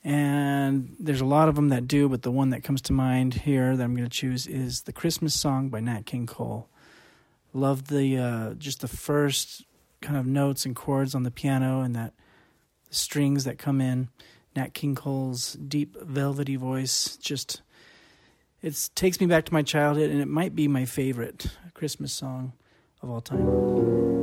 [0.03, 3.33] And there's a lot of them that do, but the one that comes to mind
[3.33, 6.67] here that I'm going to choose is the Christmas song by Nat King Cole.
[7.53, 9.63] Love the uh, just the first
[10.01, 12.13] kind of notes and chords on the piano and that
[12.89, 14.09] strings that come in.
[14.55, 17.61] Nat King Cole's deep velvety voice just
[18.63, 22.53] it takes me back to my childhood, and it might be my favorite Christmas song
[23.01, 24.22] of all time.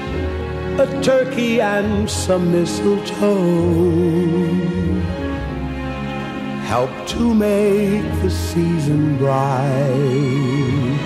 [0.81, 3.29] a turkey and some mistletoe
[6.65, 10.97] help to make the season bright.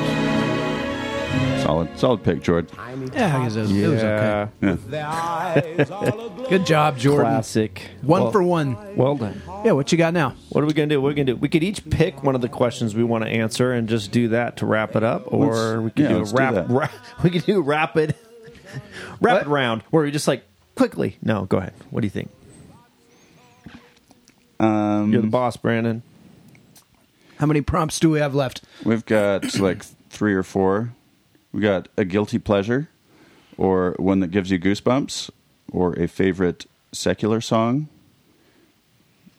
[1.63, 2.67] Solid, solid pick, George.
[3.13, 4.47] Yeah, I guess it was, it was okay.
[4.61, 4.77] Yeah.
[4.87, 6.47] Their eyes all aglow.
[6.47, 7.25] Good job, Jordan.
[7.25, 7.81] Classic.
[8.03, 8.77] One Well- for one.
[8.95, 9.41] Well done.
[9.65, 10.35] Yeah, what you got now?
[10.49, 11.01] What are we gonna do?
[11.01, 11.35] We're gonna do.
[11.35, 14.27] We could each pick one of the questions we want to answer and just do
[14.29, 16.53] that to wrap it up, or Let's- we could yeah, do a let's do rap,
[16.53, 16.69] that.
[16.69, 16.89] ra-
[17.23, 18.13] We could do rapid,
[19.21, 20.43] rapid round where we just like
[20.75, 21.17] quickly.
[21.21, 21.73] No, go ahead.
[21.89, 22.29] What do you think?
[24.59, 26.01] Um, You're the boss, Brandon.
[27.37, 28.61] How many prompts do we have left?
[28.83, 30.93] We've got like three or four.
[31.51, 32.89] We got a guilty pleasure,
[33.57, 35.29] or one that gives you goosebumps,
[35.71, 37.87] or a favorite secular song,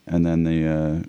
[0.07, 1.03] and then the uh,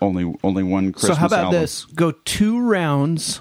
[0.00, 1.60] only only one Christmas so how about album.
[1.60, 1.84] this?
[1.84, 3.40] Go two rounds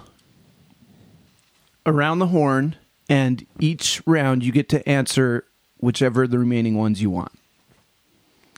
[1.86, 2.76] around the horn,
[3.10, 5.44] and each round you get to answer
[5.80, 7.32] whichever of the remaining ones you want.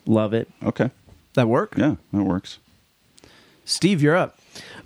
[0.06, 0.50] Love it.
[0.64, 0.92] Okay,
[1.36, 1.74] That work?
[1.78, 2.58] yeah, that works.
[3.66, 4.38] Steve, you're up.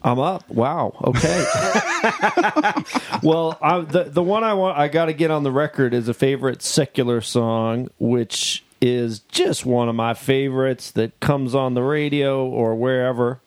[0.03, 0.47] I'm up.
[0.49, 0.93] Wow.
[1.03, 1.45] Okay.
[3.23, 6.07] well, I, the the one I want I got to get on the record is
[6.07, 11.81] a favorite secular song, which is just one of my favorites that comes on the
[11.81, 13.39] radio or wherever.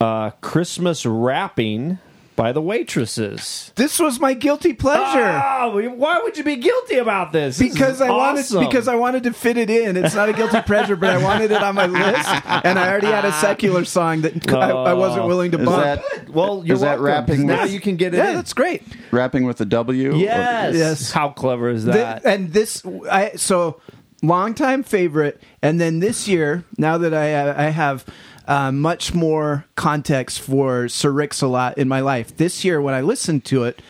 [0.00, 1.98] Uh, Christmas Wrapping
[2.40, 3.70] by the waitresses.
[3.76, 5.42] This was my guilty pleasure.
[5.44, 7.58] Oh, why would you be guilty about this?
[7.58, 8.56] This is because I awesome.
[8.56, 9.98] wanted because I wanted to fit it in.
[9.98, 13.08] It's not a guilty pleasure, but I wanted it on my list, and I already
[13.08, 15.26] had a secular song that I, I wasn't oh.
[15.26, 15.82] willing to Is bump.
[16.02, 17.04] that well, you're is that welcome.
[17.04, 18.34] rapping Now with- you can get it yeah, in.
[18.36, 18.82] that's great.
[19.10, 20.12] wrapping with a W?
[20.12, 20.74] or- Yes.
[20.74, 21.10] Yes.
[21.12, 22.24] How clever is Thi- that?
[22.24, 23.82] and this, I so
[24.22, 28.06] longtime favorite, and then this year, now that I I have
[28.50, 32.36] uh, much more context for Sir Rick's a lot in my life.
[32.36, 33.80] This year, when I listened to it,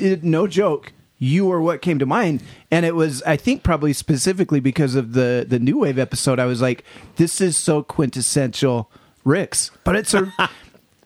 [0.00, 0.92] it no joke.
[1.18, 2.42] You were what came to mind,
[2.72, 6.40] and it was I think probably specifically because of the the new wave episode.
[6.40, 6.82] I was like,
[7.16, 8.90] this is so quintessential
[9.24, 10.32] Rick's, but it's a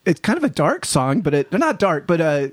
[0.06, 2.48] it's kind of a dark song, but it they're not dark, but uh,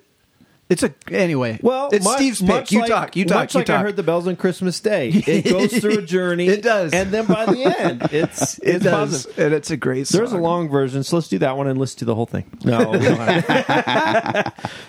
[0.71, 1.59] it's a anyway.
[1.61, 2.47] Well, it's mu- Steve's pick.
[2.49, 3.15] much You like- talk.
[3.15, 3.35] You talk.
[3.37, 3.79] Much you like talk.
[3.79, 5.09] I heard the bells on Christmas Day.
[5.27, 6.47] It goes through a journey.
[6.47, 6.93] It does.
[6.93, 9.45] and then by the end, it's It it's does, positive.
[9.45, 10.07] and it's a great.
[10.07, 10.19] Song.
[10.19, 12.45] There's a long version, so let's do that one and listen to the whole thing.
[12.63, 13.41] No, no,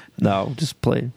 [0.19, 1.11] no, just play.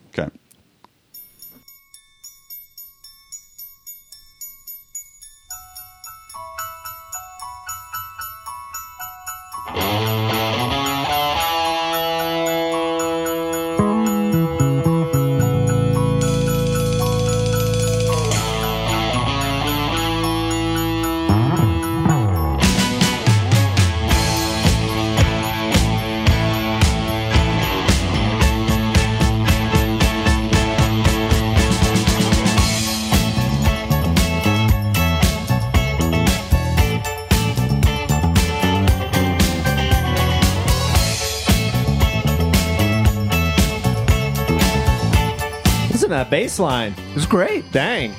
[46.46, 46.94] Bass line.
[47.16, 47.72] It's great.
[47.72, 48.14] Dang.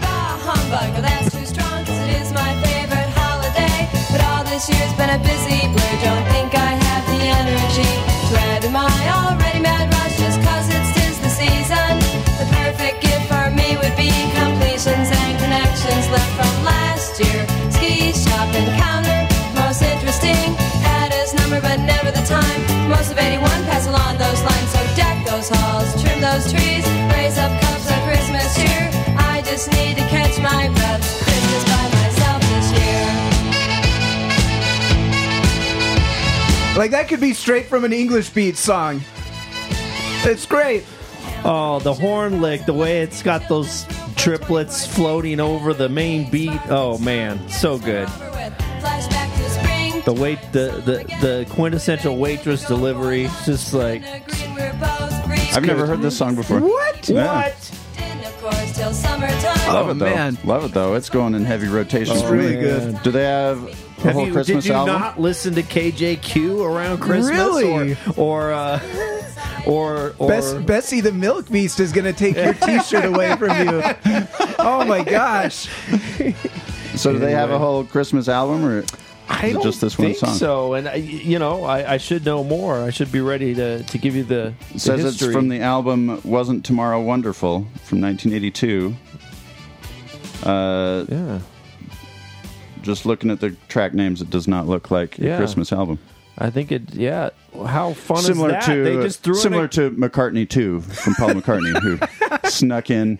[0.00, 3.78] Bah, humbug, oh, that's too strong, 'cause it is my favorite holiday.
[4.10, 7.92] But all this year's been a busy blur, don't think I have the energy
[8.28, 11.92] to add to my already mad rush, just 'cause it's tis the season.
[12.40, 17.40] The perfect gift for me would be completions and connections left from last year.
[17.76, 19.20] Ski shop encounter,
[19.60, 20.56] most interesting.
[20.88, 22.60] Had his number, but never the time.
[22.88, 24.39] Most of 81 pass along those lines, so deck
[25.30, 26.84] those halls, trim those trees,
[27.14, 28.90] raise up cups of Christmas cheer.
[29.16, 31.00] I just need to catch my breath.
[31.22, 33.06] Christmas by myself this year.
[36.76, 39.02] Like that could be straight from an English beat song.
[40.24, 40.84] It's great.
[41.44, 43.86] Oh, the horn lick, the way it's got those
[44.16, 46.60] triplets floating over the main beat.
[46.68, 48.08] Oh man, so good.
[48.08, 50.02] Flashback to spring.
[50.04, 54.02] The wait, the the, the quintessential waitress delivery, it's just like
[55.52, 55.70] Green, we're both free.
[55.72, 56.60] I've never heard this song before.
[56.60, 57.08] What?
[57.08, 57.34] Yeah.
[57.34, 57.72] what?
[57.96, 59.74] Didn't, of course, till summertime.
[59.74, 60.04] Love Oh, it though.
[60.14, 60.38] man.
[60.44, 60.94] Love it though.
[60.94, 62.14] It's going in heavy rotation.
[62.14, 62.38] It's for me.
[62.46, 63.02] really good.
[63.02, 63.70] Do they have a
[64.02, 65.00] Have whole you, Christmas did you album?
[65.00, 67.30] not listen to KJQ around Christmas?
[67.30, 67.94] Really?
[68.16, 68.80] Or or uh,
[69.66, 73.50] or, or Bess, Bessie the Milk Beast is going to take your T-shirt away from
[73.58, 73.82] you.
[74.58, 75.68] Oh my gosh!
[76.96, 78.84] So do they have a whole Christmas album, or
[79.32, 80.34] I don't just this one think song?
[80.34, 80.74] so.
[80.74, 82.82] And I, you know, I, I should know more.
[82.82, 85.28] I should be ready to, to give you the, the says history.
[85.28, 88.94] it's from the album "Wasn't Tomorrow Wonderful" from 1982.
[90.42, 91.38] Uh, yeah.
[92.82, 95.34] just looking at the track names, it does not look like Yeah.
[95.34, 95.98] a Christmas album.
[96.40, 96.94] I think it.
[96.94, 97.30] Yeah.
[97.66, 98.74] How fun similar is that?
[98.74, 103.18] to they just threw similar in to McCartney II from Paul McCartney, who snuck in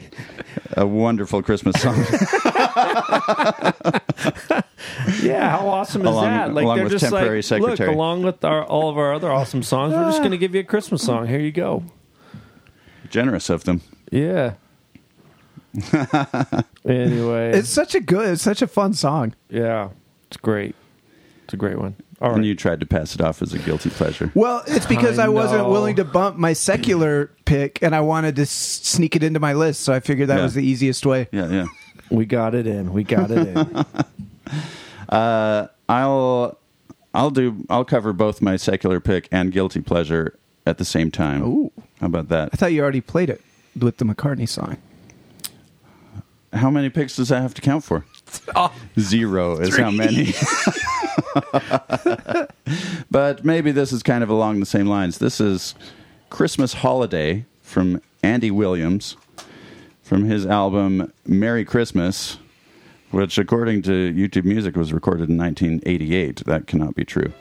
[0.76, 1.94] a wonderful Christmas song.
[5.22, 6.54] Yeah, how awesome is Along- that?
[6.54, 7.88] Like along they're with just temporary like, secretary.
[7.88, 10.20] look, along with our, all of our other awesome songs, we're just ah.
[10.20, 11.26] going to give you a Christmas song.
[11.26, 11.84] Here you go.
[13.08, 13.82] Generous of them.
[14.10, 14.54] Yeah.
[16.84, 19.34] anyway, It's such a good, it's such a fun song.
[19.48, 19.90] yeah,
[20.26, 20.74] it's great.
[21.50, 21.96] It's a great one.
[22.20, 22.46] All And right.
[22.46, 24.30] you tried to pass it off as a guilty pleasure.
[24.36, 25.70] Well, it's because I, I wasn't know.
[25.70, 29.52] willing to bump my secular pick, and I wanted to s- sneak it into my
[29.54, 29.80] list.
[29.80, 30.42] So I figured that Yeah.
[30.44, 31.26] was the easiest way.
[31.32, 31.66] Yeah, yeah.
[32.08, 32.92] We got it in.
[32.92, 33.84] We got it in.
[35.08, 36.56] Uh, I'll
[37.12, 41.42] I'll do I'll cover both my secular pick and guilty pleasure at the same time.
[41.42, 41.72] Ooh.
[42.00, 42.50] How about that?
[42.52, 43.40] I thought you already played it
[43.76, 44.76] with the McCartney song.
[46.52, 48.04] How many picks does that have to count for?
[48.98, 50.34] Zero is how many.
[53.10, 55.18] but maybe this is kind of along the same lines.
[55.18, 55.74] This is
[56.28, 59.16] Christmas Holiday from Andy Williams
[60.02, 62.38] from his album Merry Christmas,
[63.12, 66.44] which according to YouTube Music was recorded in 1988.
[66.46, 67.32] That cannot be true.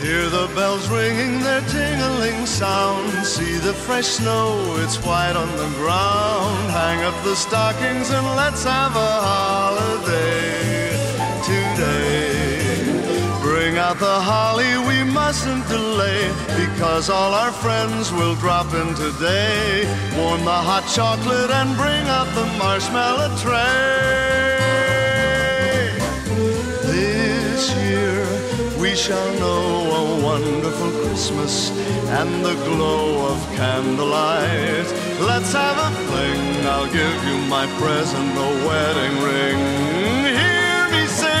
[0.00, 3.24] Hear the bells ringing their tingling sound.
[3.24, 6.70] See the fresh snow, it's white on the ground.
[6.70, 10.66] Hang up the stockings and let's have a holiday
[11.44, 12.46] today.
[13.40, 16.30] Bring out the holly, we mustn't delay.
[16.58, 19.86] Because all our friends will drop in today.
[20.18, 24.36] Warm the hot chocolate and bring out the marshmallow tray.
[26.82, 28.35] This year
[28.86, 29.64] we shall know
[30.00, 31.70] a wonderful Christmas
[32.20, 34.86] and the glow of candlelight.
[35.20, 36.66] Let's have a fling.
[36.66, 39.58] I'll give you my present, a wedding ring.
[40.38, 41.32] Hear me sing.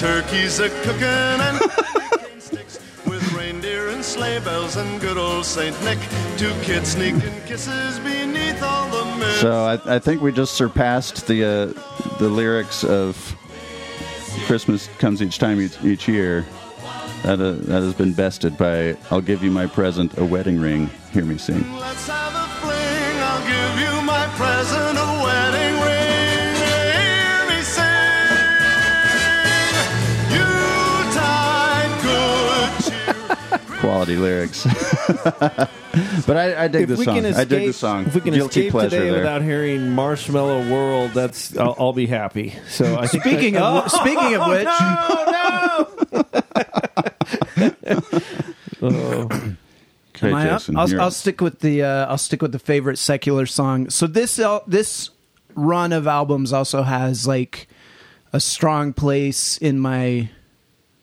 [0.00, 1.60] Turkeys a cooking and
[2.42, 5.98] sticks with reindeer and sleigh bells and good old Saint Nick.
[6.38, 9.40] Two kids sneaking kisses beneath all the mist.
[9.42, 13.36] So I, I think we just surpassed the uh, the lyrics of
[14.52, 16.44] Christmas comes each time each, each year.
[17.22, 20.90] That uh, that has been bested by "I'll give you my present, a wedding ring."
[21.10, 21.64] Hear me sing.
[33.82, 34.64] Quality lyrics.
[36.26, 37.16] but I, I dig the we song.
[37.16, 38.06] can escape, I dig the song.
[38.06, 39.12] If we can Guilty escape today there.
[39.14, 42.54] without hearing Marshmallow World, that's I'll, I'll be happy.
[42.68, 44.64] So I think Speaking that, of speaking of which,
[47.60, 47.92] no,
[48.82, 49.28] Oh,
[50.14, 50.60] Okay, Am I up?
[50.60, 53.90] Jason, I'll, I'll stick with the uh, I'll stick with the favorite secular song.
[53.90, 55.10] So this al- this
[55.54, 57.66] run of albums also has like
[58.32, 60.30] a strong place in my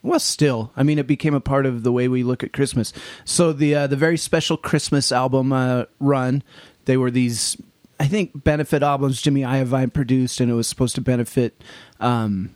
[0.02, 2.94] well still i mean it became a part of the way we look at christmas.
[3.26, 6.44] So the uh, the very special christmas album uh, run
[6.86, 7.58] they were these
[8.00, 11.64] i think benefit albums jimmy iovine produced and it was supposed to benefit
[12.00, 12.54] um,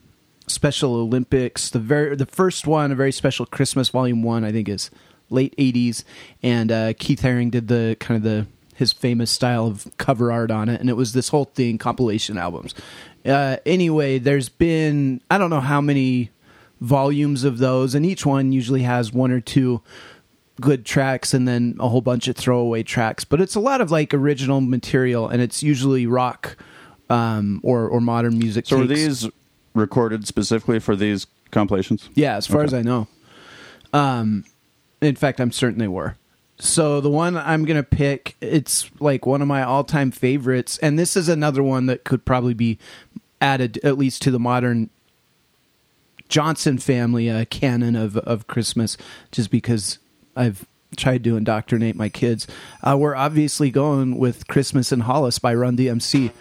[0.48, 1.70] special olympics.
[1.70, 4.90] The very the first one a very special christmas volume one i think is
[5.30, 6.04] late 80s
[6.42, 10.52] and uh, keith haring did the kind of the his famous style of cover art
[10.52, 10.82] on it.
[10.82, 12.74] And it was this whole thing compilation albums.
[13.26, 16.30] Uh, anyway there's been i don't know how many
[16.84, 19.82] volumes of those and each one usually has one or two
[20.60, 23.90] good tracks and then a whole bunch of throwaway tracks but it's a lot of
[23.90, 26.58] like original material and it's usually rock
[27.10, 29.00] um, or or modern music So were takes.
[29.00, 29.30] these
[29.74, 32.10] recorded specifically for these compilations?
[32.16, 32.66] Yeah, as far Okay.
[32.66, 33.08] as I know.
[33.94, 34.44] Um,
[35.02, 36.16] in fact, I'm certain they were.
[36.60, 41.16] So the one I'm gonna pick, it's like one of my all-time favorites, and this
[41.18, 42.78] is another one that could probably be
[43.42, 44.90] added at least to the modern
[46.34, 48.98] Johnson family uh, canon of of Christmas,
[49.32, 50.00] just because
[50.36, 50.66] I've
[50.98, 52.48] tried to indoctrinate my kids.
[52.82, 56.32] Uh, we're obviously going with "Christmas in Hollis" by Run DMC.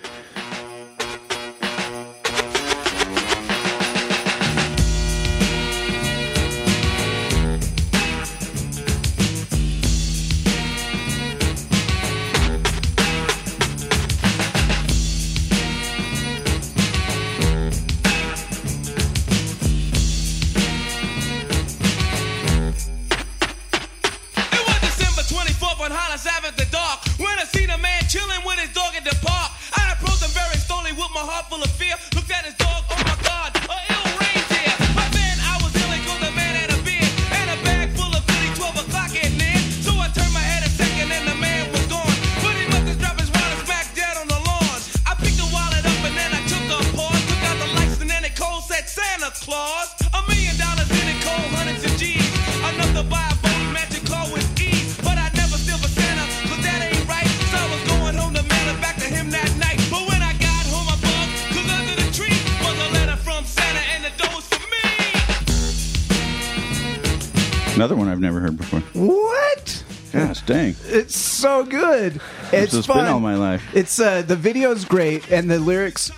[72.53, 72.99] It's it's fun.
[72.99, 73.63] been all my life.
[73.75, 76.11] It's uh, the video's great, and the lyrics.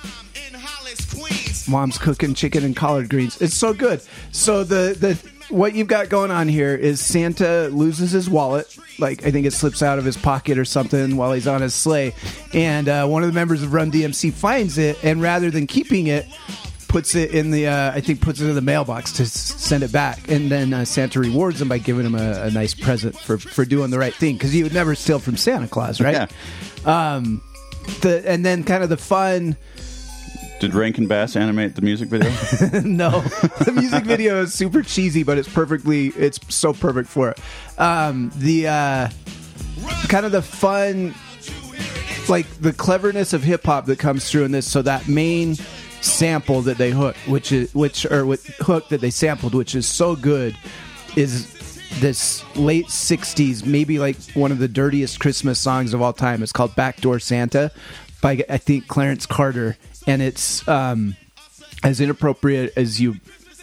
[1.66, 3.40] Mom's cooking chicken and collard greens.
[3.40, 4.02] It's so good.
[4.32, 8.77] So the the what you've got going on here is Santa loses his wallet.
[8.98, 11.74] Like I think it slips out of his pocket or something while he's on his
[11.74, 12.15] sleigh,
[12.52, 16.06] and uh, one of the members of Run DMC finds it, and rather than keeping
[16.06, 16.27] it,
[16.95, 19.83] puts it in the uh, I think puts it in the mailbox to s- send
[19.83, 23.19] it back, and then uh, Santa rewards him by giving him a, a nice present
[23.19, 26.31] for for doing the right thing because you would never steal from Santa Claus, right?
[26.87, 27.43] Um,
[28.03, 29.57] the and then kind of the fun.
[30.61, 32.31] Did Rankin Bass animate the music video?
[32.85, 33.23] no,
[33.65, 36.09] the music video is super cheesy, but it's perfectly.
[36.11, 37.41] It's so perfect for it.
[37.77, 39.09] Um, the uh,
[40.07, 41.12] kind of the fun,
[42.29, 44.71] like the cleverness of hip hop that comes through in this.
[44.71, 45.57] So that main
[46.05, 49.86] sample that they hook, which is which or with hook that they sampled, which is
[49.86, 50.56] so good,
[51.16, 51.52] is
[52.01, 56.43] this late '60s, maybe like one of the dirtiest Christmas songs of all time.
[56.43, 57.70] It's called "Backdoor Santa"
[58.20, 59.76] by I think Clarence Carter,
[60.06, 61.16] and it's um,
[61.82, 63.16] as inappropriate as you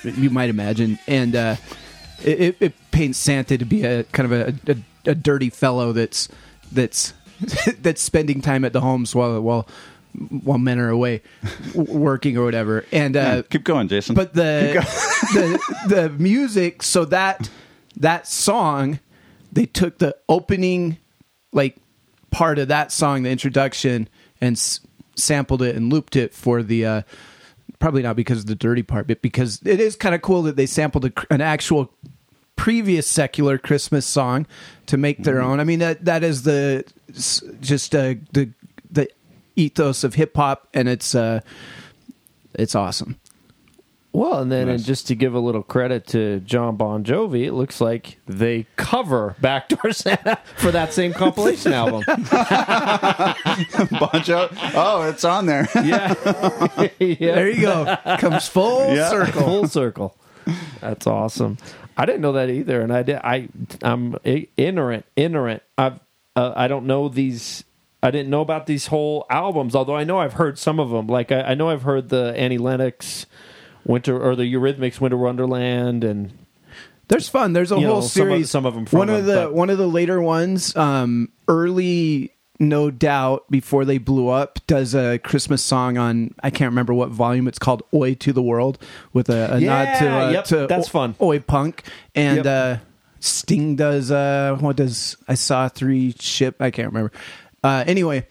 [0.04, 1.56] you might imagine, and uh,
[2.24, 4.38] it, it- paints Santa to be a kind of
[4.68, 4.72] a,
[5.06, 6.28] a, a dirty fellow that's
[6.70, 7.14] that's
[7.80, 9.66] that's spending time at the homes while while
[10.44, 11.22] while men are away
[11.74, 12.86] working or whatever.
[12.92, 14.16] And uh, Yeah, keep going, Jason.
[14.16, 14.82] But the
[15.34, 17.50] the the music, so that
[17.98, 19.00] that song,
[19.52, 20.98] they took the opening
[21.54, 21.78] like
[22.32, 24.08] part of that song, the introduction,
[24.40, 24.80] and s-
[25.16, 26.86] sampled it and looped it for the.
[26.86, 27.02] Uh,
[27.80, 30.56] probably not because of the dirty part, but because it is kind of cool that
[30.56, 31.92] they sampled a, an actual
[32.56, 34.46] previous secular Christmas song
[34.86, 35.60] to make their own.
[35.60, 36.86] I mean that that is the
[37.60, 38.52] just uh, the
[38.92, 39.10] the
[39.56, 41.42] ethos of hip hop, and it's uh,
[42.54, 43.18] it's awesome.
[44.14, 44.80] Well, and then Nice.
[44.80, 48.66] and just to give a little credit to John Bon Jovi, it looks like they
[48.76, 52.04] cover Backdoor Santa for that same compilation album.
[53.32, 54.50] Bonjo.
[54.76, 55.68] Oh, it's on there.
[55.84, 56.14] Yeah.
[57.00, 57.98] There you go.
[58.20, 59.10] Comes full Yeah.
[59.10, 59.42] circle.
[59.44, 60.18] Full circle.
[60.82, 61.58] That's awesome.
[61.98, 63.16] I didn't know that either, and I did.
[63.18, 63.48] I
[63.82, 65.06] I'm ignorant.
[65.16, 65.64] Ignorant.
[65.78, 66.00] I've
[66.36, 67.64] uh, I don't know these.
[68.04, 69.76] I didn't know about these whole albums.
[69.76, 71.08] Although I know I've heard some of them.
[71.08, 73.26] Like I, I know I've heard the Annie Lennox
[73.86, 76.32] Winter or the Eurythmics Winter Wonderland, and
[77.08, 77.54] There's fun.
[77.54, 78.50] There's a whole know, some of- series.
[78.52, 81.30] some of 'em from one of them, the but- one of the later ones, um,
[81.48, 86.94] early, no doubt, before they blew up, does a Christmas song on I can't remember
[86.94, 88.78] what volume it's called, "Oi to the World,"
[89.14, 91.16] with a, a nod to uh, yep, to that's Oi- fun.
[91.22, 91.84] Oi Punk,
[92.16, 92.46] and Yep.
[92.46, 92.82] uh,
[93.24, 96.56] Sting does uh, what does I saw three ship?
[96.60, 97.12] I can't remember.
[97.64, 98.26] Uh, anyway,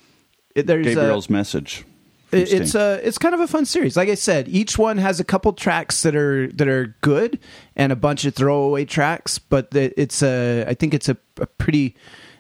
[0.55, 1.85] it, there's uh, Gabriel's message.
[2.33, 3.97] it- it's a it's kind of a fun series.
[3.97, 7.39] Like I said, each one has a couple tracks that are that are good
[7.77, 9.39] and a bunch of throwaway tracks.
[9.39, 11.95] But the, it's a I think it's a, a pretty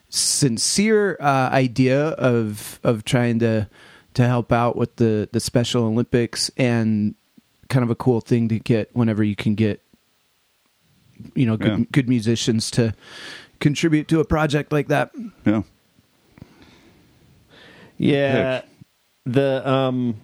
[0.08, 3.68] sincere uh, idea of of trying to
[4.14, 7.14] to help out with the the Special Olympics and
[7.68, 9.80] kind of a cool thing to get whenever you can get
[11.34, 11.84] you know good Yeah.
[11.92, 12.94] good musicians to
[13.60, 15.12] contribute to a project like that.
[15.44, 15.62] Yeah.
[18.00, 18.62] Yeah,
[19.26, 20.16] the um,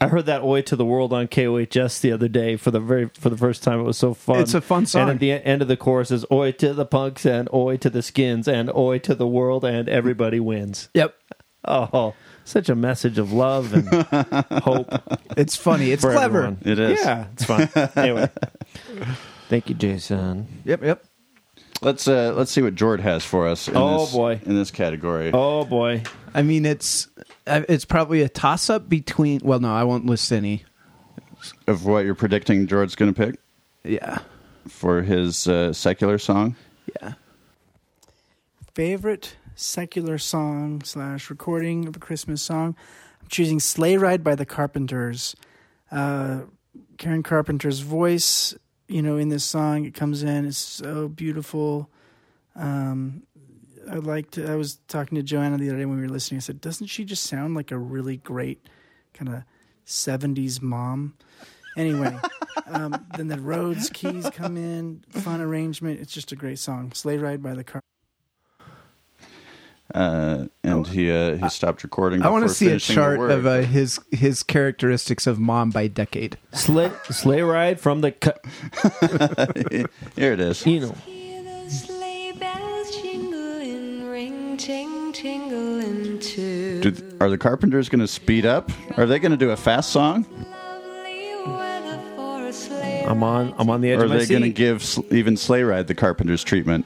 [0.00, 3.10] I heard that "Oi to the World" on KOHS the other day for the very
[3.18, 3.80] for the first time.
[3.80, 4.40] It was so fun.
[4.40, 5.02] It's a fun song.
[5.02, 7.90] And at the end of the chorus is "Oi to the punks" and "Oi to
[7.90, 10.88] the skins" and "Oi to the world" and everybody wins.
[10.94, 11.14] Yep.
[11.64, 12.14] Oh,
[12.44, 13.88] such a message of love and
[14.62, 14.88] hope.
[15.36, 15.90] It's funny.
[15.92, 16.22] It's clever.
[16.22, 16.58] everyone.
[16.64, 16.98] It is.
[17.00, 17.68] Yeah, it's fun.
[17.94, 18.30] anyway,
[19.50, 20.46] thank you, Jason.
[20.64, 20.82] Yep.
[20.82, 21.04] Yep.
[21.80, 23.68] Let's uh, let's see what Jord has for us.
[23.68, 24.40] In Oh, this, boy.
[24.44, 25.30] in this category.
[25.32, 26.02] Oh boy.
[26.34, 27.06] I mean, it's
[27.46, 29.40] uh, it's probably a toss up between.
[29.44, 30.64] Well, no, I won't list any.
[31.68, 33.38] Of what you're predicting Jord's going to pick
[33.84, 34.18] Yeah,
[34.66, 36.56] for his uh, secular song.
[37.00, 37.12] yeah.
[38.74, 42.76] Favorite secular song slash recording of a Christmas song.
[43.22, 45.36] I'm choosing "Sleigh Ride" by the Carpenters.
[45.92, 46.40] Uh,
[46.96, 48.54] Karen Carpenter's voice,
[48.88, 50.46] you know, in this song, it comes in.
[50.46, 51.90] It's so beautiful.
[52.56, 53.22] Um,
[53.88, 54.38] I liked.
[54.38, 56.38] I was talking to Joanna the other day when we were listening.
[56.38, 58.66] I said, "Doesn't she just sound like a really great
[59.14, 59.44] kind of
[59.86, 61.14] '70s mom?"
[61.76, 62.18] Anyway,
[62.66, 66.00] um, then the Rhodes keys come in, fun arrangement.
[66.00, 66.92] It's just a great song.
[66.92, 67.82] "Sleigh Ride" by the Car.
[69.94, 72.22] Uh, and he uh, he stopped recording.
[72.22, 76.36] I want to see a chart of uh, his his characteristics of mom by decade.
[76.52, 78.12] Sleigh, sleigh ride from the.
[78.12, 78.32] Cu-
[80.16, 80.66] Here it is.
[80.66, 80.94] you know.
[81.68, 86.80] Sleigh bells jingling, ring, ting, tingling too.
[86.82, 88.70] Do, are the Carpenters going to speed up?
[88.98, 90.26] Are they going to do a fast song?
[90.30, 93.04] Lovely weather for a sleigh.
[93.06, 93.54] I'm on.
[93.58, 95.62] I'm on the edge Or are of my they going to give sl- even Sleigh
[95.62, 96.84] Ride the Carpenters treatment?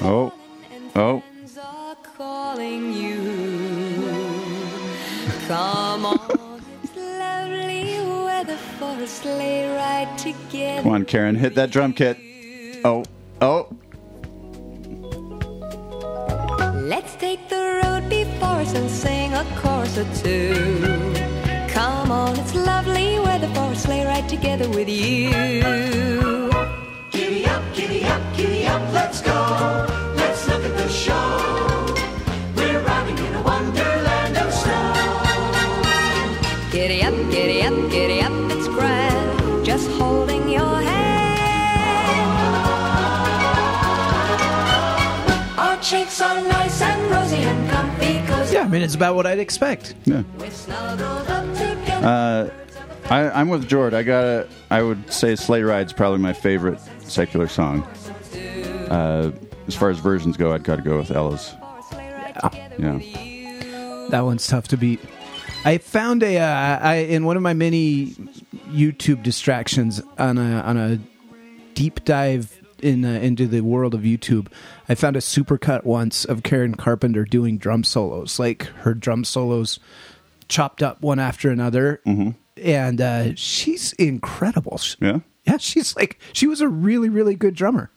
[0.00, 0.32] Oh,
[0.94, 1.22] oh,
[2.16, 3.16] calling you.
[5.48, 10.82] Come on, it's lovely weather for a sleigh ride together.
[10.82, 12.16] come on, Karen, hit that drum kit.
[12.84, 13.04] Oh,
[13.40, 13.68] oh,
[16.74, 21.12] Let's take the road before us and sing a chorus or two.
[21.68, 25.30] Come on, it's lovely weather for a sleigh ride together with you.
[27.10, 29.07] Giddy up, giddy up, giddy up,
[36.70, 39.64] Giddy up, giddy up, giddy up, it's grand.
[39.66, 40.98] Just holding your hand.
[45.58, 48.54] Our cheeks are nice and rosy and comfy, cozy.
[48.54, 49.94] Yeah, I mean, it's about what I'd expect.
[50.04, 50.22] yeah.
[50.38, 52.06] We're snuggled up together.
[52.06, 52.50] Uh,
[53.10, 53.92] I, I'm with Jord.
[53.94, 54.48] I gotta.
[54.70, 57.82] I would say Sleigh Ride's probably my favorite secular song.
[58.88, 59.32] Uh,
[59.68, 61.54] as far as versions go, I'd gotta go with Ella's.
[62.78, 62.98] Yeah.
[64.08, 65.00] That one's tough to beat.
[65.64, 68.06] I found a uh, I in one of my many
[68.70, 70.98] YouTube distractions on a on a
[71.74, 74.48] deep dive in uh, into the world of YouTube.
[74.88, 79.78] I found a supercut once of Karen Carpenter doing drum solos, like her drum solos
[80.48, 82.00] chopped up one after another,
[82.56, 84.80] and uh, she's incredible.
[85.00, 85.20] Yeah.
[85.44, 87.90] Yeah, she's like she was a really really good drummer.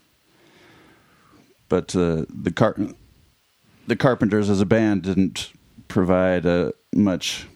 [1.72, 2.76] But uh, the car,
[3.88, 5.54] the Carpenters as a band didn't
[5.88, 7.48] provide uh, much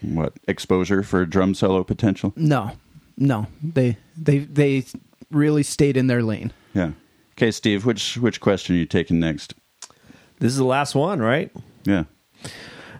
[0.00, 2.32] what exposure for drum solo potential.
[2.34, 2.72] No,
[3.16, 4.84] no, they they they
[5.30, 6.52] really stayed in their lane.
[6.74, 6.94] Yeah.
[7.34, 7.86] Okay, Steve.
[7.86, 9.54] Which which question are you taking next?
[10.40, 11.52] This is the last one, right?
[11.84, 12.06] Yeah.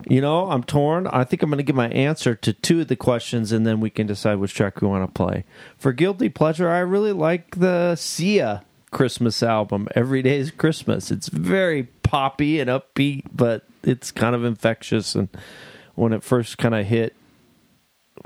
[0.07, 1.05] You know, I'm torn.
[1.07, 3.81] I think I'm going to give my answer to two of the questions, and then
[3.81, 5.43] we can decide which track we want to play.
[5.77, 8.63] For guilty pleasure, I really like the Sia
[8.93, 9.87] Christmas album.
[9.95, 11.11] Every Day is Christmas.
[11.11, 15.15] It's very poppy and upbeat, but it's kind of infectious.
[15.15, 15.29] And
[15.95, 17.15] when it first kind of hit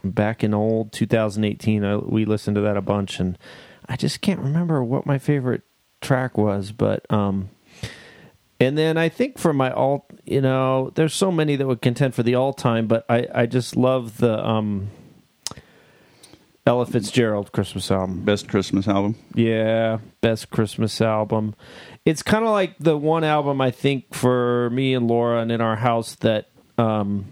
[0.04, 3.38] back in old 2018, I, we listened to that a bunch, and
[3.88, 5.64] I just can't remember what my favorite
[6.02, 7.50] track was, but um,
[8.60, 12.14] and then I think for my all, you know, there's so many that would contend
[12.14, 14.90] for the all time, but I, I just love the um,
[16.68, 18.22] Ella Fitzgerald Christmas album.
[18.22, 19.16] Best Christmas album.
[19.34, 21.56] Yeah, best Christmas album.
[22.06, 25.62] It's kind of like the one album I think for me and Laura and in
[25.62, 27.26] our house that um,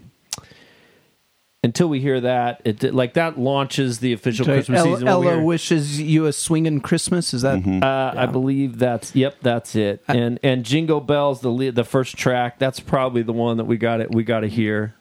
[1.62, 5.04] until we hear that, it like that launches the official Christmas Ella, season.
[5.06, 7.34] we Ella wishes you a swinging Christmas.
[7.34, 7.66] Is that?
[7.82, 10.02] uh, I believe that's yep, that's it.
[10.08, 13.76] And and Jingle Bells, the le- the first track, that's probably the one that we
[13.76, 14.14] got it.
[14.14, 14.94] We got to hear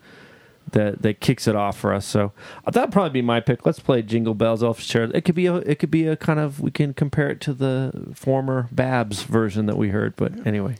[0.72, 2.06] that that kicks it off for us.
[2.06, 2.32] So
[2.66, 3.66] uh, that'd probably be my pick.
[3.66, 5.16] Let's play Jingle Bells off Fitzgerald.
[5.16, 7.54] It could be a it could be a kind of we can compare it to
[7.54, 10.16] the former Babs version that we heard.
[10.16, 10.76] But anyway,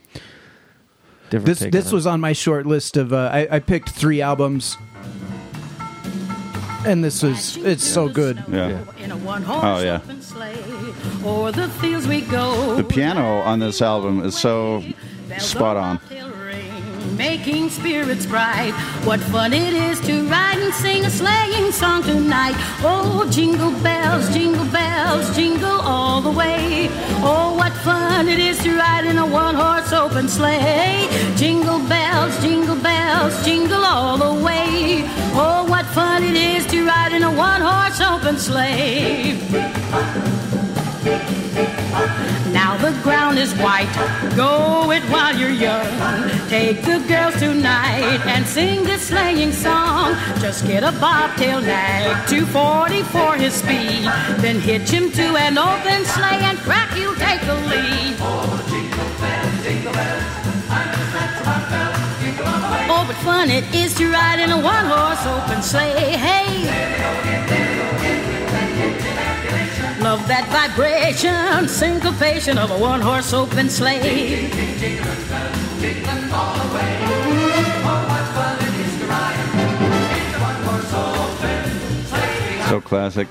[1.30, 1.46] different.
[1.46, 1.96] This take this on it.
[1.96, 3.14] was on my short list of.
[3.14, 4.78] Uh, I, I picked three albums,
[6.86, 8.44] and this is it's so good.
[8.50, 8.84] Yeah.
[9.00, 10.02] In Oh yeah.
[10.04, 10.64] open sleigh,
[11.24, 12.76] o'er the fields we go.
[12.76, 14.84] The piano on this album is so
[15.38, 16.00] spot on.
[17.18, 18.74] Making spirits bright.
[19.04, 22.56] What fun it is to ride and sing a sleighing song tonight.
[22.82, 26.88] Oh, jingle bells, jingle bells, jingle all the way.
[27.22, 31.08] Oh, what fun it is to ride in a one horse open sleigh.
[31.36, 35.04] Jingle bells, jingle bells, jingle all the way.
[35.34, 39.40] Oh, what fun it is to ride in a one horse open sleigh.
[41.06, 43.94] Now the ground is white,
[44.36, 45.86] go it while you're young.
[46.50, 50.16] Take the girls tonight and sing this sleighing song.
[50.40, 54.10] Just get a bobtail nag, 240 for his speed.
[54.42, 58.16] Then hitch him to an open sleigh and crack, you'll take the lead.
[62.90, 66.18] Oh, but fun it is to ride in a one horse open sleigh.
[66.18, 67.35] Hey!
[70.26, 74.50] Love that vibration, syncopation of a one horse open sleigh.
[82.70, 83.28] So classic.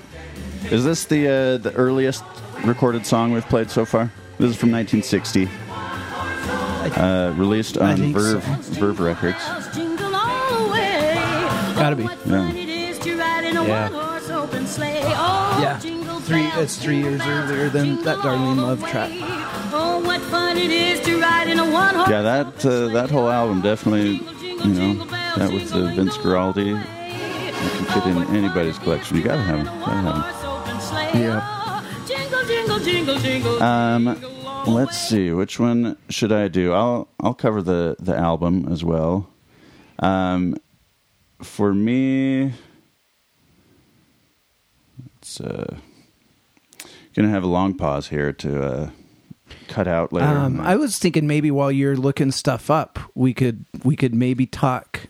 [0.70, 2.22] Is this the uh, the earliest
[2.64, 4.12] recorded song we've played so far?
[4.38, 5.48] This is from 1960.
[6.96, 8.72] Uh, released on Verve, so.
[8.74, 9.74] Verve Records.
[9.74, 11.14] Jingle all the way.
[11.74, 12.04] Gotta be.
[12.04, 12.52] Yeah.
[12.52, 13.90] It is to ride in a Yeah.
[13.90, 15.00] one horse open sleigh.
[15.04, 15.78] Oh, Yeah,
[16.24, 16.46] three.
[16.54, 19.10] It's three years earlier than that Darlene Love track.
[19.72, 21.94] oh, what fun it is to ride in a one.
[22.10, 25.04] Yeah, that uh, that whole album definitely, you know,
[25.36, 26.82] that was the Vince Guaraldi
[27.70, 29.16] can fit in anybody's collection.
[29.16, 29.80] You gotta have them.
[29.80, 31.22] Gotta have them.
[31.22, 31.82] Yeah.
[32.06, 33.62] Jingle, jingle, jingle, jingle.
[33.62, 35.30] Um, let's see.
[35.32, 36.72] Which one should I do?
[36.72, 39.28] I'll I'll cover the the album as well.
[39.98, 40.56] Um,
[41.42, 42.52] for me,
[45.18, 45.76] it's uh,
[47.14, 48.90] gonna have a long pause here to uh,
[49.68, 50.26] cut out later.
[50.26, 54.46] Um, I was thinking maybe while you're looking stuff up, we could we could maybe
[54.46, 55.00] talk,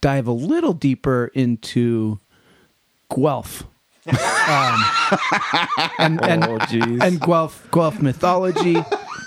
[0.00, 2.18] dive a little deeper into
[3.14, 3.64] Guelph.
[4.06, 4.84] um,
[5.98, 7.02] and and, Oh, jeez.
[7.02, 8.76] and Guelph Guelph mythology.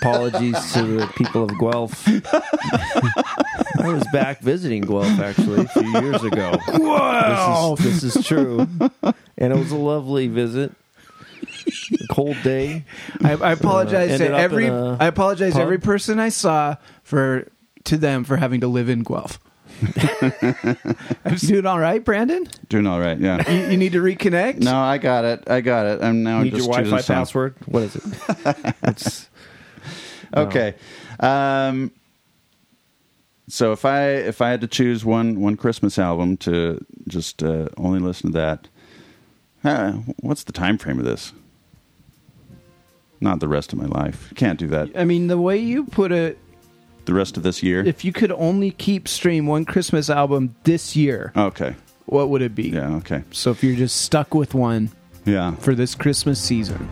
[0.02, 2.06] Apologies to the people of Guelph.
[3.82, 6.58] I was back visiting Guelph actually a few years ago.
[6.76, 7.78] Guelph!
[7.80, 8.68] This is, this is true,
[9.38, 10.72] and it was a lovely visit.
[11.66, 12.84] A cold day.
[13.22, 15.62] I, I apologize Uh, to every in a I apologize to pub.
[15.62, 17.48] every person I saw for
[17.84, 19.38] to them for having to live in Guelph.
[21.24, 22.46] I'm doing all right, Brandon.
[22.68, 23.18] Doing all right.
[23.18, 23.48] Yeah.
[23.50, 24.58] You, you need to reconnect.
[24.60, 25.44] No, I got it.
[25.48, 26.02] I got it.
[26.02, 27.18] I'm now Need just your choosing Wi-Fi songs.
[27.18, 27.54] password?
[27.66, 28.74] What is it?
[28.84, 29.28] It's
[30.34, 30.74] Okay.
[31.20, 31.92] Um,
[33.48, 37.68] so if I if I had to choose one one Christmas album to just uh,
[37.76, 38.68] only listen to that,
[39.62, 41.32] uh, what's the time frame of this?
[43.20, 44.32] Not the rest of my life.
[44.36, 44.90] Can't do that.
[44.94, 46.38] I mean, the way you put it,
[47.06, 47.84] The rest of this year.
[47.84, 51.74] if you could only keep stream one Christmas album this year, Okay.
[52.06, 52.68] what would it be?
[52.70, 52.94] Yeah.
[52.96, 53.22] Okay.
[53.30, 54.90] So if you're just stuck with one
[55.24, 55.52] Yeah.
[55.56, 56.88] for this Christmas season,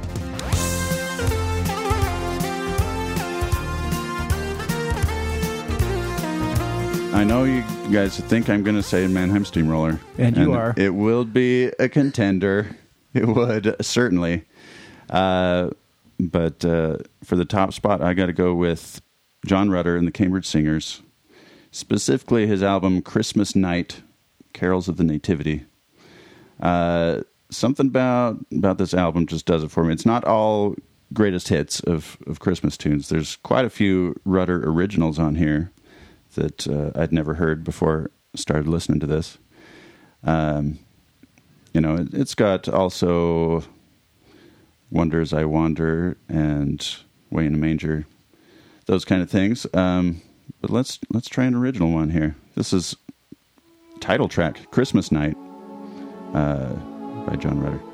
[7.12, 10.74] I know you guys think I'm going to say Mannheim Steamroller, And you are.
[10.76, 12.76] It will be a contender.
[13.14, 14.44] It would certainly,
[15.08, 15.70] uh,
[16.18, 19.00] but uh, for the top spot, I got to go with
[19.46, 21.02] John Rutter and the Cambridge Singers,
[21.70, 24.02] specifically his album "Christmas Night,"
[24.52, 25.64] "Carols of the Nativity."
[26.60, 27.20] Uh,
[27.50, 29.92] something about about this album just does it for me.
[29.92, 30.74] It's not all
[31.12, 33.08] greatest hits of of Christmas tunes.
[33.08, 35.70] There's quite a few Rutter originals on here
[36.34, 39.38] that uh, I'd never heard before started listening to this.
[40.24, 40.78] Um,
[41.72, 43.62] you know, it, it's got also
[44.94, 46.96] "Wonders I Wander" and
[47.30, 48.06] "Way in a Manger,"
[48.86, 49.66] those kind of things.
[49.74, 50.22] Um,
[50.60, 52.36] but let's let's try an original one here.
[52.54, 52.96] This is
[54.00, 55.36] title track "Christmas Night"
[56.32, 56.74] uh,
[57.26, 57.93] by John Rutter.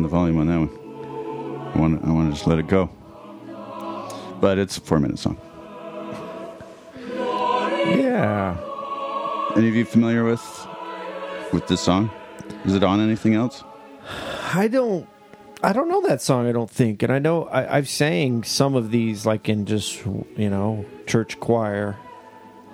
[0.00, 1.72] Down the volume on that one.
[1.74, 2.88] I want I want to just let it go.
[4.40, 5.38] But it's a four minute song.
[7.86, 8.56] yeah.
[9.56, 10.66] Any of you familiar with
[11.52, 12.10] with this song?
[12.64, 13.62] Is it on anything else?
[14.54, 15.06] I don't.
[15.62, 16.48] I don't know that song.
[16.48, 20.02] I don't think, and I know I, I've sang some of these like in just
[20.06, 21.96] you know church choir.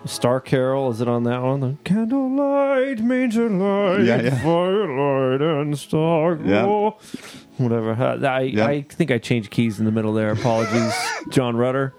[0.05, 1.59] Star Carol is it on that one?
[1.61, 2.56] The candlelight,
[2.95, 4.43] manger light, Yeah, yeah.
[4.43, 6.91] firelight, and star Yeah.
[7.59, 7.93] Whatever.
[8.27, 8.67] I Yeah.
[8.67, 10.31] I think I changed keys in the middle there.
[10.33, 10.93] Apologies,
[11.31, 11.95] John Rutter.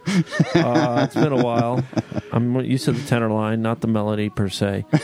[0.53, 1.83] Uh, it's been a while.
[2.31, 4.85] I'm used to the tenor line, not the melody per se.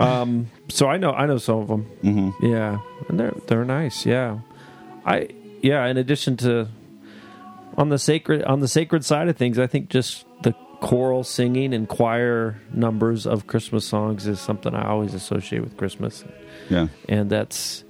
[0.00, 1.86] Um, so I know I know some of them.
[2.02, 2.46] Mm-hmm.
[2.46, 4.04] Yeah, and they're they're nice.
[4.04, 4.38] Yeah,
[5.06, 5.28] I
[5.60, 5.86] yeah.
[5.86, 6.66] In addition to
[7.76, 11.72] on the sacred on the sacred side of things, I think just the choral singing
[11.72, 16.24] and choir numbers of Christmas songs is something I always associate with Christmas.
[16.68, 16.88] Yeah.
[17.08, 17.84] and that's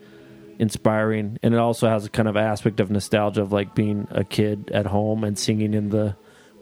[0.58, 1.38] inspiring.
[1.42, 4.70] And it also has a kind of aspect of nostalgia of like being a kid
[4.72, 6.14] at home and singing in the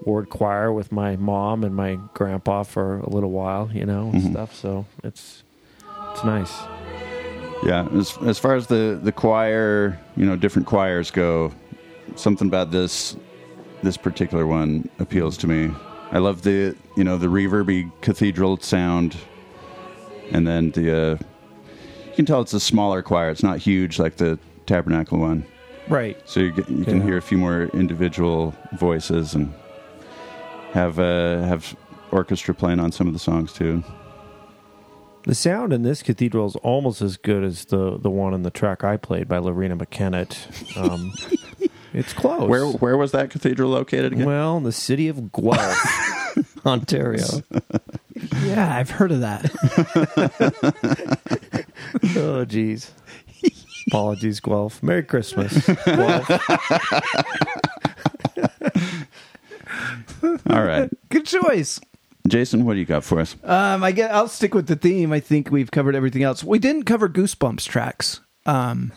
[0.03, 4.23] ward choir with my mom and my grandpa for a little while, you know, and
[4.23, 4.31] Mhm.
[4.33, 4.55] stuff.
[4.55, 5.43] So it's
[6.13, 6.59] it's nice.
[7.65, 11.53] Yeah, as as far as the the choir, you know, different choirs go,
[12.17, 13.17] something about this
[13.83, 15.71] this particular one appeals to me.
[16.13, 19.17] I love the you know the reverby cathedral sound,
[20.33, 21.17] and then the uh,
[22.09, 23.31] you can tell it's a smaller choir.
[23.31, 25.45] It's not huge like the tabernacle one.
[25.89, 26.17] Right.
[26.25, 27.05] So you get, you can Yeah.
[27.05, 29.53] hear a few more individual voices and
[30.73, 31.77] have uh, have
[32.13, 33.83] orchestra playing on some of the songs too.
[35.25, 38.51] The sound in this cathedral is almost as good as the the one in the
[38.51, 40.77] track I played by Loreena McKennitt.
[40.77, 41.13] Um,
[41.93, 42.49] it's close.
[42.49, 44.27] Where where was that cathedral located again?
[44.27, 46.37] Well, in the city of Guelph,
[46.67, 47.25] Ontario.
[48.43, 49.45] Yeah, I've heard of that.
[52.17, 52.91] oh, jeez.
[53.89, 54.83] Apologies, Guelph.
[54.83, 56.31] Merry Christmas, Guelph.
[60.51, 61.81] All right, Good choice.
[62.29, 63.35] Jason, what do you got for us?
[63.43, 64.13] Um, I get.
[64.13, 65.11] I'll stick with the theme.
[65.13, 66.45] I think we've covered everything else.
[66.45, 68.21] We didn't cover Goosebumps tracks.
[68.47, 68.93] Um,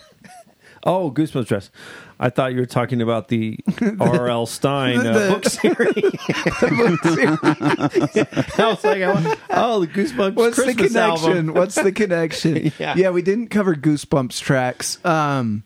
[0.85, 1.71] Oh, Goosebumps dress.
[2.19, 3.57] I thought you were talking about the
[3.99, 4.45] R.L.
[4.45, 6.03] Stine uh, The- book series.
[8.59, 9.01] I was like,
[9.49, 11.31] oh, the Goosebumps What's Christmas the connection?
[11.31, 11.53] album.
[11.53, 12.71] What's the connection?
[12.79, 13.09] Yeah.
[13.11, 15.03] we didn't cover Goosebumps tracks.
[15.05, 15.63] Um,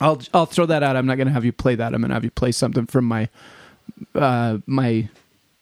[0.00, 0.96] I'll I'll throw that out.
[0.96, 1.94] I'm not going to have you play that.
[1.94, 3.28] I'm going to have you play something from my
[4.14, 5.08] uh, my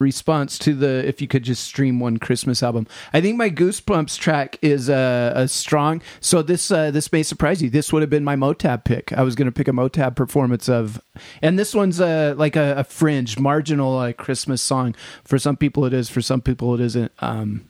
[0.02, 2.86] response to the if you could just stream one Christmas album.
[3.12, 6.02] I think my Goosebumps track is a, a strong.
[6.20, 7.70] So this uh, this may surprise you.
[7.70, 9.12] This would have been my Motab pick.
[9.12, 11.00] I was going to pick a Motab performance of,
[11.40, 14.94] and this one's a like a, a fringe, marginal uh, Christmas song.
[15.24, 16.10] For some people it is.
[16.10, 17.12] For some people it isn't.
[17.20, 17.68] Um,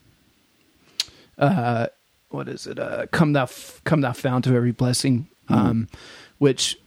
[1.39, 1.87] uh,
[2.31, 2.79] what is it?
[2.79, 5.89] Uh, come thou, f- come thou fount of every blessing, um,
[6.39, 6.79] which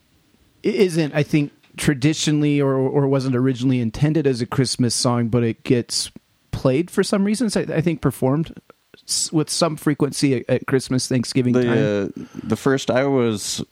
[0.63, 5.63] isn't, I think, traditionally or or wasn't originally intended as a Christmas song, but it
[5.63, 6.11] gets
[6.51, 7.55] played for some reasons.
[7.57, 8.53] I, I think performed
[9.31, 11.63] with some frequency at, at Christmas, Thanksgiving time.
[11.67, 13.63] The uh, the first I was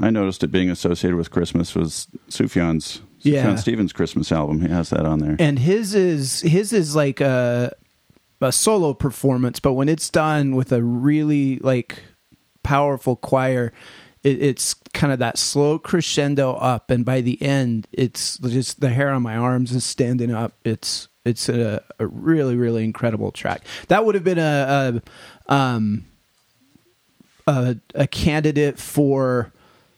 [0.00, 3.44] I noticed it being associated with Christmas was Sufjan's Yeah.
[3.46, 4.60] Sufjan Stevens Christmas album.
[4.60, 5.36] He has that on there.
[5.38, 7.72] and his is his is like a
[8.40, 12.02] a solo performance, but when it's done with a really like
[12.64, 13.72] powerful choir,
[14.22, 18.90] it, it's kind of that slow crescendo up, and by the end, it's just the
[18.90, 20.54] hair on my arms is standing up.
[20.64, 23.62] It's it's a, a really really incredible track.
[23.88, 25.02] That would have been a,
[25.48, 26.06] a um
[27.46, 29.52] a, a candidate for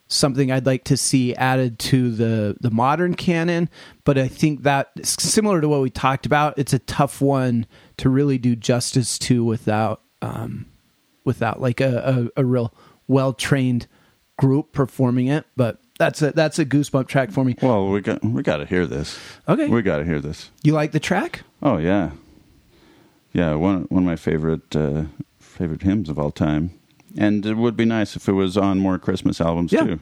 [0.07, 3.69] something I'd like to see added to the the modern canon,
[4.05, 7.67] but I think that similar to what we talked about, it's a tough one
[7.99, 10.67] to really do justice to without um,
[11.25, 12.73] without like a, a, a real
[13.07, 13.87] well trained
[14.37, 15.45] group performing it.
[15.57, 17.57] But that's a that's a goosebump track for me.
[17.63, 19.19] Well, we got we got to hear this.
[19.49, 19.69] Okay.
[19.69, 20.51] we got to hear this.
[20.63, 21.43] You like the track?
[21.63, 22.11] Oh yeah,
[23.33, 23.55] yeah.
[23.55, 25.05] One one of my favorite uh,
[25.39, 26.71] favorite hymns of all time,
[27.17, 29.85] and it would be nice if it was on more Christmas albums Yeah.
[29.85, 30.01] too.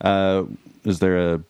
[0.00, 0.44] Uh,
[0.84, 1.42] is there a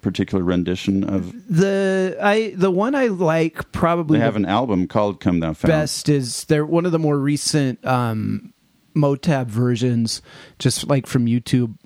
[0.00, 1.32] particular rendition of?
[1.48, 5.68] The I the one I like probably They have an album called "Come Thou Fount."
[5.70, 8.52] best is they're one of the more recent um
[8.94, 10.22] Motab versions,
[10.58, 11.76] just like from YouTube,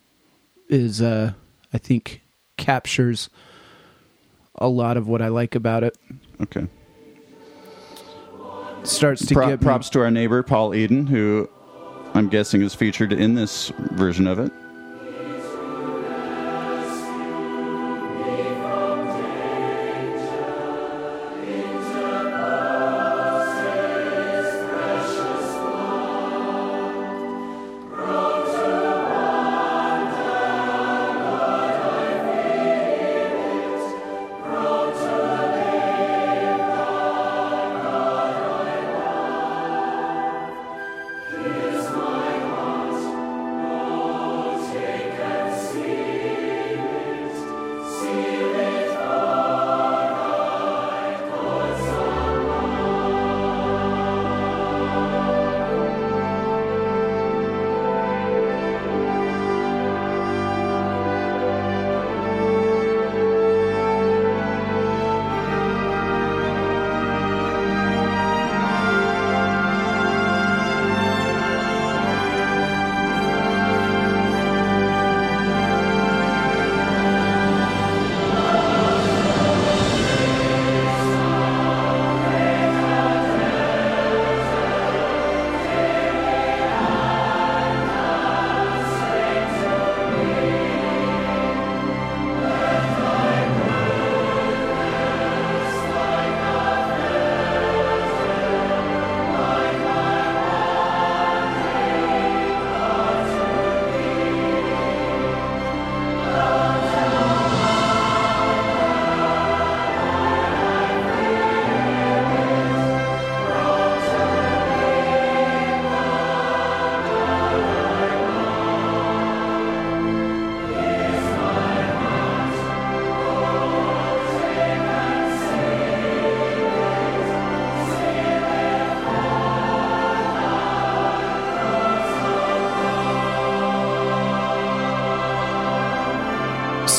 [0.68, 1.32] is uh
[1.72, 2.22] I think
[2.56, 3.28] captures
[4.56, 5.97] a lot of what I like about it.
[6.40, 6.66] Okay.
[8.85, 11.48] Starts to Pro- get me- props to our neighbor Paul Eden, who
[12.14, 14.52] I'm guessing is featured in this version of it.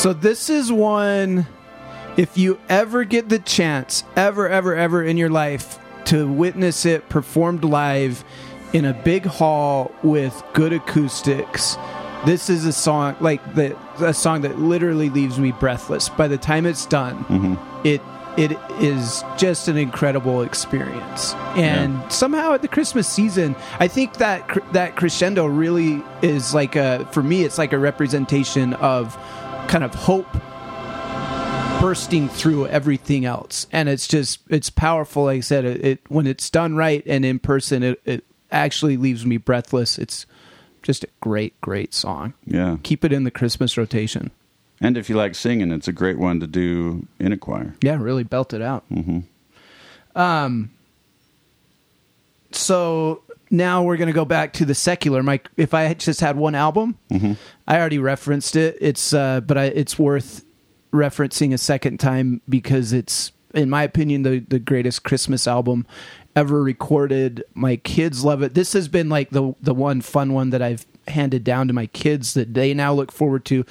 [0.06, 1.48] So this is one
[2.16, 7.08] if you ever get the chance, ever, ever, ever in your life to witness it
[7.08, 8.22] performed live
[8.72, 11.76] in a big hall with good acoustics.
[12.24, 16.08] This is a song like the a song that literally leaves me breathless.
[16.08, 17.84] By the time it's done, Mm-hmm.
[17.84, 18.00] it
[18.36, 21.34] it is just an incredible experience.
[21.56, 26.76] And somehow at the Christmas season, I think that cr- that crescendo really is like
[26.76, 29.18] a for me it's like a representation of
[29.68, 30.26] kind of hope
[31.80, 36.26] bursting through everything else and it's just it's powerful like i said it, it when
[36.26, 40.24] it's done right and in person it, it actually leaves me breathless it's
[40.82, 42.78] just a great great song Yeah.
[42.82, 44.30] keep it in the christmas rotation
[44.80, 47.74] And if you like singing, it's a great one to do in a choir.
[47.82, 49.20] yeah really belt it out Mm-hmm.
[50.18, 50.70] um
[52.52, 56.20] so now we're going to go back to the secular mike if i had just
[56.20, 57.32] had one album Mm-hmm.
[57.68, 58.76] I already referenced it.
[58.80, 60.44] It's uh, but I, it's worth
[60.92, 65.86] referencing a second time because it's, in my opinion, the the greatest Christmas album
[66.36, 67.42] ever recorded.
[67.54, 68.54] My kids love it.
[68.54, 71.86] This has been like the the one fun one that I've handed down to my
[71.86, 73.64] kids that they now look forward to.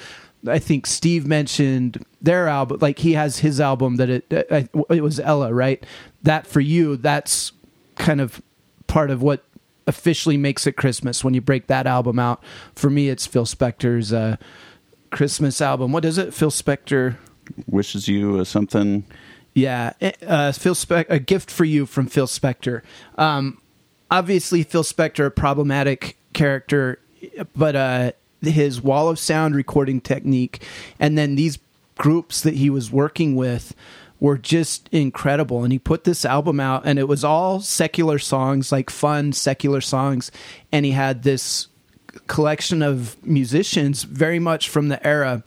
[0.46, 5.18] I think Steve mentioned their album, like he has his album that it, it was
[5.20, 5.84] Ella, right?
[6.22, 7.52] That for you, that's
[7.96, 8.42] kind of
[8.86, 9.42] part of what
[9.86, 12.42] officially makes it Christmas when you break that album out.
[12.74, 14.36] For me, it's Phil Spector's uh,
[15.10, 15.92] Christmas album.
[15.92, 16.34] What is it?
[16.34, 17.16] Phil Spector.
[17.66, 19.04] Wishes you uh, something.
[19.54, 22.82] Yeah, eh, uh, Phil Spec- a gift for you from Phil Spector.
[23.16, 23.60] Um,
[24.10, 26.98] obviously, Phil Spector, a problematic character,
[27.56, 30.62] but uh, his wall of sound recording technique,
[31.00, 31.58] and then these
[31.96, 33.74] groups that he was working with
[34.20, 35.62] were just incredible.
[35.62, 39.80] And he put this album out, and it was all secular songs, like fun secular
[39.80, 40.30] songs,
[40.72, 41.68] and he had this
[42.26, 45.42] collection of musicians very much from the era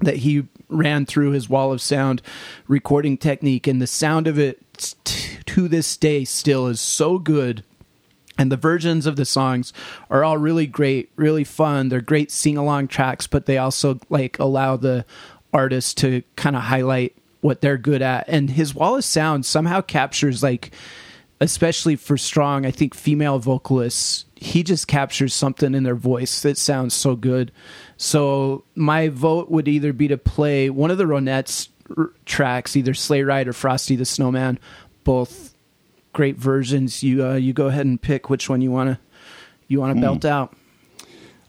[0.00, 2.22] that he ran through his wall of sound
[2.68, 3.66] recording technique.
[3.66, 4.60] And the sound of it
[5.04, 7.62] t- to this day still is so good.
[8.38, 9.72] And the versions of the songs
[10.10, 11.88] are all really great really fun.
[11.88, 15.06] They're great sing-along tracks but they also like allow the
[15.52, 17.16] artist to kind of highlight
[17.46, 20.72] what they're good at and his wall of sound somehow captures like
[21.40, 26.58] especially for strong i think female vocalists he just captures something in their voice that
[26.58, 27.52] sounds so good
[27.96, 32.94] so my vote would either be to play one of the ronettes r- tracks either
[32.94, 34.58] sleigh ride or frosty the snowman
[35.04, 35.54] both
[36.12, 38.98] great versions you uh, you go ahead and pick which one you want to
[39.68, 40.00] you want to Hmm.
[40.00, 40.52] belt out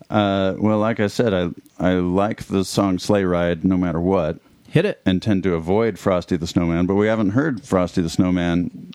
[0.09, 1.49] Uh, well, like I said, I
[1.85, 4.39] I like the song "Sleigh Ride" no matter what.
[4.77, 5.01] Hit it.
[5.07, 8.93] And tend to avoid Frosty the Snowman, but we haven't heard Frosty the Snowman.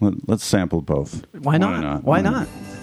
[0.00, 1.26] Let, let's sample both.
[1.40, 2.24] why not why hmm.
[2.24, 2.73] not Frosty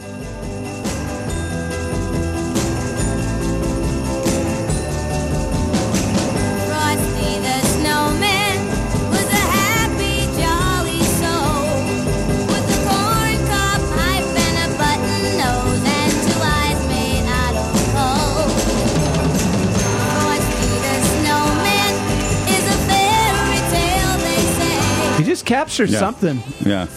[25.52, 25.99] captures Yeah.
[25.99, 26.88] something Yeah.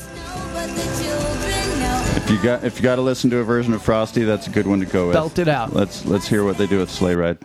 [2.16, 4.50] If you got if you got to listen to a version of Frosty, that's a
[4.50, 5.14] good one to go with.
[5.14, 5.74] Belt it out.
[5.74, 7.38] Let's let's hear what they do with Sleigh Ride.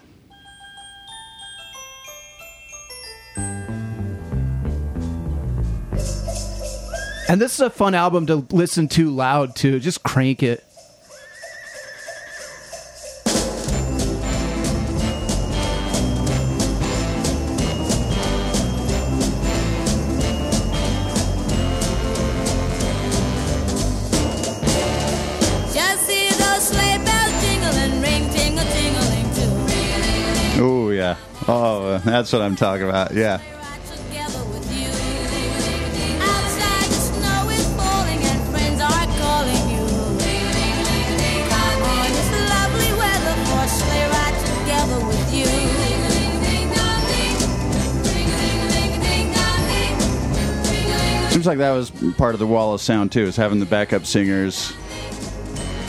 [7.28, 10.64] and this is a fun album to listen to loud too just crank it
[32.12, 33.14] that's what I'm talking about.
[33.14, 33.36] Yeah.
[33.36, 33.46] Outside
[36.86, 39.86] the snow is falling and friends are calling you.
[42.12, 45.46] It's lovely weather for a sleigh ride together with you.
[51.30, 54.06] Seems like that was part of the wall of sound too, is having the backup
[54.06, 54.74] singers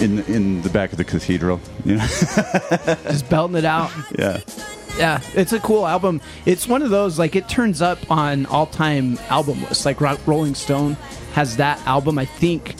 [0.01, 1.61] in in the back of the cathedral.
[1.85, 2.07] You know?
[2.07, 4.41] just belting it out yeah.
[5.01, 6.21] Yeah, it's a cool album.
[6.47, 9.85] It's one of those like it turns up on all-time album lists.
[9.87, 10.95] Like Ro- Rolling Stone
[11.33, 12.19] has that album.
[12.19, 12.75] I think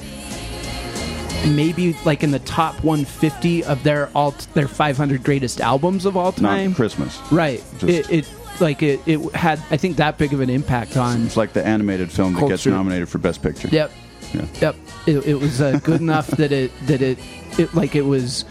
[1.47, 6.33] maybe like in the top 150 of their all their 500 greatest albums of all
[6.33, 6.69] time.
[6.71, 7.19] Not Christmas.
[7.33, 7.63] Right.
[7.79, 11.25] Just- It, it like it, it had I think that big of an impact on.
[11.25, 13.69] It's like the animated film that gets nominated for Best Picture.
[13.69, 13.91] Yep.
[14.35, 14.45] Yeah.
[14.61, 14.77] Yep.
[15.07, 17.19] It, it was uh, good enough that it that it
[17.59, 18.45] it like it was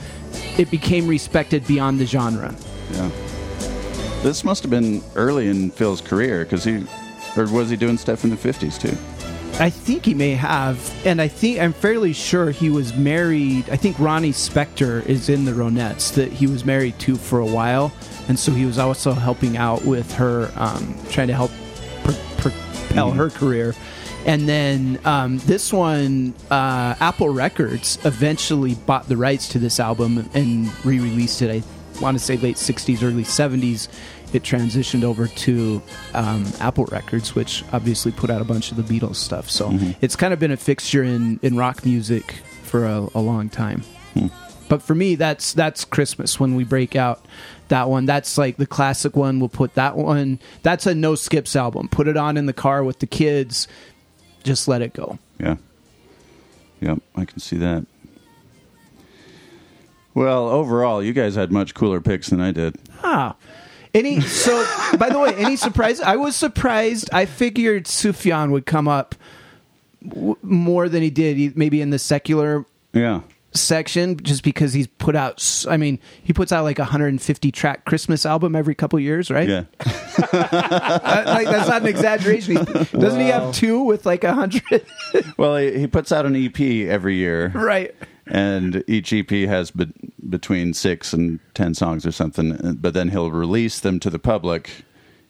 [0.58, 2.56] it became respected beyond the genre.
[2.94, 3.12] Yeah.
[4.22, 6.86] This must have been early in Phil's career because he,
[7.38, 8.96] or was he doing stuff in the fifties too?
[9.60, 13.70] I think he may have, and I think I'm fairly sure he was married.
[13.70, 17.46] I think Ronnie Spector is in the Ronettes that he was married to for a
[17.46, 17.94] while,
[18.28, 21.52] and so he was also helping out with her, um, trying to help
[22.04, 23.74] pr- propel her career.
[24.26, 30.30] And then um, this one, uh, Apple Records eventually bought the rights to this album
[30.34, 31.50] and re-released it.
[31.50, 31.64] I
[32.02, 33.88] want to say late '60s, early '70s.
[34.32, 35.82] It transitioned over to
[36.14, 39.50] um, Apple Records, which obviously put out a bunch of the Beatles stuff.
[39.50, 39.70] So
[40.02, 43.82] it's kind of been a fixture in, in rock music for a, a long time.
[44.68, 47.26] But for me, that's that's Christmas when we break out
[47.70, 48.06] that one.
[48.06, 49.40] That's like the classic one.
[49.40, 50.40] We'll put that one.
[50.62, 51.88] That's a no skips album.
[51.90, 53.68] Put it on in the car with the kids.
[54.44, 55.18] Just let it go.
[55.40, 55.56] Yeah.
[56.82, 57.86] Yep, I can see that.
[60.20, 62.76] Well, overall, you guys had much cooler picks than I did.
[63.06, 63.38] Ah.
[63.94, 64.66] Any so
[64.98, 66.02] by the way, any surprise?
[66.02, 67.10] I was surprised.
[67.14, 69.16] I figured Sufjan would come up
[70.06, 73.22] w- more than he did, maybe in the secular Yeah.
[73.54, 75.36] section, just because he's put out.
[75.40, 79.32] s- I mean, he puts out like a 150 track Christmas album every couple years,
[79.32, 79.48] right?
[79.48, 79.64] Yeah.
[80.34, 82.58] Like, that's not an exaggeration.
[82.58, 84.86] He- doesn't he have two with like a hundred?
[85.38, 86.60] Well, he, he puts out an EP
[86.90, 87.48] every year.
[87.56, 87.96] Right.
[88.30, 89.92] And each EP has be-
[90.30, 94.70] between six and ten songs or something, but then he'll release them to the public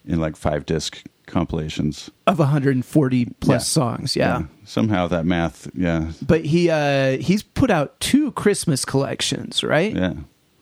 [0.06, 2.10] in like five disc compilations.
[2.28, 3.82] of 140 plus Yeah.
[3.82, 4.16] songs.
[4.16, 4.44] Yeah.
[4.66, 6.12] Somehow that math, yeah.
[6.26, 9.96] But he uh he's put out two Christmas collections, right?
[9.96, 10.14] Yeah.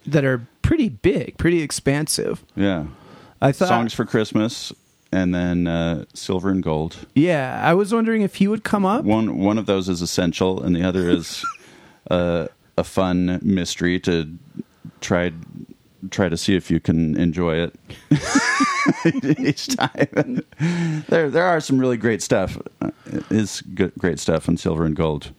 [0.05, 2.43] That are pretty big, pretty expansive.
[2.55, 2.85] Yeah.
[3.41, 4.73] I thought Songs for Christmas
[5.11, 7.05] and then uh, Silver and Gold.
[7.15, 9.05] Yeah, I was wondering if he would come up.
[9.05, 11.45] One one of those is essential, and the other is
[12.09, 12.47] uh,
[12.77, 14.33] a fun mystery to
[15.01, 15.31] try
[16.11, 17.75] try to see if you can enjoy it
[19.39, 20.41] each time.
[21.09, 22.57] there there are some really great stuff.
[22.81, 25.31] Uh, It is good, great stuff in Silver and Gold,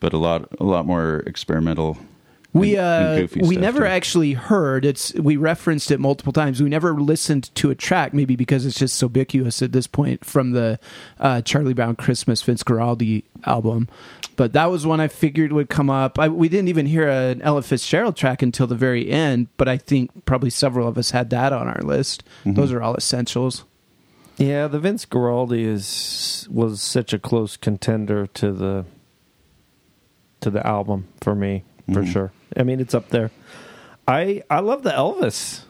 [0.00, 1.96] but a lot a lot more experimental.
[2.54, 3.86] We and- uh we never too.
[3.86, 6.62] actually heard it's we referenced it multiple times.
[6.62, 10.24] We never listened to a track, maybe because it's just so ubiquitous at this point
[10.24, 10.78] from the
[11.20, 13.86] uh, Charlie Brown Christmas Vince Guaraldi album.
[14.38, 16.16] But that was one I figured would come up.
[16.18, 19.76] I, we didn't even hear an Ella Fitzgerald track until the very end, but I
[19.76, 22.22] think probably several of us had that on our list.
[22.44, 22.54] Mhm.
[22.54, 23.64] Those are all essentials.
[24.36, 28.84] Yeah, the Vince Guaraldi is was such a close contender to the
[30.40, 32.12] to the album for me, for Mhm.
[32.12, 32.32] sure.
[32.56, 33.32] I mean, it's up there.
[34.06, 35.62] I I love the Elvis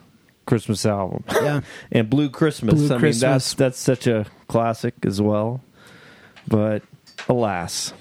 [0.45, 1.23] Christmas album.
[1.31, 1.61] Yeah.
[1.91, 2.75] and Blue Christmas.
[2.75, 3.21] Blue I mean, Christmas.
[3.21, 5.61] that's that's such a classic as well.
[6.47, 6.83] But
[7.27, 7.93] alas,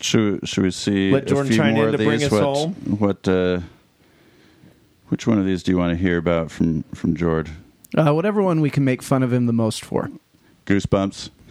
[0.00, 2.26] Should, should we see Let a Jordan few chime more in of to bring these?
[2.26, 2.74] us what, home.
[2.98, 3.28] What?
[3.28, 3.60] Uh,
[5.08, 7.50] which one of these do you want to hear about from from Jord?
[7.96, 10.08] Uh, whatever one we can make fun of him the most for.
[10.66, 11.30] Goosebumps.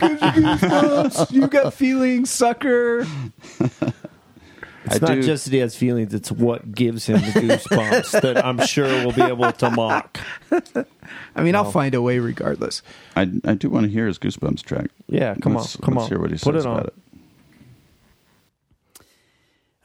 [0.00, 1.30] Goosebumps.
[1.32, 3.06] you got feelings, sucker.
[4.84, 8.20] It's I not do- just that he has feelings; it's what gives him the goosebumps
[8.22, 10.18] that I'm sure we'll be able to mock.
[11.34, 12.82] I mean, I'll find a way regardless.
[13.16, 14.90] I I do want to hear his Goosebumps track.
[15.08, 16.74] Yeah, come Let's- on, come let's on, hear what he put says it on.
[16.78, 16.94] about it.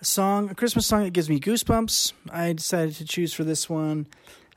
[0.01, 2.13] A song, a Christmas song that gives me goosebumps.
[2.31, 4.07] I decided to choose for this one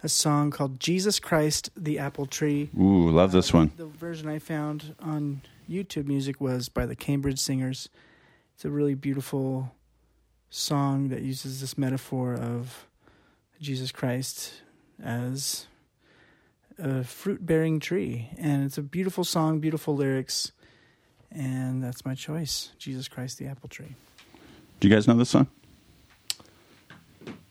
[0.02, 2.70] a song called Jesus Christ, the Apple Tree.
[2.78, 3.72] Ooh, love this one.
[3.76, 7.88] The version I found on YouTube Music was by the Cambridge Singers.
[8.54, 9.72] It's a really beautiful
[10.50, 12.86] song that uses this metaphor of
[13.60, 14.52] Jesus Christ
[15.02, 15.66] as
[16.78, 18.28] a fruit bearing tree.
[18.38, 20.52] And it's a beautiful song, beautiful lyrics.
[21.30, 23.94] And that's my choice Jesus Christ, the Apple Tree.
[24.80, 25.48] Do you guys know this song?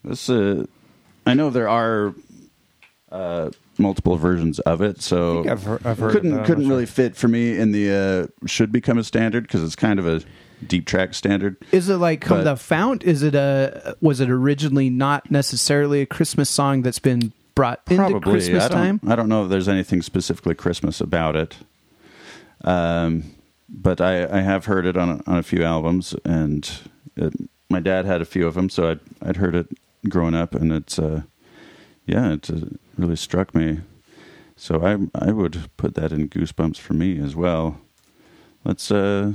[0.04, 0.66] This uh,
[1.26, 2.16] I know there are
[3.12, 6.64] uh, multiple versions of it, so I think I've heard- I've heard couldn't but couldn't
[6.64, 10.00] not really fit for me in the uh, should become a standard because it's kind
[10.00, 10.22] of a
[10.66, 11.58] deep track standard.
[11.72, 13.04] Is it like the fount?
[13.04, 13.96] Is it a?
[14.02, 18.32] Was it originally not necessarily a Christmas song that's been brought into Probably.
[18.32, 19.00] Christmas I time?
[19.08, 21.58] I don't know if there's anything specifically Christmas about it.
[22.64, 23.36] Um,
[23.70, 26.70] but I, I have heard it on a, on a few albums, and
[27.16, 27.34] it,
[27.70, 29.68] my dad had a few of them, so I'd I'd heard it
[30.08, 31.24] growing up, and it's uh,
[32.06, 33.82] yeah, it uh, really struck me.
[34.56, 37.80] So I I would put that in Goosebumps for me as well.
[38.64, 39.34] Let's uh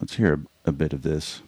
[0.00, 1.42] let's hear a, bit of this.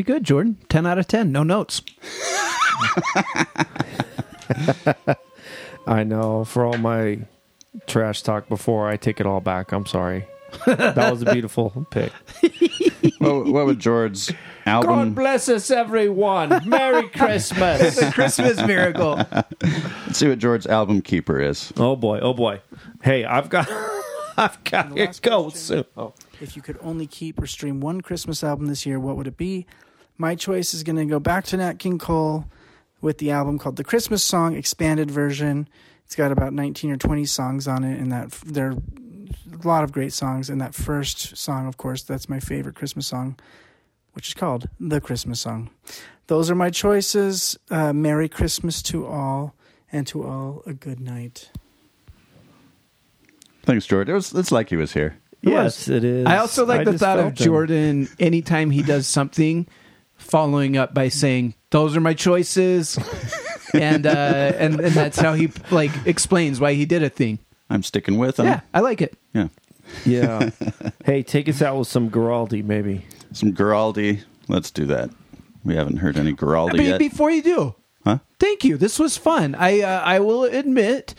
[0.00, 0.56] Pretty good, Jordan.
[0.70, 1.30] 10 out of 10.
[1.30, 1.82] No notes.
[5.86, 6.42] I know.
[6.46, 7.18] For all my
[7.86, 9.72] trash talk before, I take it all back.
[9.72, 10.24] I'm sorry.
[10.64, 12.12] that was a beautiful pick.
[13.18, 14.32] what, what would George's
[14.64, 14.90] album?
[15.10, 16.62] God bless us, everyone.
[16.66, 17.82] Merry Christmas.
[17.82, 19.20] It's a Christmas miracle.
[19.62, 21.74] Let's see what George's album keeper is.
[21.76, 22.62] Oh boy, oh boy.
[23.02, 23.68] Hey, I've got,
[24.38, 25.60] I've got And the to go question.
[25.60, 25.84] soon.
[25.94, 26.14] Oh.
[26.40, 29.36] If you could only keep or stream one Christmas album this year, what would it
[29.36, 29.66] be?
[30.20, 32.44] My choice is going to go back to Nat King Cole
[33.00, 35.66] with the album called The Christmas Song Expanded Version.
[36.04, 39.82] It's got about 19 or 20 songs on it, and that there are a lot
[39.82, 40.50] of great songs.
[40.50, 43.38] And that first song, of course, that's my favorite Christmas song,
[44.12, 45.70] which is called The Christmas Song.
[46.26, 47.58] Those are my choices.
[47.70, 49.54] Uh, Merry Christmas to all,
[49.90, 51.50] and to all a good night.
[53.62, 54.10] Thanks, George.
[54.10, 55.16] It was, it's like he was here.
[55.40, 56.26] Yes, it is.
[56.26, 57.34] I also like I the thought of him.
[57.36, 59.66] Jordan anytime he does something,
[60.20, 62.98] following up by saying, "Those are my choices,"
[63.74, 67.38] and uh, and and that's how he like explains why he did a thing.
[67.68, 68.46] I'm sticking with him.
[68.46, 69.16] Yeah, I like it.
[69.32, 69.48] Yeah.
[70.04, 70.50] Yeah.
[71.04, 73.04] hey, take us out with some Guaraldi, maybe.
[73.32, 74.22] Some Guaraldi.
[74.48, 75.10] Let's do that.
[75.64, 76.98] We haven't heard any Guaraldi But yet.
[76.98, 77.74] before you do,
[78.04, 78.18] Huh?
[78.38, 78.76] thank you.
[78.76, 79.54] This was fun.
[79.54, 81.14] I uh, I will admit,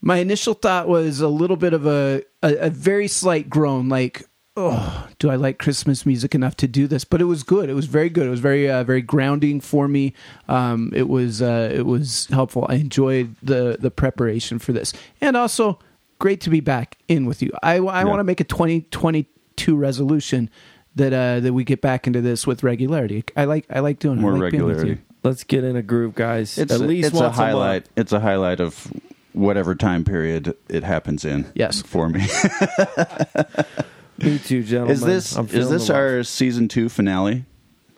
[0.00, 4.24] my initial thought was a little bit of a a, a very slight groan, like.
[4.58, 7.04] Oh, do I like Christmas music enough to do this?
[7.04, 7.68] But it was good.
[7.68, 8.26] It was very good.
[8.26, 10.14] It was very, uh, very grounding for me.
[10.48, 12.64] Um, it was, uh, it was helpful.
[12.68, 15.78] I enjoyed the the preparation for this, and also
[16.18, 17.50] great to be back in with you.
[17.62, 20.48] I, I want to make a twenty twenty two resolution
[20.94, 23.24] that uh, that we get back into this with regularity.
[23.36, 24.22] I like, I like doing it.
[24.22, 24.82] More like being with you.
[24.82, 25.02] regularity.
[25.22, 26.56] Let's get in a groove, guys.
[26.56, 27.82] It's At a, least it's a once highlight.
[27.82, 27.92] month.
[27.98, 28.90] it's a highlight of
[29.34, 31.44] whatever time period it happens in.
[31.54, 32.26] Yes, for me.
[34.18, 34.92] Me too, gentlemen.
[34.94, 36.02] is this I'm is feeling this the love.
[36.02, 37.44] our season two finale?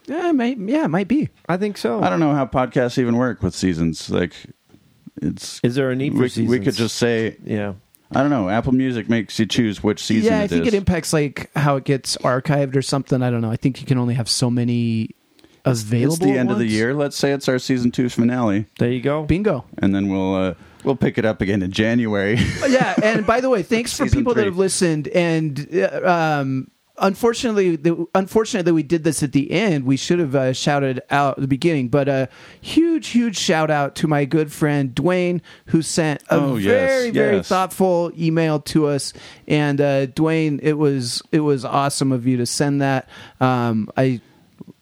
[0.06, 1.28] Yeah, it might, yeah, it might be.
[1.48, 2.02] I think so.
[2.02, 4.08] I don't know how podcasts even work with seasons.
[4.10, 4.32] Like,
[5.20, 6.64] it's Is there a need for we, we seasons?
[6.64, 7.74] could just say, yeah.
[8.10, 8.48] I don't know.
[8.48, 10.72] Apple Music makes you choose which season yeah, I it think is.
[10.72, 13.22] it impacts like how it gets archived or something.
[13.22, 13.50] I don't know.
[13.50, 15.10] I think you can only have so many
[15.66, 16.14] available.
[16.14, 16.72] it's the at end of the once.
[16.72, 16.94] year.
[16.94, 19.24] Let's say it's our season two finale, There you go.
[19.24, 19.66] Bingo.
[19.76, 20.54] and then we'll uh,
[20.88, 22.38] we'll pick it up again in January.
[22.68, 24.42] yeah, and by the way, thanks for people three.
[24.42, 25.06] that have listened.
[25.08, 26.00] And uh,
[26.40, 29.84] um, unfortunately, the, unfortunate that we did this at the end.
[29.84, 31.88] We should have uh, shouted out at the beginning.
[31.88, 32.28] But a
[32.60, 37.10] huge, huge shout out to my good friend Dwayne, who sent a Oh, yes, very,
[37.10, 37.48] very yes.
[37.48, 39.12] thoughtful email to us.
[39.46, 43.08] And uh, Dwayne, it was it was awesome of you to send that.
[43.40, 44.20] Um, I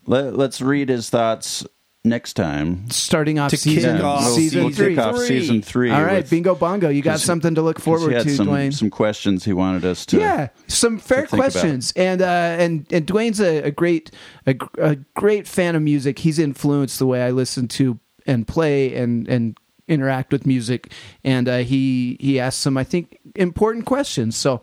[0.06, 1.66] Let, let's read his thoughts
[2.06, 2.88] next time.
[2.90, 4.94] starting off To season kick off we'll, season we'll three.
[4.94, 5.90] kick off season three.
[5.90, 6.88] All right, with- bingo bongo.
[6.88, 8.72] You got something to look forward he had to, some, Dwayne.
[8.72, 10.18] Some questions he wanted us to.
[10.18, 11.30] yeah, some fair about.
[11.30, 14.10] questions, and uh, and and Dwayne's a, a great
[14.46, 16.20] a, a great fan of music.
[16.20, 20.92] He's influenced the way I listen to and play and and interact with music,
[21.24, 24.36] and uh, he he asked some I think important questions.
[24.36, 24.62] So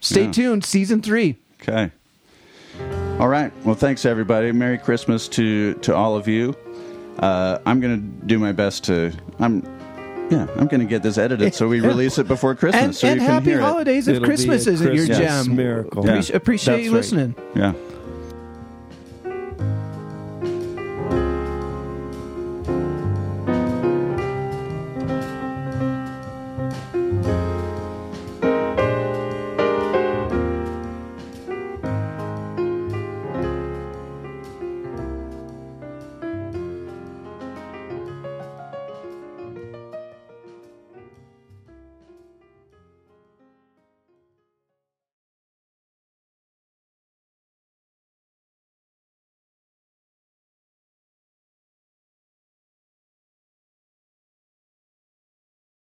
[0.00, 0.32] stay Yeah.
[0.32, 1.36] tuned, season three.
[1.62, 1.90] Okay.
[3.20, 3.52] All right.
[3.66, 4.50] Well, thanks everybody.
[4.50, 6.56] Merry Christmas to to all of you.
[7.18, 9.12] Uh, I'm gonna do my best to.
[9.38, 9.62] I'm.
[10.30, 13.20] Yeah, I'm gonna get this edited so we release it before Christmas, and so and
[13.20, 15.54] you can happy hear holidays if It'll be Christmas isn't your Christmas jam.
[15.54, 16.06] miracle.
[16.06, 16.22] Yeah.
[16.32, 17.34] Appreciate That's you listening.
[17.36, 17.58] it.
[17.58, 17.72] Yeah.